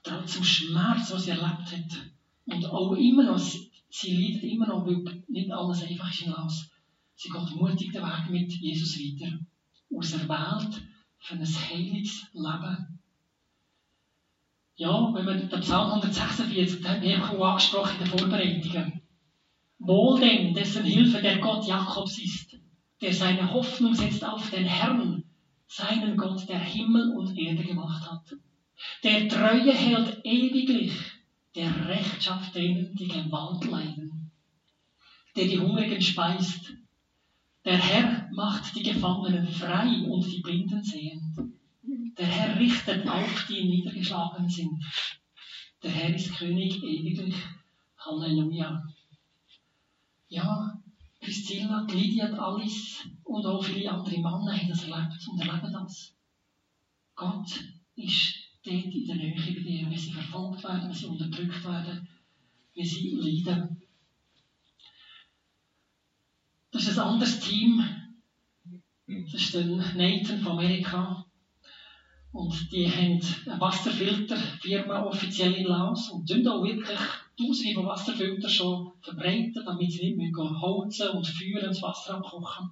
trotz 0.05 0.35
dem 0.35 0.45
Schmerz, 0.45 1.11
was 1.13 1.25
sie 1.25 1.31
erlebt 1.31 1.73
hat, 1.73 2.11
und 2.53 2.67
auch 2.67 2.93
immer 2.93 3.25
noch, 3.25 3.39
sie 3.39 4.17
leidet 4.17 4.45
immer 4.45 4.67
noch, 4.67 4.87
weil 4.87 5.23
nicht 5.29 5.53
alles 5.53 5.83
einfach 5.83 6.11
ist 6.11 6.23
in 6.23 6.33
Laos. 6.33 6.71
Sie 7.15 7.29
geht 7.29 7.57
mutig 7.57 7.93
den 7.93 8.03
Weg 8.03 8.31
mit 8.31 8.53
Jesus 8.53 8.99
weiter. 8.99 9.39
Aus 9.95 10.11
der 10.13 10.29
Welt 10.29 10.83
für 11.19 11.35
ein 11.35 11.45
heiliges 11.45 12.27
Leben. 12.33 12.99
Ja, 14.77 15.13
wenn 15.13 15.27
wir 15.27 15.35
den 15.35 15.61
Psalm 15.61 15.91
146, 15.91 16.81
den 16.81 17.21
haben 17.21 17.37
wir 17.39 17.41
auch 17.41 17.51
angesprochen 17.51 17.99
in 17.99 18.05
den 18.05 18.19
Vorbereitungen. 18.19 19.03
Wohl 19.79 20.21
denn, 20.21 20.55
dessen 20.55 20.85
Hilfe 20.85 21.21
der 21.21 21.39
Gott 21.39 21.67
Jakobs 21.67 22.19
ist, 22.19 22.57
der 23.01 23.13
seine 23.13 23.53
Hoffnung 23.53 23.95
setzt 23.95 24.25
auf 24.25 24.51
den 24.51 24.65
Herrn, 24.65 25.25
seinen 25.67 26.17
Gott, 26.17 26.49
der 26.49 26.59
Himmel 26.59 27.15
und 27.17 27.37
Erde 27.37 27.65
gemacht 27.65 28.11
hat. 28.11 28.37
Der 29.05 29.29
Treue 29.29 29.73
hält 29.73 30.25
ewiglich 30.25 30.93
der 31.55 31.89
Recht 31.89 32.23
schafft 32.23 32.55
denen, 32.55 32.95
die 32.95 33.09
Gewalt 33.09 33.65
leiden, 33.65 34.31
der 35.37 35.47
die 35.47 35.59
Hungrigen 35.59 36.01
speist. 36.01 36.73
Der 37.65 37.77
Herr 37.77 38.29
macht 38.33 38.75
die 38.75 38.83
Gefangenen 38.83 39.47
frei 39.47 40.03
und 40.07 40.25
die 40.25 40.41
Blinden 40.41 40.83
sehen. 40.83 41.59
Der 42.17 42.27
Herr 42.27 42.59
richtet 42.59 43.07
auf, 43.09 43.47
die 43.49 43.65
niedergeschlagen 43.65 44.49
sind. 44.49 44.85
Der 45.83 45.91
Herr 45.91 46.15
ist 46.15 46.37
König 46.37 46.83
ewiglich. 46.83 47.35
Halleluja. 47.99 48.83
Ja, 50.29 50.81
Priscilla, 51.21 51.87
Lydia, 51.91 52.33
Alice 52.33 53.07
und 53.25 53.45
auch 53.45 53.63
viele 53.63 53.91
andere 53.91 54.17
Männer 54.17 54.57
haben 54.57 54.69
das 54.69 54.85
erlebt 54.85 55.29
und 55.31 55.41
erleben 55.41 55.73
das. 55.73 56.15
Gott 57.15 57.65
ist 57.97 58.50
dort 58.65 58.95
in 58.95 59.07
der 59.07 59.17
Nähe 59.17 59.35
bei 59.35 59.61
dir, 59.61 59.91
wie 59.91 59.99
sie 59.99 60.13
verfolgt 60.13 60.63
werden, 60.65 60.91
wie 60.91 60.95
sie 60.95 61.07
unterdrückt 61.07 61.65
werden, 61.65 62.09
wie 62.75 62.85
sie 62.85 63.11
leiden. 63.11 63.83
Das 66.71 66.87
ist 66.87 66.99
ein 66.99 67.09
anderes 67.09 67.41
Team. 67.41 67.83
Das 69.07 69.35
ist 69.35 69.55
der 69.55 69.65
Nathan 69.65 70.41
von 70.41 70.53
Amerika. 70.53 71.27
Und 72.33 72.71
die 72.71 72.89
haben 72.89 73.21
eine 73.47 73.61
Wasserfilterfirma 73.61 75.03
offiziell 75.03 75.53
in 75.55 75.65
Laos 75.67 76.11
und 76.11 76.29
tun 76.29 76.47
auch 76.47 76.63
wirklich 76.63 76.99
tausende 77.37 77.75
von 77.75 77.87
Wasserfiltern 77.87 78.51
schon 78.51 78.93
verbreiten, 79.01 79.65
damit 79.65 79.91
sie 79.91 80.15
nicht 80.15 80.37
holzen 80.37 81.09
und 81.09 81.27
und 81.27 81.63
das 81.63 81.83
Wasser 81.83 82.19
abkochen. 82.19 82.71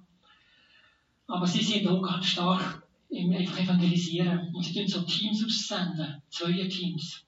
Aber 1.27 1.45
sie 1.45 1.61
sind 1.61 1.87
auch 1.87 2.01
ganz 2.01 2.25
stark 2.27 2.88
einfach 3.11 3.59
evangelisieren. 3.59 4.53
Und 4.53 4.63
sie 4.63 4.73
tun 4.73 4.87
so 4.87 5.01
Teams 5.01 5.43
aussenden, 5.43 6.21
Zweierteams. 6.29 7.25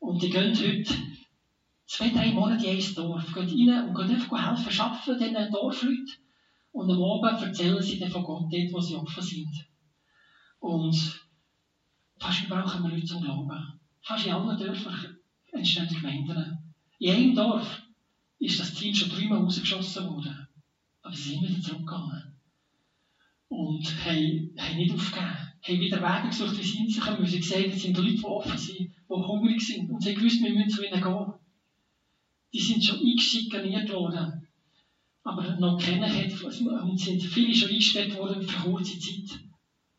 Und 0.00 0.22
die 0.22 0.30
gehen 0.30 0.54
heute 0.54 0.94
zwei, 1.86 2.10
drei 2.10 2.32
Monate 2.32 2.66
in 2.66 2.78
ein 2.78 2.94
Dorf, 2.94 3.32
gehen 3.34 3.70
rein 3.70 3.88
und 3.88 3.94
gehen 3.94 4.10
einfach 4.10 4.50
helfen, 4.50 4.72
schaffen 4.72 5.18
diesen 5.18 5.50
Dorfleuten. 5.50 6.12
Und 6.72 6.90
am 6.90 7.02
Abend 7.02 7.42
erzählen 7.42 7.80
sie 7.80 7.98
dann 7.98 8.10
von 8.10 8.24
Gott 8.24 8.52
dort, 8.52 8.72
wo 8.72 8.80
sie 8.80 8.96
offen 8.96 9.22
sind. 9.22 9.66
Und 10.58 11.20
fast 12.18 12.44
überall 12.44 12.64
kommen 12.64 12.90
Leute 12.90 13.06
zum 13.06 13.22
Glauben. 13.22 13.80
Fast 14.02 14.26
in 14.26 14.32
allen 14.32 14.58
Dörfern 14.58 15.18
entstehen 15.52 15.88
Gemeinden. 15.88 16.74
In 16.98 17.14
einem 17.14 17.34
Dorf 17.34 17.82
ist 18.38 18.58
das 18.58 18.74
Team 18.74 18.94
schon 18.94 19.10
dreimal 19.10 19.38
rausgeschossen 19.38 20.08
worden. 20.08 20.48
Aber 21.02 21.14
sie 21.14 21.30
sind 21.30 21.42
wieder 21.42 21.60
zurückgegangen. 21.60 22.33
Und 23.48 23.86
haben, 24.04 24.54
haben 24.58 24.76
nicht 24.76 24.94
aufgegeben. 24.94 25.52
Haben 25.62 25.80
wieder 25.80 26.00
Wege 26.00 26.28
gesucht, 26.28 26.58
wie 26.58 26.62
sie 26.62 26.78
hinzukommen. 26.78 27.26
Sie 27.26 27.38
gesehen, 27.38 27.72
es 27.72 27.82
sind 27.82 27.96
Leute, 27.96 28.14
die 28.14 28.24
offen 28.24 28.58
sind, 28.58 28.78
die 28.78 28.92
hungrig 29.08 29.60
sind. 29.60 29.90
Und 29.90 30.02
sie 30.02 30.10
haben 30.10 30.18
gewusst, 30.18 30.42
wir 30.42 30.52
müssen 30.52 30.70
zu 30.70 30.84
ihnen 30.84 31.02
gehen. 31.02 31.32
Die 32.52 32.60
sind 32.60 32.84
schon 32.84 32.98
eingeschikaniert 32.98 33.92
worden. 33.92 34.48
Aber 35.22 35.56
noch 35.58 35.78
kennen 35.78 36.02
hat, 36.02 36.42
und 36.42 37.00
sind 37.00 37.22
viele 37.22 37.54
schon 37.54 37.70
eingesperrt 37.70 38.18
worden 38.18 38.42
für 38.42 38.70
kurze 38.70 38.98
Zeit. 38.98 39.40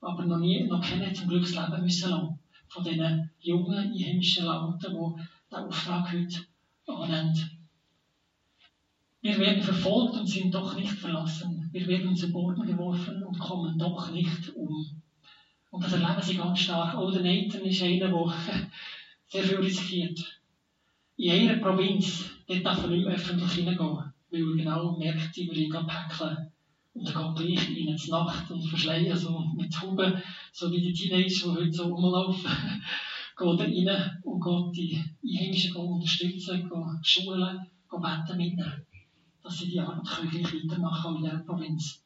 Aber 0.02 0.26
noch 0.26 0.38
nie, 0.38 0.64
noch 0.66 0.82
kennen 0.82 1.16
zum 1.16 1.28
Glück 1.28 1.42
das 1.42 1.56
Leben 1.56 1.84
müssen 1.84 2.10
lassen. 2.10 2.40
Von 2.68 2.84
diesen 2.84 3.32
jungen 3.40 3.76
einheimischen 3.76 4.46
Lauten, 4.46 4.80
die 4.80 5.24
diesen 5.50 5.68
Auftrag 5.68 6.12
heute 6.12 6.46
annehmen. 6.88 7.55
Wir 9.26 9.40
werden 9.40 9.64
verfolgt 9.64 10.20
und 10.20 10.28
sind 10.28 10.54
doch 10.54 10.76
nicht 10.76 10.92
verlassen. 10.92 11.68
Wir 11.72 11.88
werden 11.88 12.16
zu 12.16 12.32
Boden 12.32 12.64
geworfen 12.64 13.24
und 13.24 13.40
kommen 13.40 13.76
doch 13.76 14.12
nicht 14.12 14.56
um. 14.56 15.02
Und 15.72 15.84
das 15.84 15.94
erleben 15.94 16.22
sie 16.22 16.36
ganz 16.36 16.60
stark. 16.60 16.96
Olden 16.96 17.24
Nathan 17.24 17.62
ist 17.62 17.82
einer, 17.82 18.10
der 18.10 18.34
sehr 19.26 19.44
viel 19.44 19.58
riskiert. 19.58 20.40
In 21.18 21.32
einer 21.32 21.58
Provinz, 21.58 22.30
dort 22.46 22.64
darf 22.64 22.84
er 22.84 22.90
nicht 22.90 23.04
mehr 23.04 23.16
öffentlich 23.16 23.52
hineingehen, 23.54 24.14
weil 24.30 24.42
er 24.42 24.58
genau 24.58 24.96
merkt, 25.00 25.36
ich 25.36 25.50
will 25.50 25.58
ihn 25.58 25.72
päckeln. 25.72 26.52
Und 26.94 27.08
er 27.08 27.34
geht 27.34 27.36
gleich 27.36 27.70
in 27.70 27.98
die 27.98 28.12
Nacht 28.12 28.52
und 28.52 28.62
verschleiern, 28.62 29.18
so 29.18 29.40
mit 29.58 29.82
Huben, 29.82 30.22
so 30.54 30.72
wie 30.72 30.82
die 30.82 30.94
Teenager, 30.94 31.52
die 31.52 31.62
heute 31.62 31.72
so 31.72 31.86
rumlaufen, 31.86 32.52
geht 33.40 33.60
er 33.60 33.96
rein 33.98 34.22
und 34.22 34.40
geht 34.40 34.78
die 34.78 35.04
Einheimischen 35.28 35.76
unterstützen, 35.78 36.70
geht 36.70 37.08
schulen, 37.08 37.66
geht 37.90 38.02
beten 38.02 38.38
mit 38.38 38.54
ihnen, 38.54 38.86
dass 39.46 39.60
sie 39.60 39.70
die 39.70 39.80
Arbeit 39.80 40.32
gleich 40.32 40.54
weitermachen 40.54 41.04
können 41.04 41.18
in 41.18 41.24
dieser 41.24 41.44
Provinz. 41.44 42.04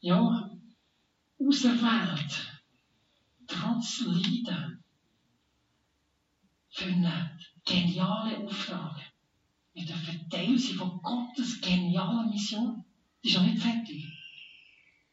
Ja, 0.00 0.50
auserwählt, 1.38 2.62
trotz 3.46 4.00
Leiden, 4.02 4.84
für 6.68 6.84
einen 6.84 7.30
genialen 7.64 8.46
Auftrag. 8.46 9.00
Wir 9.72 9.86
dürfen 9.86 10.28
Teil 10.28 10.58
sein 10.58 10.76
von 10.76 11.00
Gottes 11.02 11.62
genialer 11.62 12.26
Mission. 12.26 12.84
Die 13.24 13.28
ist 13.28 13.36
noch 13.36 13.44
nicht 13.44 13.62
fertig. 13.62 14.04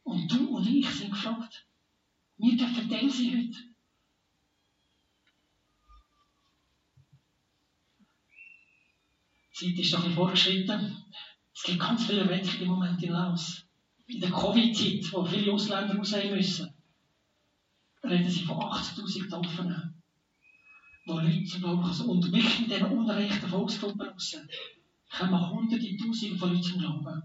Und 0.04 0.30
du 0.30 0.58
und 0.58 0.68
ich 0.68 0.90
sind 0.90 1.12
gefragt. 1.12 1.66
Wir 2.38 2.58
dürfen 2.58 2.90
Teil 2.90 3.10
sein 3.10 3.38
heute. 3.38 3.67
Die 9.60 9.76
Zeit 9.76 9.86
ist 9.86 9.94
noch 9.94 10.06
ein 10.06 10.14
vorgeschritten. 10.14 11.04
Es 11.54 11.64
gibt 11.64 11.80
ganz 11.80 12.06
viele 12.06 12.22
Erweckungen 12.22 12.62
im 12.62 12.68
Moment 12.68 13.02
in 13.02 13.12
Laos. 13.12 13.66
In 14.08 14.22
der 14.22 14.32
Covid-Zeit, 14.32 15.12
wo 15.12 15.26
viele 15.26 15.52
Ausländer 15.52 15.96
raus 15.96 16.16
müssen, 16.30 16.74
reden 18.04 18.30
sie 18.30 18.44
von 18.44 18.58
80.000 18.58 19.34
Offenen 19.34 19.98
wo 21.08 21.20
Leute 21.20 21.44
zum 21.46 21.62
Glauben 21.62 21.82
kommen. 21.82 22.10
Und 22.10 22.32
wirklich 22.32 22.60
in 22.60 22.66
diesen 22.66 22.86
unrechten 22.86 23.48
Volksgruppen 23.48 24.02
raus 24.02 24.38
kommen 25.10 25.50
hunderte, 25.50 25.98
tausende 25.98 26.38
von 26.38 26.50
Leuten 26.50 26.64
zum 26.64 26.80
Glauben. 26.80 27.24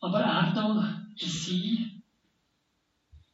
Aber 0.00 0.20
Erdal, 0.20 1.06
der 1.20 1.28
Sie, 1.28 2.02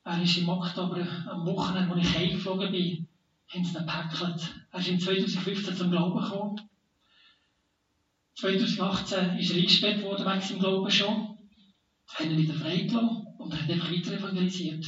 er 0.05 0.23
ist 0.23 0.37
im 0.37 0.49
Oktober, 0.49 1.07
am 1.31 1.47
Wochenende, 1.47 1.95
als 1.95 2.09
ich 2.09 2.15
heimgeflogen 2.15 2.73
bin, 2.73 3.09
haben 3.49 3.65
sie 3.65 3.79
ihn 3.79 3.87
gepäckelt. 3.87 4.68
Er 4.79 4.83
ist 4.83 4.91
im 4.91 5.01
2015 5.01 5.75
zum 5.75 5.91
Glauben 5.91 6.23
gekommen. 6.23 6.61
2018 8.37 9.37
ist 9.39 9.51
er 9.51 9.57
eingesperrt 9.57 10.03
worden 10.05 10.25
wegen 10.25 10.41
seinem 10.41 10.61
Glauben 10.61 10.89
schon. 10.89 11.37
Haben 12.07 12.31
ihn 12.31 12.39
wieder 12.39 12.55
freigelassen 12.55 13.27
und 13.39 13.53
er 13.53 13.61
hat 13.61 13.71
einfach 13.71 13.91
weiter 13.91 14.13
evangelisiert. 14.13 14.87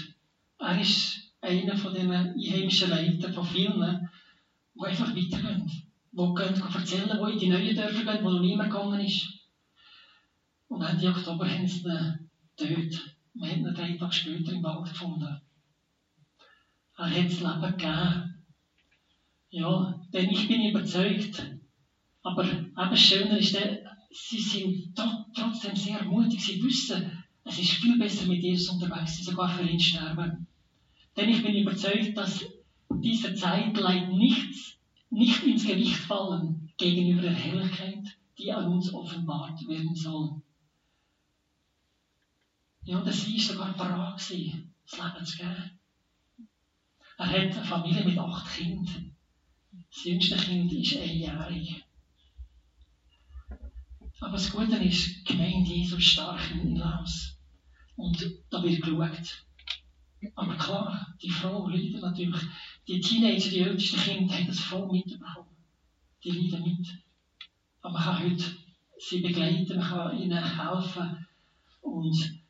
Er 0.61 0.80
ist 0.80 1.32
einer 1.41 1.76
von 1.76 1.93
diesen 1.93 2.12
einheimischen 2.12 2.88
Leitern 2.88 3.32
von 3.32 3.45
vielen, 3.45 4.09
die 4.76 4.86
einfach 4.86 5.09
weitergehen. 5.09 5.66
Die 6.12 6.34
gehen 6.36 6.72
erzählen, 6.72 7.18
wo 7.18 7.26
in 7.26 7.38
die 7.41 7.49
neuen 7.49 7.74
Dörfer 7.74 8.05
gehen, 8.05 8.24
wo 8.24 8.30
noch 8.30 8.41
niemand 8.41 8.70
gegangen 8.70 9.01
ist. 9.01 9.26
Und 10.68 10.82
Ende 10.82 11.09
Oktober 11.09 11.51
haben 11.51 11.66
sie 11.66 11.80
ihn 11.80 12.30
tot. 12.57 13.16
Wir 13.34 13.51
haben 13.51 13.66
ihn 13.66 13.74
drei 13.74 13.97
Tage 13.97 14.12
später 14.12 14.53
im 14.53 14.62
Wald 14.62 14.88
gefunden. 14.88 15.41
Er 16.97 17.11
hat 17.11 17.24
das 17.24 17.41
Leben 17.41 17.76
gegeben. 17.76 18.30
Ja, 19.51 20.01
denn 20.13 20.31
ich 20.31 20.47
bin 20.47 20.65
überzeugt. 20.65 21.45
Aber 22.23 22.45
eben 22.45 22.97
schöner 22.97 23.39
ist, 23.39 23.55
der, 23.55 23.97
sie 24.11 24.39
sind 24.39 24.95
trotzdem 24.95 25.75
sehr 25.75 26.05
mutig. 26.05 26.45
Sie 26.45 26.63
wissen, 26.63 27.25
es 27.45 27.59
ist 27.59 27.73
viel 27.73 27.99
besser 27.99 28.27
mit 28.27 28.43
Jesus 28.43 28.71
unterwegs, 28.75 29.17
sie 29.17 29.25
sogar 29.25 29.49
für 29.49 29.67
ihn 29.67 29.81
sterben. 29.81 30.47
Denn 31.17 31.29
ich 31.29 31.43
bin 31.43 31.57
überzeugt, 31.57 32.17
dass 32.17 32.45
diese 32.91 33.35
Zeitleid 33.35 34.11
nichts, 34.13 34.79
nicht 35.11 35.43
ins 35.43 35.67
Gewicht 35.67 35.97
fallen 35.97 36.73
gegenüber 36.77 37.23
der 37.23 37.33
Herrlichkeit, 37.33 38.19
die 38.39 38.53
an 38.53 38.67
uns 38.67 38.95
offenbart 38.95 39.67
werden 39.67 39.95
soll. 39.95 40.43
Ja, 42.85 43.03
das 43.03 43.27
war 43.27 43.39
sogar 43.39 43.73
bereit, 43.77 44.15
das 44.15 44.31
Leben 44.31 45.25
zu 45.25 45.39
geben. 45.39 45.79
Er 47.19 47.27
hat 47.27 47.35
eine 47.35 47.65
Familie 47.65 48.05
mit 48.05 48.19
acht 48.19 48.57
Kindern. 48.57 49.10
Das 49.93 50.05
jüngste 50.05 50.36
Kind 50.36 50.72
ist 50.72 50.97
einjährig. 50.97 51.84
Aber 54.20 54.32
das 54.32 54.51
Gute 54.51 54.76
ist, 54.76 55.28
die 55.28 55.32
Gemeinde 55.32 55.74
Jesus 55.74 56.05
stark 56.05 56.51
in 56.53 56.76
Laos. 56.76 57.36
Und 57.97 58.38
da 58.51 58.62
wird 58.62 58.82
geschaut. 58.82 59.47
Aber 60.34 60.57
klar, 60.57 61.16
die 61.22 61.30
Frau 61.30 61.68
leidet 61.68 62.03
natürlich. 62.03 62.41
Die 62.86 63.01
Teenager, 63.01 63.51
die 63.51 63.61
ältesten 63.61 64.01
Kinder, 64.01 64.34
haben 64.34 64.47
das 64.47 64.61
voll 64.61 64.91
mitbekommen. 64.93 65.57
Die 66.22 66.30
leiden 66.30 66.62
mit. 66.62 66.86
Aber 67.80 67.95
man 67.95 68.03
kann 68.03 68.30
heute 68.30 68.57
sie 68.99 69.20
begleiten, 69.20 69.78
man 69.78 69.88
kann 69.88 70.18
ihnen 70.18 70.45
helfen. 70.45 71.26
Und 71.80 72.43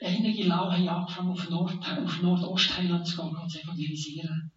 einige 0.00 0.44
Lau 0.44 0.70
haben 0.70 0.88
angefangen, 0.88 1.30
auf, 1.30 1.50
Nord, 1.50 1.86
auf 1.86 2.22
Nordostheiland 2.22 3.06
zu 3.06 3.16
gehen 3.16 3.36
und 3.36 3.50
zu 3.50 3.60
evangelisieren. 3.60 4.52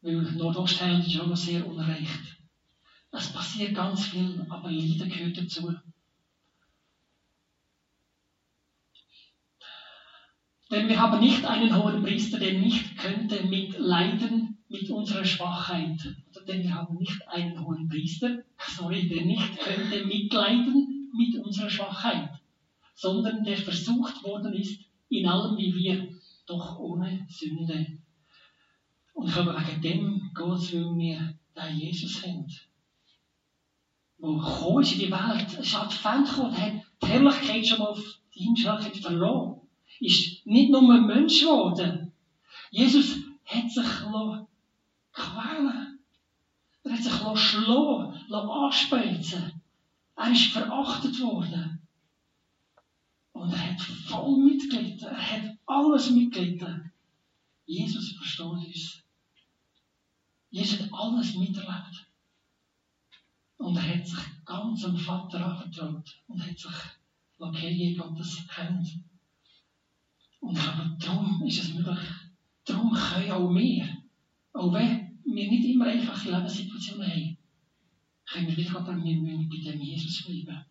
Weil 0.00 0.22
Nordostheiland 0.32 1.06
ist 1.06 1.20
auch 1.20 1.26
noch 1.26 1.36
sehr 1.36 1.66
unerreicht. 1.66 2.38
Es 3.10 3.32
passiert 3.32 3.74
ganz 3.74 4.06
viel, 4.06 4.46
aber 4.48 4.70
Leiden 4.70 5.08
gehört 5.08 5.38
dazu. 5.38 5.74
Denn 10.70 10.88
wir 10.88 11.00
haben 11.00 11.20
nicht 11.20 11.44
einen 11.46 11.74
hohen 11.74 12.02
Priester, 12.02 12.38
der 12.38 12.52
nicht 12.52 12.98
könnte 12.98 13.42
mitleiden 13.44 14.58
mit 14.68 14.90
unserer 14.90 15.24
Schwachheit. 15.24 15.98
Oder 16.30 16.44
denn 16.44 16.62
wir 16.62 16.74
haben 16.74 16.98
nicht 16.98 17.26
einen 17.28 17.64
hohen 17.64 17.88
Priester, 17.88 18.42
sorry, 18.58 19.08
der 19.08 19.24
nicht 19.24 19.58
könnte 19.58 20.04
mitleiden 20.04 21.10
mit 21.16 21.42
unserer 21.42 21.70
Schwachheit, 21.70 22.30
sondern 22.94 23.44
der 23.44 23.56
versucht 23.56 24.22
worden 24.24 24.52
ist 24.52 24.80
in 25.08 25.26
allem 25.26 25.56
wie 25.56 25.74
wir, 25.74 26.08
doch 26.46 26.78
ohne 26.78 27.26
Sünde. 27.30 27.98
Und 29.18 29.32
glaube, 29.32 29.56
wegen 29.58 29.82
dem 29.82 30.30
geht 30.32 30.72
weil 30.74 30.96
wir 30.96 31.34
da 31.52 31.68
Jesus 31.68 32.22
haben. 32.22 32.46
Wo 34.18 34.36
gekommen 34.36 34.82
ist 34.82 34.92
in 34.92 35.00
die 35.00 35.10
Welt, 35.10 35.46
es 35.58 35.66
ist 35.66 35.74
Advent 35.74 36.28
gekommen, 36.28 36.54
der 36.54 36.66
hat 36.66 36.82
die 37.02 37.06
Herrlichkeit 37.06 37.66
schon 37.66 37.78
mal 37.80 37.88
auf 37.88 38.20
die 38.32 38.44
Himmelsherrlichkeit 38.44 38.96
verloren 38.96 39.60
ist 40.00 40.46
nicht 40.46 40.70
nur 40.70 40.92
ein 40.92 41.06
Mensch 41.06 41.40
geworden. 41.40 42.12
Jesus 42.70 43.16
hat 43.44 43.70
sich 43.70 43.84
quälen 45.12 45.98
Er 46.84 46.92
hat 46.92 47.02
sich 47.02 47.40
schlagen, 47.40 48.32
anspeizen 48.32 49.60
Er 50.14 50.30
ist 50.30 50.52
verachtet 50.52 51.20
worden. 51.20 51.80
Und 53.32 53.52
er 53.52 53.72
hat 53.72 53.80
voll 53.80 54.44
mitgelitten. 54.44 55.08
Er 55.08 55.32
hat 55.32 55.58
alles 55.66 56.10
mitgelitten. 56.10 56.92
Jesus 57.66 58.12
versteht 58.12 58.46
uns. 58.46 59.07
Jesus 60.50 60.80
hat 60.80 60.92
alles 60.92 61.34
miterlebt. 61.34 62.06
Und 63.58 63.76
er 63.76 63.96
hat 63.96 64.06
sich 64.06 64.44
ganz 64.44 64.82
dem 64.82 64.96
Vater 64.96 65.44
anvertraut 65.44 66.22
und 66.28 66.42
hat 66.42 66.58
sich 66.58 66.74
okay, 67.38 67.94
Gottes 67.94 68.46
Hand. 68.56 69.00
Und 70.40 70.58
aber 70.58 70.96
darum 70.98 71.42
ist 71.46 71.62
es 71.62 71.74
möglich. 71.74 71.98
Darum 72.64 72.92
können 72.92 73.32
auch 73.32 73.54
wir 73.54 73.98
Auch 74.52 74.72
wenn 74.72 75.20
wir 75.24 75.50
nicht 75.50 75.64
immer 75.66 75.86
einfache 75.86 76.30
Lebenssituationen 76.30 77.10
haben, 77.10 77.38
können 78.26 78.48
wir 78.48 78.56
wieder 78.56 78.80
aber 78.80 78.96
wir 78.96 79.16
müssen 79.16 79.48
bei 79.48 79.70
dem 79.70 79.80
Jesus 79.80 80.24
bleiben. 80.24 80.64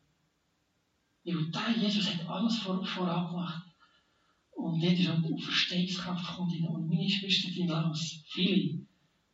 Weil 1.23 1.51
der 1.51 1.83
Jesus 1.83 2.13
hat 2.13 2.27
alles 2.27 2.57
vor, 2.59 2.83
voran 2.85 3.27
gemacht. 3.27 3.63
Und 4.51 4.81
dort 4.81 4.99
ist 4.99 5.09
auch 5.09 5.21
die 5.21 5.33
Auferstehungskraft 5.33 6.35
kommt 6.35 6.53
rein. 6.53 6.67
Und 6.67 6.87
meine 6.87 7.05
Geschwister, 7.05 7.49
die 7.51 7.67
Laus, 7.67 8.23
viele, 8.27 8.79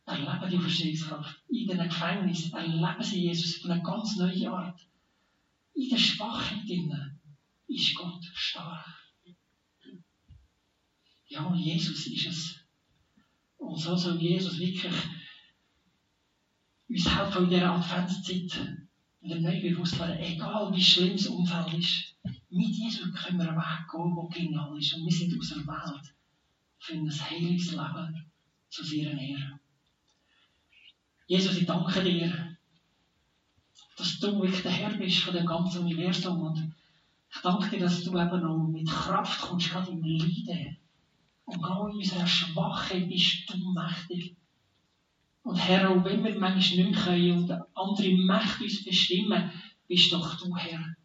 erleben 0.05 0.49
die 0.49 0.57
Auferstehungskraft. 0.57 1.41
In 1.49 1.67
den 1.67 1.77
Gefängnissen 1.77 2.53
erleben 2.53 3.03
sie 3.03 3.21
Jesus 3.21 3.63
auf 3.63 3.71
eine 3.71 3.81
ganz 3.81 4.15
neue 4.17 4.51
Art. 4.51 4.81
In 5.73 5.89
der 5.89 5.97
Schwachheit 5.97 6.67
drinnen 6.67 7.19
ist 7.67 7.95
Gott 7.95 8.23
stark. 8.33 8.85
Ja, 11.27 11.53
Jesus 11.55 12.05
ist 12.07 12.27
es. 12.27 12.59
Und 13.57 13.79
so 13.79 13.95
soll 13.95 14.21
Jesus 14.21 14.59
wirklich 14.59 14.93
uns 16.89 17.17
helfen 17.17 17.45
in 17.45 17.49
dieser 17.49 17.71
Adventszeit 17.71 18.77
wieder 19.21 19.39
neu 19.39 19.61
bewusst 19.61 19.99
egal 20.19 20.75
wie 20.75 20.83
schlimm 20.83 21.13
das 21.13 21.27
Umfeld 21.27 21.73
ist, 21.73 22.15
mit 22.49 22.75
Jesus 22.75 23.11
können 23.13 23.39
wir 23.39 23.49
einen 23.49 23.57
Weg 23.57 23.89
gehen, 23.89 24.15
der 24.15 24.29
genial 24.29 24.77
ist. 24.77 24.93
Und 24.93 25.05
wir 25.05 25.11
sind 25.11 25.39
aus 25.39 25.49
der 25.49 25.65
Welt 25.65 26.15
für 26.77 26.93
ein 26.93 27.09
heiliges 27.09 27.71
Leben 27.71 28.31
zu 28.69 28.83
seiner 28.83 29.19
Ehre. 29.19 29.59
Jesus, 31.27 31.57
ich 31.57 31.65
danke 31.65 32.03
dir, 32.03 32.57
dass 33.95 34.19
du 34.19 34.41
wirklich 34.41 34.61
der 34.61 34.71
Herr 34.71 34.97
bist 34.97 35.19
von 35.19 35.33
dem 35.33 35.45
ganzen 35.45 35.83
Universum. 35.83 36.41
Und 36.41 36.75
ich 37.33 37.41
danke 37.41 37.69
dir, 37.69 37.79
dass 37.79 38.03
du 38.03 38.11
eben 38.11 38.41
noch 38.41 38.67
mit 38.67 38.89
Kraft 38.89 39.41
kommst, 39.41 39.71
gerade 39.71 39.91
im 39.91 40.03
Leiden. 40.03 40.77
Und 41.45 41.61
gerade 41.61 41.91
in 41.91 41.97
unserer 41.97 42.27
Schwachheit 42.27 43.07
bist 43.07 43.49
du 43.49 43.73
mächtig. 43.73 44.35
Und 45.43 45.55
Herr, 45.55 45.89
auch 45.89 46.03
wenn 46.05 46.23
wir 46.23 46.39
manchmal 46.39 46.55
nicht 46.55 46.75
mehr 46.77 46.91
können 46.91 47.37
und 47.37 47.51
andere 47.73 48.15
Mächte 48.15 48.63
uns 48.63 48.83
bestimmen, 48.83 49.51
bist 49.87 50.11
doch 50.11 50.39
du 50.39 50.55
Herr. 50.55 50.95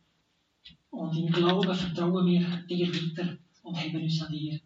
Und 0.91 1.17
im 1.17 1.31
Glauben 1.31 1.75
vertrauen 1.75 2.27
wir 2.27 2.65
dir 2.69 2.89
weiter 2.89 3.37
und 3.63 3.77
haben 3.77 4.03
uns 4.03 4.23
an 4.23 4.33
dir. 4.33 4.61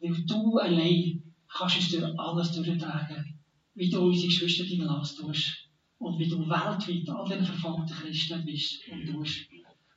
Weil 0.00 0.22
du 0.24 0.58
allein 0.58 1.22
kannst 1.48 1.76
uns 1.76 1.90
durch 1.90 2.18
alles 2.18 2.52
durchtragen, 2.52 3.35
wie 3.76 3.90
du 3.90 4.00
unsere 4.00 4.26
Geschwister 4.28 4.64
tust. 4.64 5.68
Und 5.98 6.18
wie 6.18 6.28
du 6.28 6.40
weltweit 6.40 7.08
all 7.08 7.28
den 7.28 7.44
verfolgten 7.44 7.94
Christen 7.94 8.44
bist 8.44 8.82
und 8.90 9.06
tust. 9.06 9.46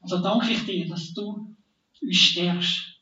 Und 0.01 0.09
so 0.09 0.21
danke 0.21 0.51
ich 0.51 0.63
dir, 0.63 0.87
dass 0.87 1.13
du 1.13 1.55
uns 2.01 2.15
stärkst 2.15 2.99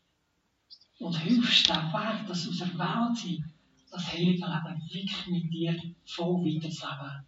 und 0.99 1.15
hilfst, 1.15 1.69
den 1.69 1.75
Weg, 1.75 2.27
dass 2.27 2.47
aus 2.47 2.57
der 2.57 2.79
Welt 2.79 3.17
sind, 3.17 3.43
das 3.91 4.11
heilige 4.11 4.45
Leben 4.45 4.81
wirklich 4.91 5.27
mit 5.27 5.53
dir 5.53 5.95
voll 6.05 6.43
weiterzuleben. 6.43 7.25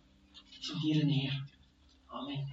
Zu 0.61 0.79
dir 0.79 1.05
näher. 1.05 1.45
Amen. 2.07 2.47